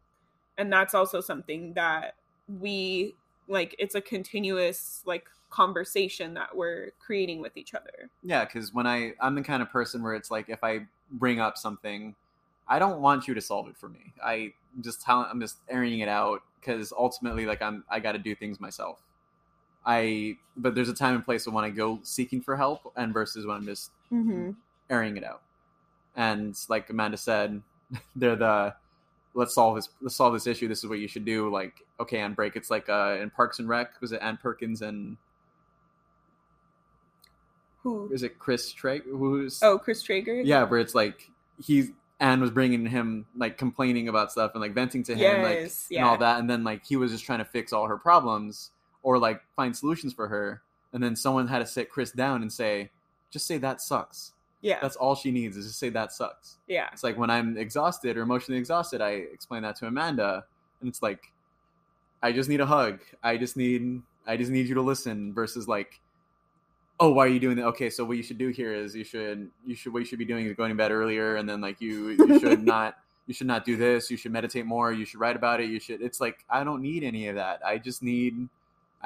And 0.58 0.72
that's 0.72 0.96
also 0.96 1.22
something 1.22 1.74
that 1.74 2.16
we 2.60 3.16
like 3.48 3.76
it's 3.78 3.96
a 3.96 4.02
continuous 4.02 5.04
like 5.06 5.28
conversation 5.50 6.34
that 6.34 6.56
we're 6.56 6.92
creating 7.00 7.42
with 7.42 7.56
each 7.58 7.74
other. 7.74 8.10
Yeah 8.24 8.46
because 8.46 8.74
when 8.74 8.88
i 8.88 9.14
i'm 9.20 9.36
the 9.36 9.42
kind 9.42 9.62
of 9.62 9.70
person 9.70 10.02
where 10.02 10.16
it's 10.16 10.32
like 10.32 10.50
if 10.50 10.64
i 10.64 10.86
bring 11.12 11.40
up 11.40 11.58
something 11.58 12.16
i 12.68 12.80
don't 12.80 13.02
want 13.02 13.28
you 13.28 13.34
to 13.34 13.42
solve 13.42 13.68
it 13.68 13.78
for 13.78 13.90
me. 13.90 14.14
I 14.24 14.54
just 14.82 15.02
tell 15.02 15.28
i'm 15.30 15.42
just 15.42 15.58
airing 15.70 16.00
it 16.00 16.10
out 16.10 16.42
because 16.60 16.94
ultimately 16.98 17.46
like 17.46 17.62
i'm 17.62 17.84
i 17.90 18.00
got 18.00 18.14
to 18.14 18.20
do 18.20 18.36
things 18.36 18.60
myself 18.60 19.00
i 19.88 20.38
but 20.58 20.76
there's 20.76 20.90
a 20.90 20.94
time 20.94 21.16
and 21.16 21.24
place 21.24 21.48
when 21.48 21.64
i 21.64 21.70
go 21.70 22.00
seeking 22.04 22.42
for 22.42 22.56
help 22.56 22.92
and 22.98 23.14
versus 23.14 23.46
when 23.46 23.56
i'm 23.56 23.66
just 23.66 23.92
mm-hmm. 24.12 24.52
airing 24.90 25.18
it 25.18 25.24
out 25.24 25.42
and 26.16 26.60
like 26.70 26.90
amanda 26.90 27.18
said 27.18 27.62
they're 28.16 28.36
the 28.36 28.74
let's 29.34 29.54
solve 29.54 29.76
this 29.76 29.90
let's 30.02 30.16
solve 30.16 30.34
this 30.34 30.46
issue 30.46 30.68
this 30.68 30.80
is 30.80 30.90
what 30.90 31.00
you 31.00 31.08
should 31.08 31.26
do 31.26 31.50
like 31.50 31.86
okay 32.00 32.22
on 32.22 32.34
break 32.34 32.56
it's 32.56 32.70
like 32.70 32.90
uh 32.90 33.18
in 33.22 33.30
parks 33.30 33.60
and 33.60 33.70
rec 33.70 34.00
was 34.02 34.12
it 34.12 34.22
ann 34.22 34.38
perkins 34.38 34.82
and 34.82 35.16
who 37.84 38.12
is 38.12 38.24
it 38.24 38.38
chris 38.40 38.74
Traeger? 38.74 39.10
who's 39.10 39.62
oh 39.64 39.78
chris 39.78 40.02
traeger 40.02 40.42
yeah 40.42 40.64
where 40.64 40.80
it's 40.80 40.96
like 40.96 41.30
he's 41.64 41.92
ann 42.20 42.42
was 42.42 42.50
bringing 42.50 42.86
him 42.86 43.26
like 43.38 43.58
complaining 43.58 44.08
about 44.10 44.32
stuff 44.32 44.52
and 44.56 44.62
like 44.62 44.74
venting 44.74 45.04
to 45.04 45.16
him 45.16 45.44
like 45.44 45.72
yeah. 45.90 46.00
and 46.00 46.10
all 46.10 46.18
that 46.18 46.40
and 46.40 46.50
then 46.50 46.64
like 46.64 46.84
he 46.84 46.96
was 46.96 47.12
just 47.12 47.24
trying 47.24 47.40
to 47.40 47.46
fix 47.46 47.72
all 47.72 47.88
her 47.88 47.98
problems 47.98 48.72
or 49.08 49.18
like 49.18 49.42
find 49.56 49.76
solutions 49.76 50.12
for 50.12 50.28
her 50.28 50.62
and 50.92 51.02
then 51.02 51.16
someone 51.16 51.48
had 51.48 51.60
to 51.60 51.66
sit 51.66 51.90
chris 51.90 52.12
down 52.12 52.42
and 52.42 52.52
say 52.52 52.90
just 53.32 53.48
say 53.48 53.58
that 53.58 53.82
sucks 53.82 54.34
yeah 54.62 54.80
that's 54.82 54.96
all 54.96 55.16
she 55.16 55.32
needs 55.32 55.56
is 55.56 55.68
just 55.68 55.80
say 55.80 55.90
that 55.90 56.12
sucks 56.12 56.58
yeah 56.68 56.88
it's 56.98 57.04
like 57.04 57.18
when 57.18 57.30
I'm 57.30 57.58
exhausted 57.58 58.18
or 58.18 58.22
emotionally 58.22 58.60
exhausted, 58.60 59.02
I 59.02 59.12
explain 59.12 59.62
that 59.62 59.76
to 59.78 59.86
Amanda, 59.86 60.46
and 60.82 60.90
it's 60.90 61.04
like, 61.04 61.32
I 62.24 62.32
just 62.32 62.50
need 62.50 62.60
a 62.60 62.66
hug. 62.66 63.02
I 63.24 63.38
just 63.38 63.56
need, 63.56 64.02
I 64.26 64.36
just 64.36 64.50
need 64.50 64.68
you 64.68 64.74
to 64.74 64.82
listen. 64.82 65.32
Versus 65.32 65.68
like, 65.68 66.00
oh, 67.00 67.12
why 67.12 67.26
are 67.26 67.30
you 67.30 67.40
doing 67.40 67.56
that? 67.58 67.66
Okay, 67.68 67.92
so 67.92 68.04
what 68.04 68.18
you 68.18 68.24
should 68.24 68.40
do 68.40 68.50
here 68.50 68.74
is 68.74 68.96
you 68.96 69.04
should, 69.04 69.52
you 69.64 69.76
should, 69.76 69.94
what 69.94 70.00
you 70.00 70.06
should 70.06 70.18
be 70.18 70.26
doing 70.26 70.48
is 70.48 70.54
going 70.54 70.70
to 70.70 70.76
bed 70.76 70.92
earlier, 70.92 71.36
and 71.36 71.48
then 71.48 71.62
like 71.62 71.80
you, 71.80 72.10
you 72.10 72.40
should 72.40 72.64
not, 72.64 72.98
you 73.28 73.34
should 73.36 73.46
not 73.46 73.64
do 73.64 73.78
this. 73.78 74.10
You 74.10 74.18
should 74.18 74.32
meditate 74.32 74.66
more. 74.66 74.92
You 74.92 75.06
should 75.06 75.20
write 75.20 75.36
about 75.36 75.62
it. 75.62 75.70
You 75.70 75.80
should. 75.80 76.02
It's 76.02 76.20
like 76.20 76.44
I 76.50 76.64
don't 76.64 76.82
need 76.82 77.04
any 77.04 77.28
of 77.28 77.36
that. 77.36 77.62
I 77.64 77.78
just 77.78 78.02
need, 78.02 78.50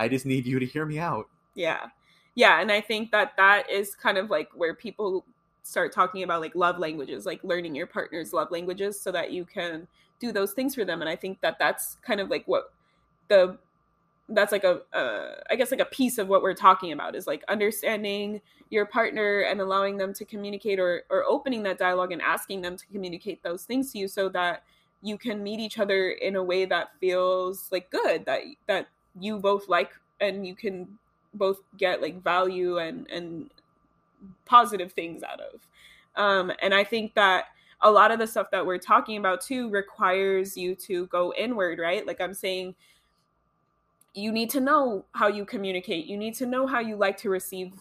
I 0.02 0.08
just 0.08 0.26
need 0.26 0.46
you 0.46 0.60
to 0.60 0.66
hear 0.66 0.86
me 0.86 1.00
out. 1.00 1.28
yeah 1.56 1.88
yeah 2.36 2.62
and 2.62 2.72
i 2.72 2.80
think 2.80 3.12
that 3.12 3.34
that 3.38 3.70
is 3.70 3.94
kind 3.96 4.18
of 4.18 4.30
like 4.30 4.50
where 4.56 4.74
people 4.74 5.26
start 5.64 5.94
talking 5.94 6.24
about 6.24 6.42
like 6.42 6.56
love 6.56 6.80
languages 6.80 7.26
like 7.26 7.44
learning 7.44 7.76
your 7.76 7.88
partner's 7.88 8.34
love 8.34 8.50
languages 8.52 9.00
so 9.00 9.12
that 9.12 9.32
you 9.32 9.46
can 9.46 9.88
do 10.20 10.32
those 10.32 10.54
things 10.54 10.74
for 10.74 10.86
them 10.86 11.02
and 11.02 11.10
i 11.10 11.16
think 11.16 11.40
that 11.42 11.58
that's 11.60 11.98
kind 12.02 12.20
of 12.20 12.30
like 12.30 12.48
what 12.48 12.74
the 13.28 13.58
that's 14.30 14.52
like 14.52 14.64
a 14.64 14.82
uh, 14.94 15.36
i 15.50 15.56
guess 15.56 15.72
like 15.72 15.82
a 15.82 15.86
piece 15.86 16.18
of 16.18 16.30
what 16.30 16.42
we're 16.42 16.54
talking 16.54 16.94
about 16.94 17.16
is 17.16 17.28
like 17.28 17.44
understanding 17.50 18.40
your 18.70 18.86
partner 18.86 19.42
and 19.42 19.60
allowing 19.60 19.98
them 19.98 20.14
to 20.14 20.24
communicate 20.24 20.80
or 20.80 21.04
or 21.10 21.26
opening 21.26 21.64
that 21.64 21.78
dialogue 21.78 22.12
and 22.12 22.22
asking 22.22 22.62
them 22.62 22.78
to 22.78 22.86
communicate 22.88 23.44
those 23.44 23.64
things 23.64 23.92
to 23.92 23.98
you 23.98 24.08
so 24.08 24.30
that 24.30 24.64
you 25.02 25.18
can 25.18 25.44
meet 25.44 25.60
each 25.60 25.80
other 25.80 26.12
in 26.12 26.36
a 26.36 26.44
way 26.44 26.64
that 26.64 26.92
feels 27.00 27.68
like 27.72 27.90
good 27.92 28.26
that 28.26 28.42
that 28.68 28.88
you 29.20 29.40
both 29.40 29.68
like 29.68 29.92
and 30.20 30.46
you 30.46 30.56
can 30.56 30.88
both 31.34 31.60
get 31.78 32.02
like 32.02 32.24
value 32.24 32.78
and 32.78 33.10
and 33.10 33.50
positive 34.46 34.92
things 34.94 35.24
out 35.24 35.40
of. 35.40 35.68
Um, 36.16 36.52
and 36.62 36.74
I 36.74 36.84
think 36.84 37.14
that 37.16 37.46
a 37.82 37.90
lot 37.92 38.12
of 38.12 38.20
the 38.20 38.28
stuff 38.28 38.52
that 38.52 38.66
we're 38.66 38.78
talking 38.78 39.18
about 39.18 39.42
too 39.42 39.70
requires 39.70 40.56
you 40.56 40.76
to 40.76 41.08
go 41.08 41.34
inward, 41.38 41.80
right? 41.80 42.06
Like 42.06 42.22
I'm 42.22 42.34
saying, 42.34 42.76
you 44.14 44.32
need 44.32 44.50
to 44.52 44.60
know 44.60 45.06
how 45.14 45.28
you 45.28 45.46
communicate. 45.46 46.06
You 46.06 46.18
need 46.18 46.36
to 46.36 46.46
know 46.46 46.68
how 46.68 46.80
you 46.80 46.96
like 46.96 47.18
to 47.18 47.30
receive 47.30 47.74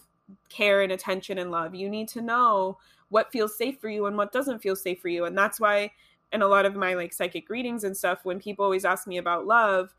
care 0.49 0.83
and 0.83 0.93
attention 0.93 1.39
and 1.39 1.51
love. 1.51 1.75
You 1.75 1.91
need 1.91 2.09
to 2.09 2.23
know 2.23 2.79
what 3.09 3.33
feels 3.33 3.59
safe 3.59 3.81
for 3.81 3.89
you 3.89 4.07
and 4.07 4.17
what 4.17 4.33
doesn't 4.33 4.61
feel 4.61 4.77
safe 4.77 5.01
for 5.01 5.09
you. 5.09 5.25
And 5.25 5.37
that's 5.37 5.61
why 5.61 5.91
in 6.33 6.43
a 6.43 6.49
lot 6.49 6.65
of 6.65 6.77
my 6.77 6.95
like 6.95 7.13
psychic 7.13 7.51
readings 7.51 7.85
and 7.85 7.97
stuff, 7.97 8.21
when 8.23 8.39
people 8.39 8.65
always 8.65 8.85
ask 8.85 9.07
me 9.07 9.19
about 9.19 9.47
love, 9.47 9.93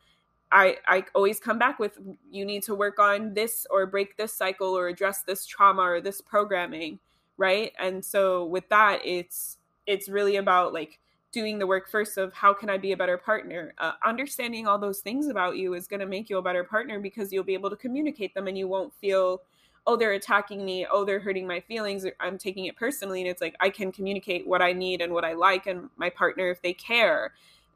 I, 0.51 0.77
I 0.85 1.05
always 1.15 1.39
come 1.39 1.57
back 1.57 1.79
with 1.79 1.97
you 2.29 2.45
need 2.45 2.63
to 2.63 2.75
work 2.75 2.99
on 2.99 3.33
this 3.33 3.65
or 3.69 3.85
break 3.85 4.17
this 4.17 4.33
cycle 4.33 4.77
or 4.77 4.87
address 4.87 5.23
this 5.23 5.45
trauma 5.45 5.83
or 5.83 6.01
this 6.01 6.21
programming 6.21 6.99
right? 7.41 7.73
And 7.79 8.05
so 8.05 8.45
with 8.45 8.69
that 8.69 8.99
it's 9.03 9.57
it's 9.87 10.07
really 10.07 10.35
about 10.35 10.73
like 10.73 10.99
doing 11.31 11.57
the 11.57 11.65
work 11.65 11.89
first 11.89 12.17
of 12.17 12.31
how 12.33 12.53
can 12.53 12.69
i 12.69 12.77
be 12.77 12.91
a 12.91 12.97
better 12.97 13.17
partner? 13.17 13.73
Uh, 13.79 13.93
understanding 14.05 14.67
all 14.67 14.77
those 14.77 14.99
things 14.99 15.27
about 15.27 15.57
you 15.57 15.73
is 15.73 15.87
going 15.87 15.99
to 15.99 16.05
make 16.05 16.29
you 16.29 16.37
a 16.37 16.41
better 16.41 16.63
partner 16.63 16.99
because 16.99 17.33
you'll 17.33 17.43
be 17.43 17.55
able 17.55 17.69
to 17.69 17.75
communicate 17.75 18.33
them 18.35 18.47
and 18.47 18.57
you 18.57 18.67
won't 18.67 18.93
feel 18.93 19.41
oh 19.87 19.95
they're 19.95 20.13
attacking 20.13 20.63
me 20.63 20.85
oh 20.91 21.03
they're 21.03 21.19
hurting 21.19 21.47
my 21.47 21.59
feelings 21.61 22.05
i'm 22.19 22.37
taking 22.37 22.65
it 22.65 22.75
personally 22.75 23.21
and 23.21 23.29
it's 23.29 23.41
like 23.41 23.55
i 23.59 23.69
can 23.69 23.91
communicate 23.91 24.45
what 24.45 24.61
i 24.61 24.71
need 24.71 25.01
and 25.01 25.11
what 25.11 25.25
i 25.25 25.33
like 25.33 25.65
and 25.65 25.89
my 25.97 26.09
partner 26.09 26.51
if 26.51 26.61
they 26.61 26.73
care 26.73 27.33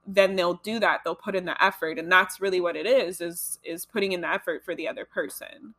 then 0.08 0.36
they'll 0.36 0.62
do 0.64 0.80
that. 0.80 1.02
They'll 1.04 1.16
put 1.16 1.36
in 1.36 1.46
the 1.46 1.62
effort 1.64 1.98
and 1.98 2.12
that's 2.12 2.40
really 2.40 2.62
what 2.62 2.76
it 2.76 2.86
is 2.86 3.22
is 3.22 3.60
is 3.64 3.86
putting 3.86 4.12
in 4.12 4.22
the 4.22 4.30
effort 4.30 4.64
for 4.64 4.76
the 4.76 4.88
other 4.88 5.06
person. 5.06 5.74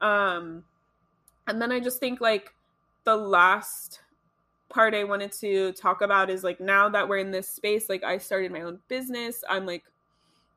Um 0.00 0.64
and 1.46 1.60
then 1.60 1.72
i 1.72 1.80
just 1.80 1.98
think 1.98 2.20
like 2.20 2.54
the 3.04 3.16
last 3.16 4.00
part 4.68 4.94
i 4.94 5.02
wanted 5.02 5.32
to 5.32 5.72
talk 5.72 6.00
about 6.00 6.30
is 6.30 6.44
like 6.44 6.60
now 6.60 6.88
that 6.88 7.08
we're 7.08 7.18
in 7.18 7.30
this 7.30 7.48
space 7.48 7.88
like 7.88 8.04
i 8.04 8.18
started 8.18 8.52
my 8.52 8.60
own 8.60 8.78
business. 8.88 9.42
I'm 9.48 9.66
like 9.66 9.84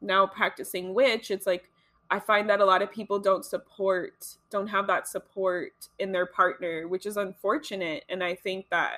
now 0.04 0.28
practicing 0.28 0.94
witch. 0.94 1.32
It's 1.32 1.48
like 1.48 1.70
I 2.12 2.20
find 2.20 2.50
that 2.50 2.60
a 2.60 2.66
lot 2.66 2.82
of 2.82 2.92
people 2.92 3.18
don't 3.18 3.44
support, 3.44 4.38
don't 4.52 4.68
have 4.68 4.86
that 4.88 5.08
support 5.08 5.72
in 5.98 6.12
their 6.12 6.28
partner, 6.28 6.88
which 6.88 7.06
is 7.06 7.18
unfortunate. 7.18 8.04
And 8.08 8.24
I 8.24 8.36
think 8.36 8.70
that 8.70 8.98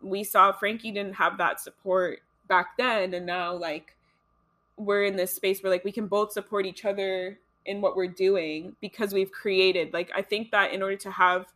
we 0.00 0.24
saw 0.24 0.52
Frankie 0.52 0.92
didn't 0.92 1.14
have 1.14 1.36
that 1.38 1.60
support 1.60 2.20
back 2.48 2.76
then. 2.78 3.14
And 3.14 3.26
now, 3.26 3.54
like, 3.54 3.96
we're 4.76 5.04
in 5.04 5.16
this 5.16 5.32
space 5.32 5.62
where, 5.62 5.72
like, 5.72 5.84
we 5.84 5.92
can 5.92 6.06
both 6.06 6.32
support 6.32 6.66
each 6.66 6.84
other 6.84 7.38
in 7.66 7.80
what 7.80 7.96
we're 7.96 8.08
doing 8.08 8.76
because 8.80 9.12
we've 9.12 9.32
created, 9.32 9.92
like, 9.92 10.10
I 10.14 10.22
think 10.22 10.50
that 10.50 10.72
in 10.72 10.82
order 10.82 10.96
to 10.96 11.10
have, 11.10 11.46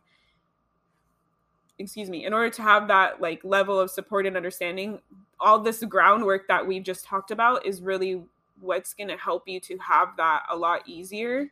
excuse 1.77 2.09
me, 2.09 2.25
in 2.25 2.33
order 2.33 2.49
to 2.49 2.61
have 2.61 2.87
that, 2.87 3.21
like, 3.21 3.43
level 3.43 3.79
of 3.79 3.91
support 3.91 4.25
and 4.25 4.35
understanding, 4.35 4.99
all 5.39 5.59
this 5.59 5.83
groundwork 5.83 6.47
that 6.47 6.65
we've 6.65 6.83
just 6.83 7.05
talked 7.05 7.31
about 7.31 7.65
is 7.65 7.81
really 7.81 8.23
what's 8.59 8.93
going 8.93 9.07
to 9.07 9.17
help 9.17 9.47
you 9.47 9.59
to 9.59 9.77
have 9.77 10.09
that 10.17 10.43
a 10.49 10.55
lot 10.55 10.81
easier 10.87 11.49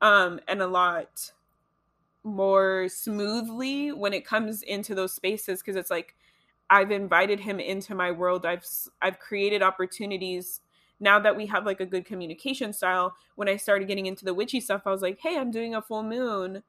um, 0.00 0.40
and 0.48 0.62
a 0.62 0.66
lot 0.66 1.32
more 2.24 2.88
smoothly 2.88 3.92
when 3.92 4.12
it 4.12 4.24
comes 4.24 4.62
into 4.62 4.94
those 4.94 5.12
spaces 5.12 5.60
because 5.60 5.76
it's 5.76 5.90
like 5.90 6.14
I've 6.72 6.90
invited 6.90 7.40
him 7.40 7.60
into 7.60 7.94
my 7.94 8.10
world. 8.10 8.46
I've 8.46 8.64
I've 9.02 9.18
created 9.18 9.62
opportunities 9.62 10.60
now 11.00 11.18
that 11.20 11.36
we 11.36 11.46
have 11.46 11.66
like 11.66 11.80
a 11.80 11.86
good 11.86 12.06
communication 12.06 12.72
style. 12.72 13.14
When 13.36 13.48
I 13.48 13.56
started 13.58 13.88
getting 13.88 14.06
into 14.06 14.24
the 14.24 14.32
witchy 14.34 14.60
stuff, 14.60 14.82
I 14.86 14.90
was 14.90 15.02
like, 15.02 15.20
"Hey, 15.20 15.36
I'm 15.38 15.50
doing 15.50 15.74
a 15.74 15.82
full 15.82 16.02
moon 16.02 16.62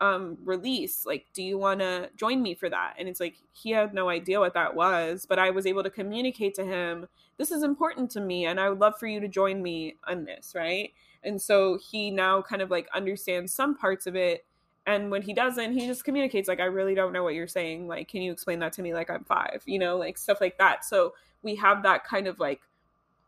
um 0.00 0.36
release 0.44 1.06
like 1.06 1.26
do 1.34 1.42
you 1.42 1.56
want 1.56 1.80
to 1.80 2.10
join 2.16 2.42
me 2.42 2.54
for 2.54 2.68
that 2.68 2.94
and 2.98 3.08
it's 3.08 3.20
like 3.20 3.36
he 3.52 3.70
had 3.70 3.94
no 3.94 4.08
idea 4.08 4.40
what 4.40 4.52
that 4.54 4.74
was 4.74 5.24
but 5.24 5.38
i 5.38 5.50
was 5.50 5.66
able 5.66 5.84
to 5.84 5.90
communicate 5.90 6.52
to 6.54 6.64
him 6.64 7.06
this 7.38 7.52
is 7.52 7.62
important 7.62 8.10
to 8.10 8.20
me 8.20 8.44
and 8.44 8.58
i 8.58 8.68
would 8.68 8.80
love 8.80 8.94
for 8.98 9.06
you 9.06 9.20
to 9.20 9.28
join 9.28 9.62
me 9.62 9.96
on 10.08 10.24
this 10.24 10.52
right 10.54 10.92
and 11.22 11.40
so 11.40 11.78
he 11.90 12.10
now 12.10 12.42
kind 12.42 12.60
of 12.60 12.70
like 12.70 12.88
understands 12.92 13.54
some 13.54 13.76
parts 13.76 14.06
of 14.06 14.16
it 14.16 14.44
and 14.86 15.10
when 15.10 15.22
he 15.22 15.32
doesn't 15.32 15.72
he 15.72 15.86
just 15.86 16.04
communicates 16.04 16.48
like 16.48 16.60
i 16.60 16.64
really 16.64 16.94
don't 16.94 17.12
know 17.12 17.22
what 17.22 17.34
you're 17.34 17.46
saying. 17.46 17.88
Like 17.88 18.08
can 18.08 18.22
you 18.22 18.32
explain 18.32 18.58
that 18.60 18.72
to 18.74 18.82
me? 18.82 18.94
Like 18.94 19.10
i'm 19.10 19.24
five 19.24 19.62
you 19.66 19.78
know 19.78 19.96
like 19.96 20.18
stuff 20.18 20.40
like 20.40 20.58
that. 20.58 20.84
So 20.84 21.14
we 21.42 21.56
have 21.56 21.82
that 21.82 22.04
kind 22.04 22.26
of 22.26 22.40
like 22.40 22.60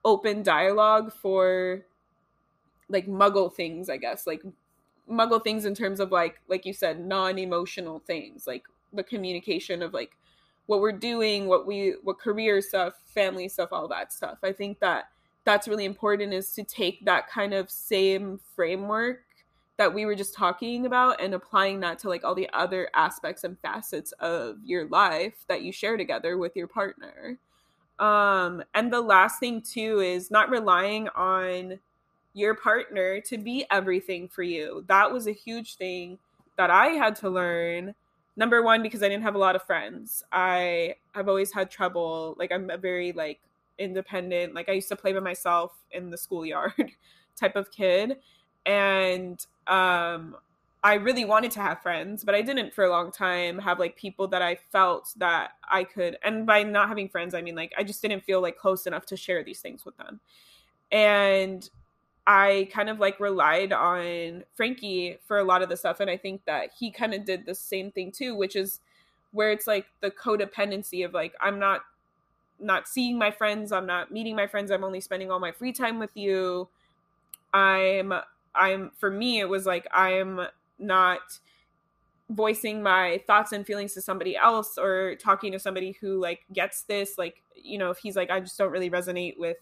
open 0.04 0.42
dialogue 0.42 1.12
for 1.12 1.82
like 2.88 3.08
muggle 3.08 3.52
things 3.52 3.90
i 3.90 3.96
guess 3.96 4.28
like 4.28 4.40
muggle 5.10 5.42
things 5.42 5.64
in 5.64 5.74
terms 5.74 5.98
of 5.98 6.12
like 6.12 6.40
like 6.46 6.64
you 6.64 6.72
said 6.72 7.04
non-emotional 7.04 7.98
things 8.06 8.46
like 8.46 8.62
the 8.92 9.02
communication 9.02 9.82
of 9.82 9.92
like 9.92 10.16
what 10.66 10.80
we're 10.80 10.92
doing 10.92 11.46
what 11.46 11.66
we 11.66 11.94
what 12.02 12.18
career 12.18 12.60
stuff 12.60 12.94
family 13.06 13.48
stuff 13.48 13.70
all 13.72 13.88
that 13.88 14.12
stuff. 14.12 14.38
I 14.42 14.52
think 14.52 14.80
that 14.80 15.08
that's 15.44 15.68
really 15.68 15.84
important 15.84 16.34
is 16.34 16.52
to 16.54 16.64
take 16.64 17.04
that 17.04 17.28
kind 17.28 17.54
of 17.54 17.70
same 17.70 18.40
framework 18.54 19.22
that 19.78 19.92
we 19.92 20.06
were 20.06 20.14
just 20.14 20.34
talking 20.34 20.86
about 20.86 21.20
and 21.20 21.34
applying 21.34 21.80
that 21.80 21.98
to 21.98 22.08
like 22.08 22.24
all 22.24 22.34
the 22.34 22.48
other 22.52 22.88
aspects 22.94 23.44
and 23.44 23.58
facets 23.60 24.12
of 24.20 24.56
your 24.64 24.86
life 24.88 25.34
that 25.48 25.62
you 25.62 25.72
share 25.72 25.96
together 25.96 26.38
with 26.38 26.56
your 26.56 26.66
partner 26.66 27.38
um 27.98 28.62
and 28.74 28.92
the 28.92 29.00
last 29.00 29.40
thing 29.40 29.62
too 29.62 30.00
is 30.00 30.30
not 30.30 30.50
relying 30.50 31.08
on 31.10 31.78
your 32.36 32.54
partner 32.54 33.18
to 33.18 33.38
be 33.38 33.64
everything 33.70 34.28
for 34.28 34.42
you. 34.42 34.84
That 34.88 35.10
was 35.10 35.26
a 35.26 35.32
huge 35.32 35.76
thing 35.76 36.18
that 36.58 36.70
I 36.70 36.88
had 36.88 37.16
to 37.16 37.30
learn. 37.30 37.94
Number 38.36 38.62
one, 38.62 38.82
because 38.82 39.02
I 39.02 39.08
didn't 39.08 39.22
have 39.22 39.34
a 39.34 39.38
lot 39.38 39.56
of 39.56 39.62
friends. 39.62 40.22
I 40.30 40.96
have 41.12 41.30
always 41.30 41.50
had 41.50 41.70
trouble. 41.70 42.36
Like 42.38 42.52
I'm 42.52 42.68
a 42.68 42.76
very 42.76 43.12
like 43.12 43.40
independent. 43.78 44.54
Like 44.54 44.68
I 44.68 44.72
used 44.72 44.88
to 44.88 44.96
play 44.96 45.14
by 45.14 45.20
myself 45.20 45.72
in 45.92 46.10
the 46.10 46.18
schoolyard 46.18 46.92
type 47.40 47.56
of 47.56 47.70
kid. 47.70 48.18
And 48.66 49.44
um 49.68 50.36
I 50.84 50.94
really 50.94 51.24
wanted 51.24 51.50
to 51.52 51.60
have 51.60 51.82
friends, 51.82 52.22
but 52.22 52.36
I 52.36 52.42
didn't 52.42 52.72
for 52.72 52.84
a 52.84 52.90
long 52.90 53.10
time 53.10 53.58
have 53.58 53.80
like 53.80 53.96
people 53.96 54.28
that 54.28 54.40
I 54.42 54.54
felt 54.70 55.12
that 55.16 55.52
I 55.68 55.82
could 55.82 56.16
and 56.22 56.46
by 56.46 56.62
not 56.62 56.88
having 56.88 57.08
friends 57.08 57.34
I 57.34 57.42
mean 57.42 57.56
like 57.56 57.72
I 57.76 57.82
just 57.82 58.02
didn't 58.02 58.24
feel 58.24 58.40
like 58.40 58.56
close 58.56 58.86
enough 58.86 59.06
to 59.06 59.16
share 59.16 59.42
these 59.42 59.60
things 59.60 59.84
with 59.84 59.96
them. 59.96 60.20
And 60.92 61.68
I 62.26 62.68
kind 62.72 62.88
of 62.88 62.98
like 62.98 63.20
relied 63.20 63.72
on 63.72 64.44
Frankie 64.54 65.18
for 65.26 65.38
a 65.38 65.44
lot 65.44 65.62
of 65.62 65.68
the 65.68 65.76
stuff. 65.76 66.00
And 66.00 66.10
I 66.10 66.16
think 66.16 66.44
that 66.46 66.70
he 66.76 66.90
kind 66.90 67.14
of 67.14 67.24
did 67.24 67.46
the 67.46 67.54
same 67.54 67.92
thing 67.92 68.10
too, 68.10 68.34
which 68.34 68.56
is 68.56 68.80
where 69.30 69.52
it's 69.52 69.66
like 69.66 69.86
the 70.00 70.10
codependency 70.10 71.04
of 71.04 71.14
like, 71.14 71.34
I'm 71.40 71.58
not 71.58 71.82
not 72.58 72.88
seeing 72.88 73.18
my 73.18 73.30
friends, 73.30 73.70
I'm 73.70 73.86
not 73.86 74.10
meeting 74.10 74.34
my 74.34 74.46
friends, 74.46 74.70
I'm 74.70 74.82
only 74.82 75.00
spending 75.00 75.30
all 75.30 75.38
my 75.38 75.52
free 75.52 75.72
time 75.72 75.98
with 75.98 76.16
you. 76.16 76.68
I'm 77.52 78.14
I'm 78.58 78.90
for 78.96 79.10
me 79.10 79.40
it 79.40 79.48
was 79.48 79.66
like 79.66 79.86
I'm 79.92 80.40
not 80.78 81.38
voicing 82.28 82.82
my 82.82 83.22
thoughts 83.26 83.52
and 83.52 83.64
feelings 83.64 83.94
to 83.94 84.00
somebody 84.00 84.36
else 84.36 84.78
or 84.78 85.14
talking 85.16 85.52
to 85.52 85.58
somebody 85.58 85.96
who 86.00 86.20
like 86.20 86.44
gets 86.52 86.82
this 86.82 87.18
like 87.18 87.42
you 87.54 87.78
know 87.78 87.90
if 87.90 87.98
he's 87.98 88.16
like 88.16 88.30
I 88.30 88.40
just 88.40 88.58
don't 88.58 88.72
really 88.72 88.90
resonate 88.90 89.38
with 89.38 89.58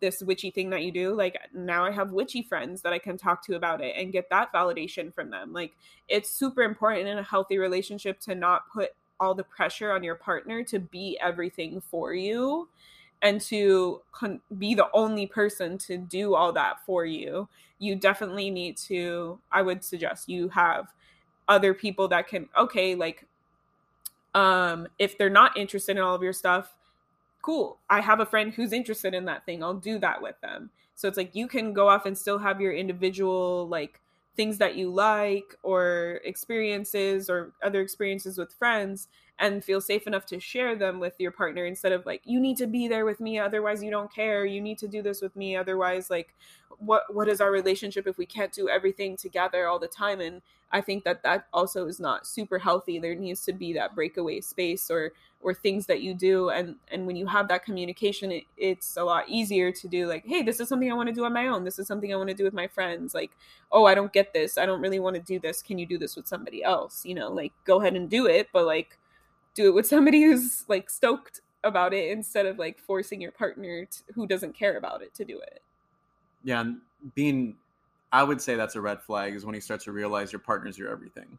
this 0.00 0.22
witchy 0.22 0.50
thing 0.50 0.70
that 0.70 0.82
you 0.82 0.92
do 0.92 1.12
like 1.12 1.36
now 1.52 1.84
i 1.84 1.90
have 1.90 2.12
witchy 2.12 2.40
friends 2.40 2.82
that 2.82 2.92
i 2.92 2.98
can 3.00 3.16
talk 3.16 3.44
to 3.44 3.56
about 3.56 3.80
it 3.80 3.96
and 3.96 4.12
get 4.12 4.30
that 4.30 4.52
validation 4.52 5.12
from 5.12 5.30
them. 5.30 5.52
Like 5.52 5.72
it's 6.08 6.30
super 6.30 6.62
important 6.62 7.08
in 7.08 7.18
a 7.18 7.22
healthy 7.22 7.58
relationship 7.58 8.20
to 8.20 8.34
not 8.34 8.70
put 8.72 8.90
all 9.20 9.34
the 9.34 9.44
pressure 9.44 9.90
on 9.90 10.04
your 10.04 10.14
partner 10.14 10.62
to 10.64 10.78
be 10.78 11.18
everything 11.20 11.80
for 11.80 12.14
you 12.14 12.68
and 13.22 13.40
to 13.40 14.00
con- 14.12 14.40
be 14.58 14.74
the 14.74 14.88
only 14.92 15.26
person 15.26 15.76
to 15.76 15.96
do 15.96 16.34
all 16.34 16.52
that 16.52 16.84
for 16.84 17.04
you 17.04 17.48
you 17.78 17.96
definitely 17.96 18.50
need 18.50 18.76
to 18.76 19.38
i 19.52 19.62
would 19.62 19.82
suggest 19.82 20.28
you 20.28 20.48
have 20.48 20.92
other 21.48 21.74
people 21.74 22.08
that 22.08 22.28
can 22.28 22.48
okay 22.56 22.94
like 22.94 23.26
um 24.34 24.86
if 24.98 25.16
they're 25.18 25.30
not 25.30 25.56
interested 25.56 25.96
in 25.96 26.02
all 26.02 26.14
of 26.14 26.22
your 26.22 26.32
stuff 26.32 26.74
cool. 27.42 27.78
I 27.88 28.00
have 28.00 28.20
a 28.20 28.26
friend 28.26 28.52
who's 28.52 28.72
interested 28.72 29.14
in 29.14 29.24
that 29.26 29.46
thing. 29.46 29.62
I'll 29.62 29.74
do 29.74 29.98
that 30.00 30.20
with 30.20 30.40
them. 30.42 30.70
So 30.94 31.08
it's 31.08 31.16
like 31.16 31.34
you 31.34 31.46
can 31.46 31.72
go 31.72 31.88
off 31.88 32.06
and 32.06 32.16
still 32.16 32.38
have 32.38 32.60
your 32.60 32.72
individual 32.72 33.68
like 33.68 34.00
things 34.36 34.58
that 34.58 34.74
you 34.76 34.90
like 34.90 35.56
or 35.62 36.20
experiences 36.24 37.30
or 37.30 37.52
other 37.62 37.80
experiences 37.80 38.36
with 38.36 38.52
friends 38.52 39.08
and 39.38 39.64
feel 39.64 39.80
safe 39.80 40.06
enough 40.06 40.26
to 40.26 40.40
share 40.40 40.74
them 40.74 40.98
with 40.98 41.14
your 41.18 41.30
partner 41.30 41.64
instead 41.64 41.92
of 41.92 42.04
like 42.04 42.22
you 42.24 42.40
need 42.40 42.56
to 42.56 42.66
be 42.66 42.88
there 42.88 43.04
with 43.04 43.20
me 43.20 43.38
otherwise 43.38 43.82
you 43.82 43.90
don't 43.90 44.12
care. 44.12 44.44
You 44.44 44.60
need 44.60 44.78
to 44.78 44.88
do 44.88 45.02
this 45.02 45.22
with 45.22 45.36
me 45.36 45.56
otherwise 45.56 46.10
like 46.10 46.34
what 46.78 47.12
what 47.14 47.28
is 47.28 47.40
our 47.40 47.50
relationship 47.50 48.06
if 48.06 48.18
we 48.18 48.26
can't 48.26 48.52
do 48.52 48.68
everything 48.68 49.16
together 49.16 49.66
all 49.66 49.78
the 49.78 49.88
time? 49.88 50.20
And 50.20 50.42
i 50.70 50.82
think 50.82 51.04
that 51.04 51.22
that 51.22 51.46
also 51.52 51.86
is 51.86 51.98
not 52.00 52.26
super 52.26 52.58
healthy. 52.58 52.98
There 52.98 53.14
needs 53.14 53.44
to 53.44 53.52
be 53.52 53.72
that 53.74 53.94
breakaway 53.94 54.40
space 54.40 54.90
or 54.90 55.12
or 55.40 55.54
things 55.54 55.86
that 55.86 56.02
you 56.02 56.14
do. 56.14 56.50
And 56.50 56.76
and 56.90 57.06
when 57.06 57.16
you 57.16 57.26
have 57.26 57.48
that 57.48 57.64
communication 57.64 58.32
it, 58.32 58.44
it's 58.56 58.96
a 58.96 59.04
lot 59.04 59.28
easier 59.28 59.70
to 59.72 59.88
do 59.88 60.06
like 60.08 60.24
hey 60.26 60.42
this 60.42 60.60
is 60.60 60.68
something 60.68 60.90
i 60.90 60.94
want 60.94 61.08
to 61.08 61.14
do 61.14 61.24
on 61.24 61.32
my 61.32 61.46
own. 61.46 61.64
This 61.64 61.78
is 61.78 61.86
something 61.86 62.12
i 62.12 62.16
want 62.16 62.28
to 62.30 62.34
do 62.34 62.44
with 62.44 62.54
my 62.54 62.66
friends. 62.68 63.14
Like 63.14 63.30
oh 63.70 63.84
i 63.84 63.94
don't 63.94 64.12
get 64.12 64.32
this. 64.32 64.58
I 64.58 64.66
don't 64.66 64.80
really 64.82 65.00
want 65.00 65.16
to 65.16 65.22
do 65.22 65.38
this. 65.38 65.62
Can 65.62 65.78
you 65.78 65.86
do 65.86 65.98
this 65.98 66.16
with 66.16 66.26
somebody 66.26 66.62
else? 66.64 67.04
You 67.04 67.14
know 67.14 67.30
like 67.32 67.52
go 67.64 67.80
ahead 67.80 67.94
and 67.94 68.10
do 68.10 68.26
it 68.26 68.48
but 68.52 68.66
like 68.66 68.98
do 69.58 69.68
it 69.68 69.74
with 69.74 69.86
somebody 69.86 70.22
who's 70.22 70.64
like 70.68 70.88
stoked 70.88 71.40
about 71.64 71.92
it 71.92 72.12
instead 72.12 72.46
of 72.46 72.58
like 72.58 72.78
forcing 72.78 73.20
your 73.20 73.32
partner 73.32 73.84
to, 73.84 74.02
who 74.14 74.26
doesn't 74.26 74.54
care 74.54 74.78
about 74.78 75.02
it 75.02 75.12
to 75.14 75.24
do 75.24 75.38
it. 75.40 75.60
Yeah 76.44 76.60
and 76.60 76.78
being 77.14 77.56
i 78.12 78.22
would 78.22 78.40
say 78.40 78.54
that's 78.54 78.76
a 78.76 78.80
red 78.80 79.00
flag 79.02 79.34
is 79.34 79.44
when 79.44 79.54
you 79.54 79.60
start 79.60 79.80
to 79.80 79.92
realize 79.92 80.32
your 80.32 80.38
partner's 80.38 80.78
your 80.78 80.90
everything. 80.90 81.38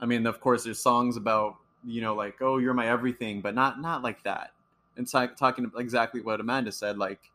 I 0.00 0.06
mean 0.06 0.26
of 0.26 0.40
course 0.40 0.64
there's 0.64 0.78
songs 0.78 1.16
about 1.16 1.56
you 1.84 2.02
know 2.02 2.14
like 2.14 2.36
oh 2.42 2.58
you're 2.58 2.74
my 2.74 2.88
everything 2.88 3.40
but 3.40 3.54
not 3.54 3.80
not 3.80 4.02
like 4.02 4.22
that. 4.24 4.52
And 4.98 5.08
talking 5.08 5.70
exactly 5.78 6.20
what 6.20 6.40
amanda 6.40 6.72
said 6.72 6.98
like 6.98 7.30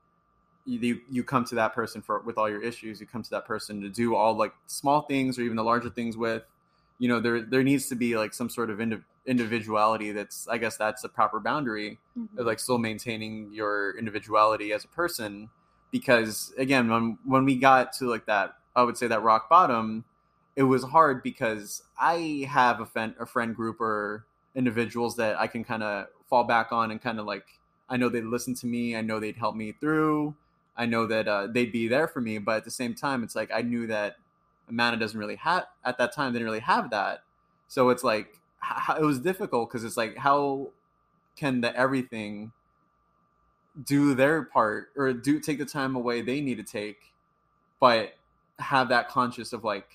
you 0.65 1.01
you 1.09 1.23
come 1.23 1.45
to 1.45 1.55
that 1.55 1.73
person 1.73 2.01
for 2.03 2.19
with 2.19 2.37
all 2.37 2.49
your 2.49 2.61
issues 2.61 3.01
you 3.01 3.07
come 3.07 3.23
to 3.23 3.29
that 3.31 3.45
person 3.45 3.81
to 3.81 3.89
do 3.89 4.15
all 4.15 4.35
like 4.35 4.53
small 4.67 5.01
things 5.01 5.39
or 5.39 5.41
even 5.41 5.57
the 5.57 5.63
larger 5.63 5.89
things 5.89 6.15
with 6.15 6.43
you 6.99 7.09
know 7.09 7.19
there 7.19 7.41
there 7.41 7.63
needs 7.63 7.87
to 7.89 7.95
be 7.95 8.15
like 8.15 8.33
some 8.33 8.49
sort 8.49 8.69
of 8.69 8.79
indi- 8.79 9.03
individuality 9.27 10.11
that's 10.11 10.47
i 10.47 10.57
guess 10.57 10.77
that's 10.77 11.03
a 11.03 11.09
proper 11.09 11.39
boundary 11.39 11.99
mm-hmm. 12.17 12.39
of 12.39 12.45
like 12.45 12.59
still 12.59 12.79
maintaining 12.79 13.51
your 13.53 13.97
individuality 13.97 14.73
as 14.73 14.83
a 14.83 14.87
person 14.87 15.49
because 15.91 16.53
again 16.57 16.89
when 16.89 17.17
when 17.25 17.45
we 17.45 17.55
got 17.55 17.93
to 17.93 18.05
like 18.05 18.25
that 18.25 18.55
i 18.75 18.81
would 18.81 18.97
say 18.97 19.07
that 19.07 19.21
rock 19.21 19.47
bottom 19.47 20.03
it 20.55 20.63
was 20.63 20.83
hard 20.83 21.23
because 21.23 21.83
I 21.97 22.45
have 22.49 22.79
a 22.81 22.85
friend 22.85 23.15
a 23.19 23.25
friend 23.25 23.55
group 23.55 23.79
or 23.79 24.25
individuals 24.55 25.15
that 25.17 25.39
I 25.39 25.47
can 25.47 25.63
kind 25.63 25.83
of 25.83 26.07
fall 26.29 26.43
back 26.43 26.71
on 26.71 26.91
and 26.91 27.01
kind 27.01 27.19
of 27.19 27.25
like 27.25 27.45
I 27.89 27.97
know 27.97 28.09
they'd 28.09 28.23
listen 28.23 28.55
to 28.55 28.67
me, 28.67 28.95
I 28.95 29.01
know 29.01 29.19
they'd 29.19 29.35
help 29.35 29.55
me 29.55 29.73
through, 29.73 30.35
I 30.77 30.85
know 30.85 31.05
that 31.07 31.27
uh, 31.27 31.47
they'd 31.47 31.71
be 31.71 31.87
there 31.87 32.07
for 32.07 32.21
me, 32.21 32.37
but 32.37 32.57
at 32.57 32.63
the 32.63 32.71
same 32.71 32.93
time, 32.95 33.23
it's 33.23 33.35
like 33.35 33.51
I 33.53 33.61
knew 33.61 33.87
that 33.87 34.15
Amanda 34.69 34.97
doesn't 34.97 35.19
really 35.19 35.35
have 35.37 35.65
at 35.83 35.97
that 35.97 36.13
time 36.13 36.31
didn't 36.33 36.45
really 36.45 36.59
have 36.59 36.89
that, 36.91 37.23
so 37.67 37.89
it's 37.89 38.03
like 38.03 38.39
h- 38.63 38.97
it 38.99 39.03
was 39.03 39.19
difficult 39.19 39.69
because 39.69 39.83
it's 39.83 39.97
like 39.97 40.17
how 40.17 40.69
can 41.35 41.61
the 41.61 41.75
everything 41.75 42.51
do 43.81 44.13
their 44.13 44.43
part 44.43 44.91
or 44.95 45.13
do 45.13 45.39
take 45.39 45.57
the 45.57 45.65
time 45.65 45.95
away 45.95 46.21
they 46.21 46.41
need 46.41 46.55
to 46.57 46.63
take, 46.63 47.13
but 47.79 48.13
have 48.59 48.89
that 48.89 49.09
conscious 49.09 49.53
of 49.53 49.63
like 49.63 49.87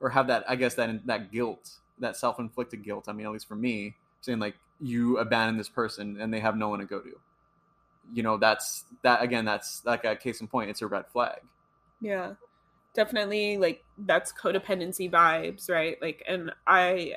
or 0.00 0.10
have 0.10 0.26
that 0.28 0.44
I 0.48 0.56
guess 0.56 0.74
that 0.76 1.06
that 1.06 1.30
guilt, 1.30 1.78
that 1.98 2.16
self 2.16 2.38
inflicted 2.38 2.82
guilt. 2.82 3.06
I 3.08 3.12
mean, 3.12 3.26
at 3.26 3.32
least 3.32 3.48
for 3.48 3.56
me, 3.56 3.96
saying 4.20 4.38
like 4.38 4.56
you 4.80 5.18
abandon 5.18 5.58
this 5.58 5.68
person 5.68 6.20
and 6.20 6.32
they 6.32 6.40
have 6.40 6.56
no 6.56 6.68
one 6.68 6.80
to 6.80 6.86
go 6.86 7.00
to. 7.00 7.18
You 8.12 8.22
know, 8.22 8.38
that's 8.38 8.84
that 9.02 9.22
again. 9.22 9.44
That's 9.44 9.84
like 9.84 10.04
a 10.04 10.16
case 10.16 10.40
in 10.40 10.48
point. 10.48 10.70
It's 10.70 10.82
a 10.82 10.86
red 10.86 11.06
flag. 11.08 11.40
Yeah, 12.00 12.34
definitely. 12.94 13.58
Like 13.58 13.84
that's 13.98 14.32
codependency 14.32 15.10
vibes, 15.10 15.70
right? 15.70 16.00
Like, 16.00 16.22
and 16.26 16.52
I 16.66 17.16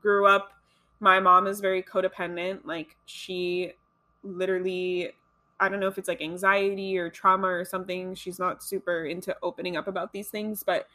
grew 0.00 0.26
up. 0.26 0.52
My 1.00 1.20
mom 1.20 1.46
is 1.46 1.60
very 1.60 1.82
codependent. 1.82 2.60
Like 2.64 2.96
she 3.06 3.72
literally 4.22 5.12
I 5.60 5.68
don't 5.68 5.80
know 5.80 5.88
if 5.88 5.98
it's 5.98 6.08
like 6.08 6.22
anxiety 6.22 6.96
or 6.98 7.10
trauma 7.10 7.48
or 7.48 7.64
something. 7.64 8.14
She's 8.14 8.38
not 8.38 8.62
super 8.62 9.04
into 9.04 9.36
opening 9.42 9.76
up 9.76 9.88
about 9.88 10.12
these 10.12 10.28
things, 10.28 10.62
but 10.62 10.88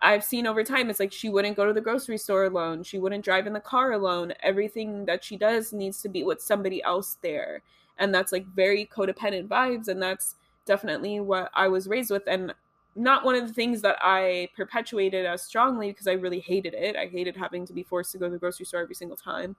I've 0.00 0.24
seen 0.24 0.46
over 0.46 0.62
time 0.62 0.90
it's 0.90 1.00
like 1.00 1.12
she 1.12 1.28
wouldn't 1.28 1.56
go 1.56 1.66
to 1.66 1.72
the 1.72 1.80
grocery 1.80 2.18
store 2.18 2.44
alone. 2.44 2.82
She 2.84 2.98
wouldn't 2.98 3.24
drive 3.24 3.46
in 3.46 3.52
the 3.52 3.60
car 3.60 3.92
alone. 3.92 4.32
Everything 4.42 5.04
that 5.06 5.24
she 5.24 5.36
does 5.36 5.72
needs 5.72 6.00
to 6.02 6.08
be 6.08 6.22
with 6.22 6.40
somebody 6.40 6.82
else 6.84 7.18
there. 7.20 7.62
And 7.98 8.14
that's 8.14 8.32
like 8.32 8.46
very 8.46 8.86
codependent 8.86 9.48
vibes 9.48 9.88
and 9.88 10.00
that's 10.00 10.36
definitely 10.66 11.20
what 11.20 11.50
I 11.54 11.68
was 11.68 11.88
raised 11.88 12.10
with 12.10 12.22
and 12.26 12.54
not 12.94 13.24
one 13.24 13.34
of 13.34 13.46
the 13.46 13.54
things 13.54 13.80
that 13.82 13.96
I 14.02 14.48
perpetuated 14.54 15.24
as 15.24 15.42
strongly 15.42 15.88
because 15.88 16.06
I 16.06 16.12
really 16.12 16.40
hated 16.40 16.74
it. 16.74 16.96
I 16.96 17.06
hated 17.06 17.36
having 17.36 17.66
to 17.66 17.72
be 17.72 17.82
forced 17.82 18.12
to 18.12 18.18
go 18.18 18.26
to 18.26 18.32
the 18.32 18.38
grocery 18.38 18.66
store 18.66 18.80
every 18.80 18.94
single 18.94 19.16
time. 19.16 19.56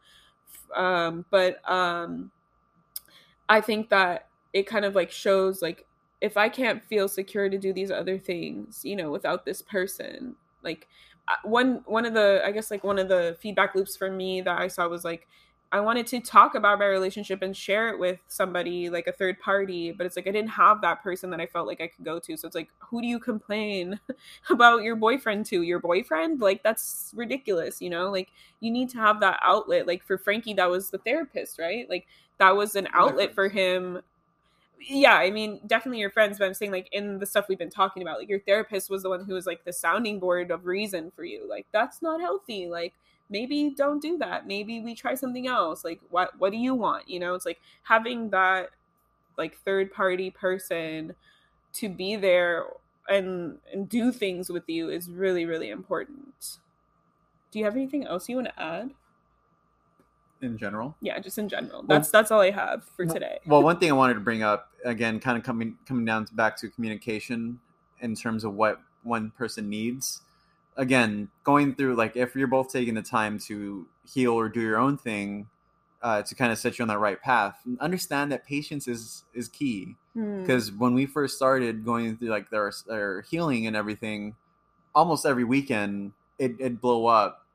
Um, 0.76 1.26
but 1.32 1.68
um, 1.70 2.32
I 3.50 3.62
think 3.62 3.90
that 3.90 4.28
it 4.54 4.68
kind 4.68 4.86
of 4.86 4.96
like 4.96 5.12
shows 5.12 5.62
like 5.62 5.86
if 6.22 6.38
I 6.38 6.48
can't 6.48 6.84
feel 6.86 7.08
secure 7.08 7.50
to 7.50 7.58
do 7.58 7.74
these 7.74 7.92
other 7.92 8.18
things, 8.18 8.86
you 8.86 8.96
know, 8.96 9.12
without 9.12 9.46
this 9.46 9.62
person, 9.62 10.36
like 10.64 10.88
one 11.44 11.82
one 11.86 12.06
of 12.06 12.14
the 12.14 12.42
I 12.46 12.52
guess 12.52 12.70
like 12.70 12.84
one 12.84 13.00
of 13.00 13.08
the 13.08 13.36
feedback 13.40 13.76
loops 13.76 13.98
for 13.98 14.12
me 14.12 14.42
that 14.42 14.60
I 14.60 14.68
saw 14.68 14.88
was 14.88 15.04
like 15.04 15.28
I 15.74 15.80
wanted 15.80 16.06
to 16.08 16.20
talk 16.20 16.54
about 16.54 16.78
my 16.78 16.86
relationship 16.86 17.42
and 17.42 17.58
share 17.58 17.90
it 17.90 17.98
with 17.98 18.20
somebody 18.28 18.92
like 18.92 19.08
a 19.08 19.12
third 19.12 19.40
party, 19.40 19.92
but 19.92 20.06
it's 20.06 20.16
like 20.16 20.28
I 20.28 20.32
didn't 20.32 20.52
have 20.52 20.82
that 20.82 21.02
person 21.02 21.32
that 21.32 21.42
I 21.42 21.48
felt 21.48 21.66
like 21.66 21.82
I 21.82 21.88
could 21.88 22.06
go 22.06 22.20
to. 22.20 22.38
So 22.38 22.46
it's 22.46 22.54
like, 22.54 22.70
who 22.78 23.02
do 23.02 23.08
you 23.08 23.18
complain 23.20 24.00
about 24.52 24.84
your 24.84 24.96
boyfriend 24.96 25.48
to? 25.48 25.64
Your 25.64 25.80
boyfriend? 25.80 26.42
Like 26.42 26.62
that's 26.62 27.12
ridiculous, 27.16 27.82
you 27.82 27.90
know? 27.90 28.12
Like 28.12 28.30
you 28.60 28.70
need 28.70 28.90
to 28.92 29.00
have 29.00 29.20
that 29.22 29.40
outlet. 29.42 29.88
Like 29.88 30.04
for 30.04 30.20
Frankie, 30.20 30.54
that 30.54 30.70
was 30.70 30.92
the 30.92 31.00
therapist, 31.00 31.58
right? 31.58 31.90
Like 31.90 32.06
that 32.38 32.56
was 32.56 32.76
an 32.76 32.88
outlet 32.94 33.34
for 33.34 33.50
him 33.50 34.00
yeah, 34.86 35.16
I 35.16 35.32
mean, 35.32 35.62
definitely 35.66 36.00
your 36.00 36.10
friends, 36.10 36.38
but 36.38 36.46
I'm 36.46 36.54
saying 36.54 36.72
like 36.72 36.90
in 36.92 37.20
the 37.20 37.26
stuff 37.26 37.46
we've 37.48 37.58
been 37.58 37.70
talking 37.70 38.04
about, 38.04 38.20
like 38.20 38.28
your 38.28 38.42
therapist 38.42 38.90
was 38.90 39.04
the 39.04 39.10
one 39.10 39.24
who 39.24 39.34
was 39.34 39.46
like 39.46 39.64
the 39.64 39.72
sounding 39.72 40.20
board 40.20 40.52
of 40.52 40.66
reason 40.66 41.12
for 41.16 41.24
you. 41.24 41.48
Like 41.50 41.66
that's 41.72 42.02
not 42.02 42.20
healthy. 42.20 42.68
Like 42.68 42.94
maybe 43.34 43.74
don't 43.76 44.02
do 44.02 44.18
that. 44.20 44.48
Maybe 44.48 44.80
we 44.80 44.96
try 44.96 45.16
something 45.16 45.48
else. 45.48 45.84
Like 45.84 46.00
what 46.10 46.40
what 46.40 46.52
do 46.52 46.58
you 46.58 46.74
want? 46.76 47.10
You 47.10 47.20
know, 47.20 47.34
it's 47.34 47.46
like 47.46 47.60
having 47.84 48.30
that 48.30 48.70
like 49.38 49.58
third 49.58 49.92
party 49.92 50.30
person 50.30 51.16
to 51.74 51.90
be 51.90 52.16
there 52.16 52.66
and 53.10 53.58
and 53.74 53.90
do 53.90 54.14
things 54.14 54.50
with 54.50 54.70
you 54.70 54.90
is 54.90 55.10
really 55.10 55.46
really 55.46 55.70
important. 55.70 56.60
Do 57.52 57.60
you 57.60 57.66
have 57.66 57.76
anything 57.76 58.06
else 58.06 58.30
you 58.30 58.38
want 58.38 58.48
to 58.48 58.62
add? 58.62 58.92
in 60.44 60.58
general. 60.58 60.94
Yeah, 61.00 61.20
just 61.20 61.38
in 61.38 61.48
general. 61.48 61.84
That's 61.84 62.12
well, 62.12 62.22
that's 62.22 62.30
all 62.30 62.42
I 62.42 62.52
have 62.52 62.84
for 62.84 63.06
today. 63.06 63.40
Well, 63.46 63.64
one 63.64 63.80
thing 63.80 63.90
I 63.90 63.94
wanted 63.94 64.16
to 64.16 64.20
bring 64.20 64.44
up 64.44 64.72
again, 64.84 65.20
kind 65.22 65.38
of 65.38 65.44
coming 65.44 65.78
coming 65.88 66.04
down 66.06 66.26
to 66.26 66.34
back 66.34 66.58
to 66.58 66.70
communication 66.70 67.60
in 68.02 68.14
terms 68.14 68.44
of 68.44 68.54
what 68.54 68.82
one 69.04 69.32
person 69.32 69.70
needs. 69.70 70.22
Again, 70.78 71.30
going 71.44 71.76
through 71.76 71.96
like 71.96 72.16
if 72.16 72.36
you're 72.36 72.48
both 72.48 72.72
taking 72.72 72.96
the 72.96 73.02
time 73.02 73.40
to 73.40 73.88
heal 74.08 74.34
or 74.34 74.50
do 74.50 74.62
your 74.62 74.78
own 74.78 74.98
thing 74.98 75.48
uh, 76.02 76.22
to 76.24 76.36
kind 76.36 76.52
of 76.52 76.58
set 76.58 76.78
you 76.78 76.84
on 76.84 76.90
that 76.90 77.00
right 77.00 77.22
path, 77.22 77.60
understand 77.80 78.32
that 78.32 78.46
patience 78.46 78.88
is 78.88 79.24
is 79.34 79.48
key. 79.48 79.96
Because 80.16 80.70
hmm. 80.70 80.80
when 80.80 80.94
we 80.94 81.06
first 81.06 81.36
started 81.36 81.86
going 81.86 82.18
through 82.18 82.30
like 82.30 82.50
their 82.50 82.72
their 82.88 83.22
healing 83.22 83.68
and 83.68 83.76
everything, 83.76 84.36
almost 84.96 85.26
every 85.26 85.44
weekend 85.44 86.14
it 86.40 86.56
it 86.60 86.82
blow 86.82 87.08
up, 87.08 87.46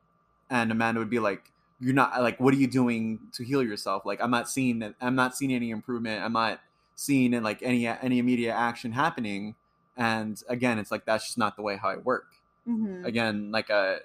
and 0.51 0.71
Amanda 0.71 1.01
would 1.01 1.11
be 1.11 1.19
like, 1.19 1.51
you're 1.81 1.95
not 1.95 2.21
like 2.23 2.39
what 2.41 2.53
are 2.53 2.57
you 2.57 2.66
doing 2.66 3.19
to 3.33 3.45
heal 3.45 3.62
yourself 3.62 4.05
like 4.05 4.21
i'm 4.21 4.31
not 4.31 4.49
seeing 4.49 4.79
that 4.81 4.95
i'm 5.01 5.14
not 5.14 5.37
seeing 5.37 5.53
any 5.53 5.71
improvement 5.71 6.23
i'm 6.25 6.33
not 6.33 6.61
seeing 6.97 7.33
in 7.33 7.43
like 7.43 7.62
any 7.62 7.87
any 7.87 8.19
immediate 8.19 8.55
action 8.55 8.93
happening 8.93 9.55
and 9.97 10.43
again 10.49 10.79
it's 10.79 10.91
like 10.91 11.05
that's 11.05 11.25
just 11.25 11.39
not 11.39 11.57
the 11.57 11.62
way 11.62 11.77
how 11.77 11.89
i 11.89 11.97
work 11.97 12.27
mm-hmm. 12.69 13.05
again 13.05 13.51
like 13.51 13.71
uh 13.71 13.97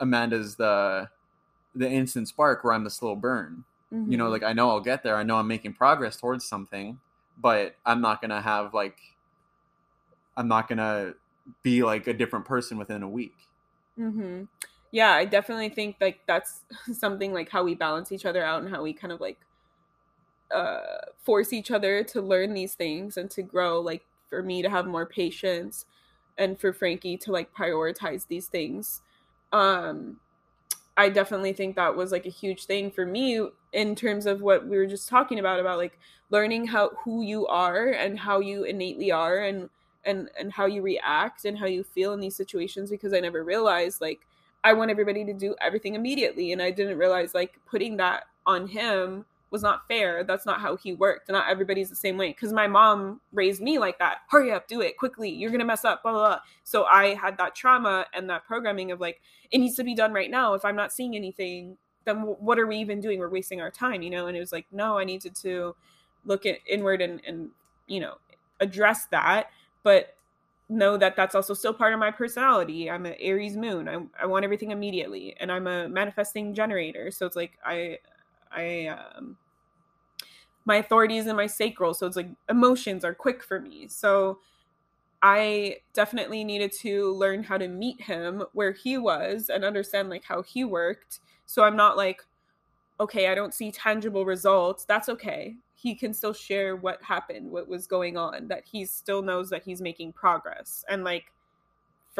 amanda's 0.00 0.56
the 0.56 1.08
the 1.74 1.88
instant 1.88 2.28
spark 2.28 2.62
where 2.62 2.72
i'm 2.72 2.84
the 2.84 2.90
slow 2.90 3.14
burn 3.14 3.64
mm-hmm. 3.92 4.10
you 4.10 4.18
know 4.18 4.24
mm-hmm. 4.24 4.32
like 4.32 4.42
i 4.42 4.52
know 4.52 4.70
i'll 4.70 4.80
get 4.80 5.02
there 5.02 5.16
i 5.16 5.22
know 5.22 5.36
i'm 5.36 5.48
making 5.48 5.72
progress 5.72 6.16
towards 6.16 6.44
something 6.44 6.98
but 7.38 7.76
i'm 7.86 8.00
not 8.00 8.20
gonna 8.20 8.40
have 8.40 8.74
like 8.74 8.98
i'm 10.36 10.48
not 10.48 10.68
gonna 10.68 11.14
be 11.62 11.82
like 11.82 12.06
a 12.06 12.12
different 12.12 12.44
person 12.44 12.76
within 12.78 13.02
a 13.02 13.08
week 13.08 13.36
mm-hmm 13.98 14.44
yeah 14.92 15.12
i 15.12 15.24
definitely 15.24 15.68
think 15.68 15.96
like 16.00 16.20
that's 16.26 16.62
something 16.92 17.32
like 17.32 17.48
how 17.48 17.62
we 17.62 17.74
balance 17.74 18.12
each 18.12 18.26
other 18.26 18.44
out 18.44 18.62
and 18.62 18.72
how 18.72 18.82
we 18.82 18.92
kind 18.92 19.12
of 19.12 19.20
like 19.20 19.38
uh 20.54 20.98
force 21.22 21.52
each 21.52 21.70
other 21.70 22.02
to 22.02 22.20
learn 22.20 22.54
these 22.54 22.74
things 22.74 23.16
and 23.16 23.30
to 23.30 23.42
grow 23.42 23.80
like 23.80 24.04
for 24.28 24.42
me 24.42 24.62
to 24.62 24.70
have 24.70 24.86
more 24.86 25.06
patience 25.06 25.86
and 26.38 26.58
for 26.58 26.72
frankie 26.72 27.16
to 27.16 27.32
like 27.32 27.52
prioritize 27.54 28.26
these 28.26 28.46
things 28.46 29.02
um 29.52 30.18
i 30.96 31.08
definitely 31.08 31.52
think 31.52 31.76
that 31.76 31.96
was 31.96 32.12
like 32.12 32.26
a 32.26 32.30
huge 32.30 32.64
thing 32.64 32.90
for 32.90 33.06
me 33.06 33.46
in 33.72 33.94
terms 33.94 34.26
of 34.26 34.40
what 34.40 34.66
we 34.66 34.76
were 34.76 34.86
just 34.86 35.08
talking 35.08 35.38
about 35.38 35.60
about 35.60 35.78
like 35.78 35.98
learning 36.30 36.66
how 36.66 36.90
who 37.04 37.22
you 37.22 37.46
are 37.46 37.88
and 37.88 38.18
how 38.18 38.40
you 38.40 38.64
innately 38.64 39.10
are 39.10 39.38
and 39.38 39.68
and 40.04 40.30
and 40.38 40.52
how 40.52 40.66
you 40.66 40.82
react 40.82 41.44
and 41.44 41.58
how 41.58 41.66
you 41.66 41.82
feel 41.82 42.12
in 42.12 42.20
these 42.20 42.36
situations 42.36 42.90
because 42.90 43.12
i 43.12 43.20
never 43.20 43.44
realized 43.44 44.00
like 44.00 44.26
I 44.62 44.72
want 44.72 44.90
everybody 44.90 45.24
to 45.24 45.32
do 45.32 45.54
everything 45.60 45.94
immediately. 45.94 46.52
And 46.52 46.60
I 46.60 46.70
didn't 46.70 46.98
realize 46.98 47.34
like 47.34 47.58
putting 47.66 47.96
that 47.96 48.24
on 48.46 48.68
him 48.68 49.24
was 49.50 49.62
not 49.62 49.86
fair. 49.88 50.24
That's 50.24 50.46
not 50.46 50.60
how 50.60 50.76
he 50.76 50.92
worked. 50.92 51.28
Not 51.28 51.48
everybody's 51.48 51.90
the 51.90 51.96
same 51.96 52.16
way. 52.16 52.28
Because 52.28 52.52
my 52.52 52.66
mom 52.66 53.20
raised 53.32 53.60
me 53.60 53.78
like 53.78 53.98
that. 53.98 54.18
Hurry 54.28 54.52
up, 54.52 54.68
do 54.68 54.80
it 54.80 54.96
quickly. 54.96 55.28
You're 55.28 55.50
gonna 55.50 55.64
mess 55.64 55.84
up. 55.84 56.02
Blah, 56.02 56.12
blah 56.12 56.26
blah. 56.28 56.40
So 56.64 56.84
I 56.84 57.14
had 57.14 57.36
that 57.38 57.54
trauma 57.54 58.06
and 58.14 58.30
that 58.30 58.44
programming 58.44 58.92
of 58.92 59.00
like 59.00 59.20
it 59.50 59.58
needs 59.58 59.76
to 59.76 59.84
be 59.84 59.94
done 59.94 60.12
right 60.12 60.30
now. 60.30 60.54
If 60.54 60.64
I'm 60.64 60.76
not 60.76 60.92
seeing 60.92 61.16
anything, 61.16 61.76
then 62.04 62.18
what 62.18 62.58
are 62.58 62.66
we 62.66 62.76
even 62.76 63.00
doing? 63.00 63.18
We're 63.18 63.28
wasting 63.28 63.60
our 63.60 63.70
time, 63.70 64.02
you 64.02 64.10
know. 64.10 64.26
And 64.26 64.36
it 64.36 64.40
was 64.40 64.52
like 64.52 64.66
no, 64.72 64.98
I 64.98 65.04
needed 65.04 65.34
to 65.36 65.74
look 66.24 66.46
at 66.46 66.58
inward 66.68 67.00
and 67.00 67.20
and 67.26 67.50
you 67.86 68.00
know 68.00 68.14
address 68.60 69.06
that. 69.06 69.50
But 69.82 70.14
know 70.70 70.96
that 70.96 71.16
that's 71.16 71.34
also 71.34 71.52
still 71.52 71.74
part 71.74 71.92
of 71.92 71.98
my 71.98 72.10
personality. 72.10 72.90
I'm 72.90 73.04
an 73.04 73.16
Aries 73.18 73.56
moon. 73.56 73.88
I, 73.88 74.22
I 74.22 74.26
want 74.26 74.44
everything 74.44 74.70
immediately, 74.70 75.34
and 75.40 75.50
I'm 75.50 75.66
a 75.66 75.88
manifesting 75.88 76.54
generator. 76.54 77.10
So 77.10 77.26
it's 77.26 77.36
like 77.36 77.58
I, 77.64 77.98
I, 78.50 78.86
um, 78.86 79.36
my 80.64 80.76
authority 80.76 81.16
is 81.16 81.26
in 81.26 81.36
my 81.36 81.46
sacral. 81.46 81.94
So 81.94 82.06
it's 82.06 82.16
like 82.16 82.30
emotions 82.48 83.04
are 83.04 83.14
quick 83.14 83.42
for 83.42 83.60
me. 83.60 83.88
So 83.88 84.38
I 85.22 85.78
definitely 85.92 86.44
needed 86.44 86.72
to 86.80 87.12
learn 87.14 87.44
how 87.44 87.58
to 87.58 87.68
meet 87.68 88.02
him 88.02 88.44
where 88.52 88.72
he 88.72 88.98
was 88.98 89.48
and 89.48 89.64
understand 89.64 90.08
like 90.08 90.24
how 90.24 90.42
he 90.42 90.64
worked. 90.64 91.20
So 91.46 91.64
I'm 91.64 91.76
not 91.76 91.96
like, 91.96 92.24
okay, 92.98 93.28
I 93.28 93.34
don't 93.34 93.54
see 93.54 93.70
tangible 93.70 94.24
results. 94.24 94.84
That's 94.84 95.08
okay 95.08 95.56
he 95.80 95.94
can 95.94 96.12
still 96.12 96.34
share 96.34 96.76
what 96.76 97.02
happened, 97.02 97.50
what 97.50 97.66
was 97.66 97.86
going 97.86 98.18
on, 98.18 98.48
that 98.48 98.64
he 98.70 98.84
still 98.84 99.22
knows 99.22 99.48
that 99.48 99.62
he's 99.62 99.80
making 99.80 100.12
progress. 100.12 100.84
And 100.90 101.04
like 101.04 101.32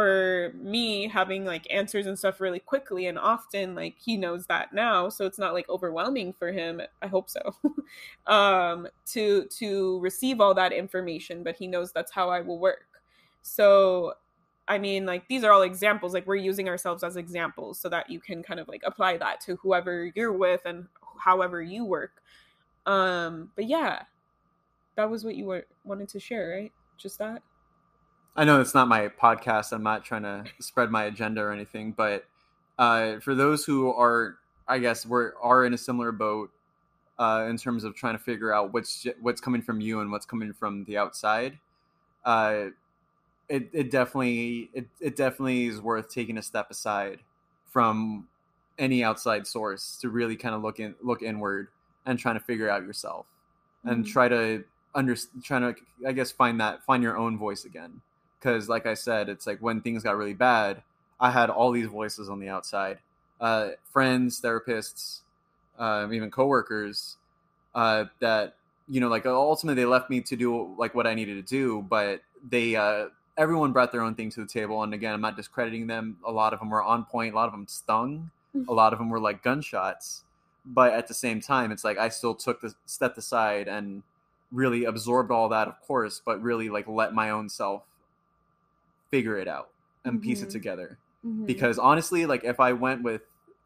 for 0.01 0.55
me 0.55 1.07
having 1.07 1.45
like 1.45 1.67
answers 1.71 2.07
and 2.07 2.19
stuff 2.19 2.41
really 2.41 2.59
quickly 2.59 3.07
and 3.07 3.19
often 3.19 3.75
like 3.75 3.95
he 3.99 4.17
knows 4.17 4.47
that 4.47 4.73
now 4.73 5.11
so 5.11 5.27
it's 5.27 5.39
not 5.39 5.53
like 5.53 5.69
overwhelming 5.69 6.33
for 6.33 6.51
him 6.51 6.81
i 7.03 7.07
hope 7.07 7.29
so 7.29 7.55
um 8.27 8.89
to 9.05 9.45
to 9.51 10.01
receive 10.01 10.41
all 10.41 10.55
that 10.55 10.73
information 10.73 11.43
but 11.43 11.55
he 11.55 11.67
knows 11.67 11.93
that's 11.93 12.11
how 12.11 12.31
i 12.31 12.41
will 12.41 12.59
work 12.59 13.03
so 13.43 14.15
I 14.69 14.79
mean, 14.79 15.05
like 15.05 15.27
these 15.27 15.43
are 15.43 15.51
all 15.51 15.63
examples. 15.63 16.15
Like 16.15 16.29
we're 16.29 16.37
using 16.37 16.69
ourselves 16.69 17.03
as 17.03 17.17
examples 17.17 17.81
so 17.81 17.89
that 17.89 18.09
you 18.09 18.21
can 18.21 18.41
kind 18.41 18.61
of 18.61 18.69
like 18.69 18.83
apply 18.87 19.17
that 19.17 19.41
to 19.41 19.57
whoever 19.57 20.13
you're 20.15 20.33
with 20.33 20.61
and 20.65 20.87
however 21.19 21.61
you 21.61 21.85
work. 21.85 22.23
Um, 22.87 23.51
but 23.57 23.67
yeah, 23.67 24.03
that 24.95 25.11
was 25.11 25.25
what 25.25 25.35
you 25.35 25.47
were 25.47 25.67
wanted 25.83 26.09
to 26.11 26.21
share, 26.21 26.51
right? 26.51 26.73
Just 26.97 27.19
that. 27.19 27.43
I 28.37 28.45
know 28.45 28.61
it's 28.61 28.75
not 28.75 28.89
my 28.89 29.09
podcast. 29.09 29.73
I'm 29.73 29.83
not 29.83 30.05
trying 30.05 30.23
to 30.23 30.45
spread 30.61 30.91
my 30.91 31.05
agenda 31.05 31.41
or 31.43 31.53
anything, 31.53 31.93
but 31.93 32.27
uh, 32.79 33.19
for 33.21 33.35
those 33.35 33.65
who 33.65 33.93
are, 33.93 34.37
I 34.69 34.79
guess, 34.79 35.05
we're 35.05 35.33
are 35.43 35.65
in 35.65 35.75
a 35.75 35.79
similar 35.79 36.13
boat 36.13 36.51
uh, 37.19 37.47
in 37.51 37.57
terms 37.59 37.85
of 37.85 37.95
trying 37.95 38.17
to 38.17 38.23
figure 38.23 38.53
out 38.53 38.73
what's 38.73 39.07
what's 39.21 39.41
coming 39.41 39.63
from 39.63 39.81
you 39.81 40.01
and 40.01 40.11
what's 40.11 40.27
coming 40.27 40.53
from 40.53 40.85
the 40.85 40.97
outside. 40.97 41.59
Uh, 42.25 42.67
it, 43.49 43.69
it 43.73 43.91
definitely 43.91 44.71
it, 44.73 44.87
it 45.01 45.17
definitely 45.17 45.67
is 45.67 45.81
worth 45.81 46.09
taking 46.09 46.39
a 46.39 46.43
step 46.43 46.71
aside 46.71 47.19
from 47.67 48.29
any 48.79 49.03
outside 49.05 49.47
source 49.47 49.99
to 50.01 50.09
really 50.09 50.37
kind 50.37 50.55
of 50.55 50.63
look 50.63 50.79
in 50.81 50.95
look 51.03 51.23
inward 51.23 51.69
and 52.07 52.19
trying 52.19 52.37
to 52.37 52.41
figure 52.45 52.71
out 52.71 52.83
yourself 52.85 53.27
and 53.85 54.05
Mhm. 54.05 54.09
try 54.13 54.29
to 54.29 54.65
under 54.95 55.17
trying 55.43 55.75
to 55.75 55.81
i 56.07 56.13
guess 56.13 56.31
find 56.31 56.61
that 56.61 56.83
find 56.85 57.03
your 57.03 57.17
own 57.17 57.37
voice 57.37 57.65
again 57.65 58.01
because 58.41 58.69
like 58.69 58.87
i 58.87 58.95
said 58.95 59.29
it's 59.29 59.47
like 59.47 59.59
when 59.61 59.81
things 59.81 60.03
got 60.03 60.17
really 60.17 60.35
bad 60.35 60.83
i 61.21 61.31
had 61.31 61.51
all 61.51 61.71
these 61.71 61.87
voices 61.87 62.29
on 62.29 62.41
the 62.41 62.49
outside 62.49 62.99
uh, 63.41 63.71
friends 63.91 64.41
therapists 64.41 65.21
um, 65.79 66.13
even 66.13 66.31
coworkers 66.31 67.17
uh, 67.75 68.05
that 68.19 68.55
you 68.89 69.01
know 69.01 69.09
like 69.09 69.25
ultimately 69.27 69.81
they 69.81 69.87
left 69.87 70.11
me 70.11 70.21
to 70.21 70.37
do 70.37 70.75
like 70.77 70.95
what 70.95 71.07
i 71.07 71.15
needed 71.15 71.35
to 71.35 71.43
do 71.43 71.83
but 71.89 72.21
they 72.49 72.77
uh, 72.77 73.07
everyone 73.37 73.73
brought 73.73 73.93
their 73.93 74.03
own 74.03 74.15
thing 74.15 74.31
to 74.31 74.41
the 74.41 74.47
table 74.47 74.83
and 74.83 74.93
again 74.93 75.15
i'm 75.15 75.21
not 75.21 75.37
discrediting 75.37 75.87
them. 75.87 76.17
A 76.25 76.33
lot 76.33 76.53
of 76.53 76.59
them 76.59 76.71
were 76.71 76.83
on 76.83 77.05
point 77.05 77.33
a 77.33 77.37
lot 77.37 77.47
of 77.47 77.53
them 77.53 77.67
stung 77.69 78.31
a 78.69 78.73
lot 78.73 78.93
of 78.93 78.99
them 78.99 79.09
were 79.11 79.21
like 79.21 79.43
gunshots 79.43 80.25
but 80.67 80.93
at 80.93 81.09
the 81.09 81.15
same 81.15 81.41
time 81.41 81.71
it's 81.73 81.85
like 81.85 81.99
i 81.99 82.09
still 82.09 82.35
took 82.35 82.61
the 82.61 82.75
stepped 82.85 83.17
aside 83.17 83.69
and 83.69 84.03
really 84.53 84.85
absorbed 84.85 85.31
all 85.31 85.49
that 85.49 85.69
of 85.69 85.81
course 85.83 86.21
but 86.25 86.43
really 86.43 86.69
like 86.69 86.87
let 86.89 87.15
my 87.15 87.31
own 87.31 87.49
self 87.49 87.83
figure 89.11 89.37
it 89.39 89.49
out 89.49 89.71
and 90.05 90.23
piece 90.23 90.43
it 90.43 90.49
Mhm. 90.49 90.53
together. 90.53 90.99
Mhm. 91.25 91.47
because 91.47 91.79
honestly 91.79 92.25
like 92.25 92.45
if 92.45 92.59
i 92.61 92.73
went 92.73 93.03
with 93.03 93.21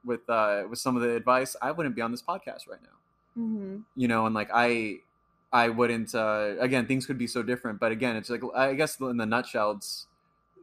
with 0.04 0.28
uh 0.28 0.64
with 0.68 0.78
some 0.80 0.96
of 0.96 1.02
the 1.02 1.10
advice 1.14 1.54
i 1.62 1.70
wouldn't 1.70 1.94
be 1.94 2.02
on 2.02 2.10
this 2.10 2.20
podcast 2.22 2.66
right 2.68 2.82
now. 2.82 2.98
Mhm. 3.42 3.84
you 3.94 4.08
know 4.08 4.26
and 4.26 4.34
like 4.34 4.50
i 4.52 4.98
i 5.52 5.68
wouldn't 5.68 6.14
uh 6.16 6.56
again 6.58 6.84
things 6.86 7.06
could 7.06 7.16
be 7.16 7.28
so 7.28 7.44
different 7.44 7.78
but 7.78 7.92
again 7.92 8.16
it's 8.16 8.28
like 8.28 8.42
i 8.56 8.74
guess 8.74 8.98
in 8.98 9.16
the 9.18 9.24
nutshell 9.26 9.70
it's 9.72 10.08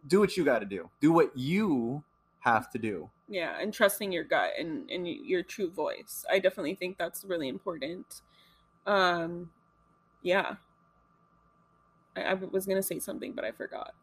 do 0.06 0.20
what 0.20 0.36
you 0.36 0.44
got 0.44 0.60
to 0.60 0.66
do. 0.66 0.90
Do 1.00 1.12
what 1.14 1.38
you 1.38 2.04
have 2.40 2.70
to 2.72 2.80
do. 2.80 3.10
Yeah 3.30 3.56
and 3.62 3.72
trusting 3.74 4.12
your 4.12 4.24
gut 4.26 4.52
and 4.60 4.90
and 4.92 5.08
your 5.08 5.44
true 5.44 5.70
voice. 5.70 6.26
I 6.30 6.40
definitely 6.40 6.76
think 6.76 6.98
that's 6.98 7.24
really 7.24 7.48
important. 7.48 8.22
Um 8.86 9.52
yeah. 10.24 10.56
I, 12.18 12.22
I 12.24 12.34
was 12.34 12.66
gonna 12.66 12.84
say 12.84 13.00
something 13.00 13.32
but 13.34 13.46
i 13.46 13.52
forgot 13.52 13.94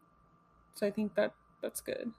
so 0.79 0.87
i 0.87 0.91
think 0.91 1.13
that 1.15 1.33
that's 1.61 1.81
good. 1.81 2.11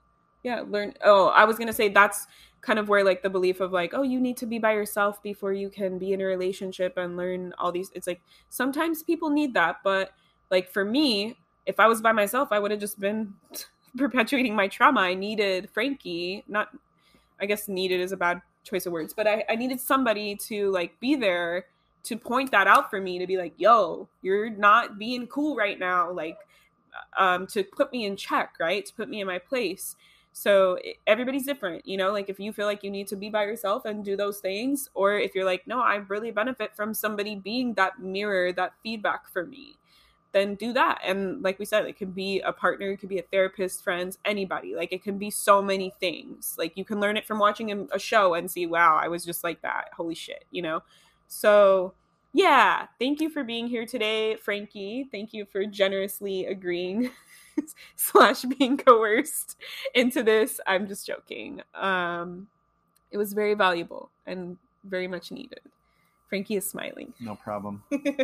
Yeah 0.43 0.63
learn 0.67 0.93
oh 1.03 1.27
i 1.29 1.45
was 1.45 1.57
gonna 1.57 1.73
say 1.73 1.89
that's 1.89 2.27
kind 2.61 2.77
of 2.79 2.89
where 2.89 3.03
like 3.03 3.23
the 3.23 3.29
belief 3.29 3.59
of 3.59 3.71
like 3.71 3.93
oh 3.93 4.03
you 4.03 4.19
need 4.19 4.37
to 4.37 4.45
be 4.45 4.59
by 4.59 4.73
yourself 4.73 5.21
before 5.23 5.53
you 5.53 5.69
can 5.69 5.97
be 5.97 6.13
in 6.13 6.21
a 6.21 6.25
relationship 6.25 6.97
and 6.97 7.17
learn 7.17 7.53
all 7.59 7.71
these 7.71 7.91
it's 7.95 8.07
like 8.07 8.21
sometimes 8.49 9.03
people 9.03 9.29
need 9.29 9.53
that 9.53 9.77
but 9.83 10.11
like 10.49 10.69
for 10.69 10.85
me 10.85 11.37
if 11.65 11.79
i 11.79 11.87
was 11.87 12.01
by 12.01 12.11
myself 12.11 12.49
i 12.51 12.59
would 12.59 12.71
have 12.71 12.79
just 12.79 12.99
been 12.99 13.33
perpetuating 13.97 14.55
my 14.55 14.67
trauma. 14.67 15.01
I 15.01 15.13
needed 15.15 15.69
frankie 15.73 16.43
not 16.47 16.69
i 17.39 17.45
guess 17.45 17.67
needed 17.67 17.99
is 17.99 18.11
a 18.11 18.17
bad 18.17 18.41
choice 18.63 18.85
of 18.85 18.93
words 18.93 19.13
but 19.13 19.27
i, 19.27 19.43
I 19.49 19.55
needed 19.55 19.79
somebody 19.79 20.35
to 20.47 20.69
like 20.71 20.99
be 20.99 21.15
there 21.15 21.65
to 22.03 22.17
point 22.17 22.49
that 22.51 22.67
out 22.67 22.89
for 22.89 22.99
me 22.99 23.19
to 23.19 23.27
be 23.27 23.37
like 23.37 23.53
yo 23.57 24.07
you're 24.21 24.49
not 24.49 24.97
being 24.97 25.27
cool 25.27 25.55
right 25.55 25.77
now. 25.79 26.11
Like 26.11 26.37
um 27.17 27.47
to 27.47 27.63
put 27.63 27.91
me 27.91 28.05
in 28.05 28.15
check 28.15 28.55
right? 28.59 28.85
To 28.85 28.93
put 28.93 29.09
me 29.09 29.21
in 29.21 29.27
my 29.27 29.39
place. 29.39 29.95
So 30.33 30.77
everybody's 31.07 31.45
different 31.45 31.85
you 31.85 31.97
know? 31.97 32.11
Like 32.11 32.29
if 32.29 32.39
you 32.39 32.53
feel 32.53 32.65
like 32.65 32.83
you 32.83 32.91
need 32.91 33.07
to 33.07 33.15
be 33.15 33.29
by 33.29 33.43
yourself 33.43 33.85
and 33.85 34.03
do 34.03 34.15
those 34.15 34.39
things 34.39 34.89
or 34.93 35.13
if 35.19 35.35
you're 35.35 35.45
like 35.45 35.67
no 35.67 35.81
i 35.81 35.95
really 35.95 36.31
benefit 36.31 36.75
from 36.75 36.93
somebody 36.93 37.35
being 37.35 37.73
that 37.73 37.99
mirror 37.99 38.53
that 38.53 38.73
feedback 38.83 39.27
for 39.27 39.45
me 39.45 39.77
then 40.31 40.55
do 40.55 40.73
that. 40.73 40.99
And 41.03 41.41
like 41.41 41.59
we 41.59 41.65
said 41.65 41.85
it 41.85 41.97
can 41.97 42.11
be 42.11 42.39
a 42.41 42.53
partner 42.53 42.91
it 42.91 42.97
could 42.97 43.09
be 43.09 43.19
a 43.19 43.23
therapist 43.23 43.83
friends 43.83 44.17
anybody. 44.25 44.75
Like 44.75 44.91
it 44.93 45.03
can 45.03 45.17
be 45.17 45.29
so 45.29 45.61
many 45.61 45.93
things. 45.99 46.55
Like 46.57 46.77
you 46.77 46.85
can 46.85 46.99
learn 46.99 47.17
it 47.17 47.25
from 47.25 47.39
watching 47.39 47.71
a, 47.71 47.95
a 47.95 47.99
show 47.99 48.33
and 48.33 48.49
see 48.49 48.65
wow 48.65 48.97
i 49.01 49.07
was 49.07 49.25
just 49.25 49.43
like 49.43 49.61
that. 49.61 49.89
Holy 49.93 50.15
shit 50.15 50.45
you 50.51 50.61
know? 50.61 50.81
So 51.27 51.93
yeah 52.33 52.87
thank 52.99 53.19
you 53.21 53.29
for 53.29 53.43
being 53.43 53.67
here 53.67 53.85
today 53.85 54.35
frankie 54.35 55.07
thank 55.11 55.33
you 55.33 55.45
for 55.45 55.65
generously 55.65 56.45
agreeing 56.45 57.11
slash 57.95 58.43
being 58.43 58.77
coerced 58.77 59.57
into 59.93 60.23
this 60.23 60.59
i'm 60.67 60.87
just 60.87 61.05
joking 61.05 61.61
um 61.75 62.47
it 63.11 63.17
was 63.17 63.33
very 63.33 63.53
valuable 63.53 64.09
and 64.25 64.57
very 64.85 65.07
much 65.07 65.31
needed 65.31 65.61
frankie 66.29 66.55
is 66.55 66.67
smiling 66.67 67.13
no 67.19 67.35
problem 67.35 67.83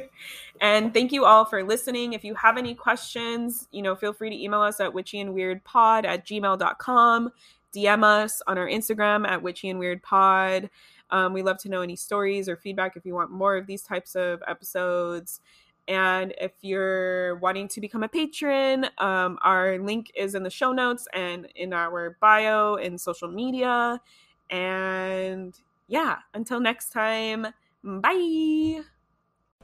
and 0.61 0.93
thank 0.93 1.11
you 1.11 1.25
all 1.25 1.45
for 1.45 1.63
listening. 1.63 2.13
If 2.13 2.23
you 2.23 2.33
have 2.35 2.57
any 2.57 2.73
questions, 2.73 3.67
you 3.71 3.81
know, 3.81 3.95
feel 3.95 4.13
free 4.13 4.29
to 4.29 4.43
email 4.43 4.61
us 4.61 4.79
at 4.79 4.91
witchyandweirdpod 4.91 6.05
at 6.05 6.25
gmail.com. 6.25 7.31
DM 7.75 8.03
us 8.03 8.41
on 8.47 8.57
our 8.57 8.67
Instagram 8.67 9.27
at 9.27 9.41
witchyandweirdpod. 9.41 10.69
Um, 11.09 11.33
we 11.33 11.41
love 11.41 11.57
to 11.59 11.69
know 11.69 11.81
any 11.81 11.95
stories 11.95 12.49
or 12.49 12.57
feedback 12.57 12.95
if 12.95 13.05
you 13.05 13.13
want 13.13 13.31
more 13.31 13.55
of 13.55 13.67
these 13.67 13.83
types 13.83 14.15
of 14.15 14.41
episodes. 14.47 15.41
And 15.87 16.33
if 16.39 16.51
you're 16.61 17.35
wanting 17.35 17.69
to 17.69 17.81
become 17.81 18.03
a 18.03 18.09
patron, 18.09 18.87
um, 18.97 19.37
our 19.41 19.79
link 19.79 20.11
is 20.15 20.35
in 20.35 20.43
the 20.43 20.49
show 20.49 20.73
notes 20.73 21.07
and 21.13 21.47
in 21.55 21.71
our 21.71 22.17
bio 22.19 22.75
in 22.75 22.97
social 22.97 23.29
media. 23.29 24.01
And 24.49 25.57
yeah, 25.87 26.17
until 26.33 26.59
next 26.59 26.89
time, 26.89 27.47
bye. 27.83 28.81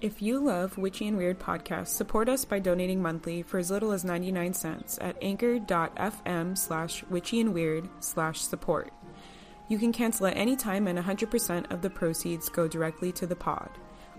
If 0.02 0.22
you 0.22 0.39
love 0.39 0.78
Witchy 0.78 1.08
and 1.08 1.18
Weird 1.18 1.39
podcasts, 1.39 1.89
support 1.89 2.28
us 2.28 2.44
by 2.44 2.60
donating 2.60 3.02
monthly 3.02 3.41
for 3.41 3.58
as 3.58 3.72
little 3.72 3.91
as 3.91 4.04
99 4.04 4.54
cents 4.54 4.98
at 5.00 5.16
anchor.fm 5.22 6.58
slash 6.58 7.04
witchy 7.10 7.39
and 7.39 7.54
weird 7.54 7.88
slash 8.00 8.41
support. 8.41 8.91
You 9.74 9.80
can 9.80 9.91
cancel 9.91 10.28
at 10.28 10.38
any 10.38 10.55
time 10.55 10.88
and 10.88 10.99
100% 10.99 11.71
of 11.71 11.82
the 11.82 11.89
proceeds 11.89 12.47
go 12.47 12.67
directly 12.67 13.11
to 13.13 13.26
the 13.26 13.36
pod. 13.36 13.71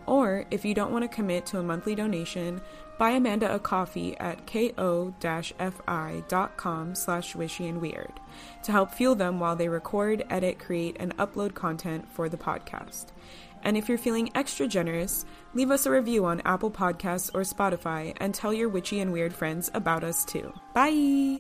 Or, 0.05 0.47
if 0.51 0.65
you 0.65 0.75
don't 0.75 0.91
want 0.91 1.05
to 1.05 1.09
commit 1.09 1.47
to 1.47 1.61
a 1.61 1.63
monthly 1.63 1.95
donation, 1.95 2.61
buy 2.99 3.11
Amanda 3.13 3.55
a 3.55 3.61
coffee 3.61 4.17
at 4.19 4.49
ko-fi.com 4.49 5.45
slash 6.97 7.37
witchy 7.37 7.69
and 7.69 7.81
weird 7.81 8.13
to 8.65 8.73
help 8.73 8.91
fuel 8.91 9.15
them 9.15 9.39
while 9.39 9.55
they 9.55 9.69
record, 9.69 10.25
edit, 10.29 10.59
create, 10.59 10.97
and 10.99 11.17
upload 11.19 11.55
content 11.55 12.11
for 12.13 12.29
the 12.29 12.37
podcast. 12.37 13.13
And 13.63 13.77
if 13.77 13.89
you're 13.89 13.97
feeling 13.97 14.33
extra 14.35 14.67
generous, 14.67 15.25
leave 15.55 15.71
us 15.71 15.87
a 15.87 15.91
review 15.93 16.25
on 16.25 16.43
Apple 16.45 16.73
Podcasts 16.73 17.31
or 17.33 17.43
Spotify 17.43 18.13
and 18.17 18.35
tell 18.35 18.53
your 18.53 18.69
witchy 18.69 18.99
and 18.99 19.13
weird 19.13 19.33
friends 19.33 19.71
about 19.73 20.03
us 20.03 20.25
too. 20.25 20.53
Bye! 20.75 21.39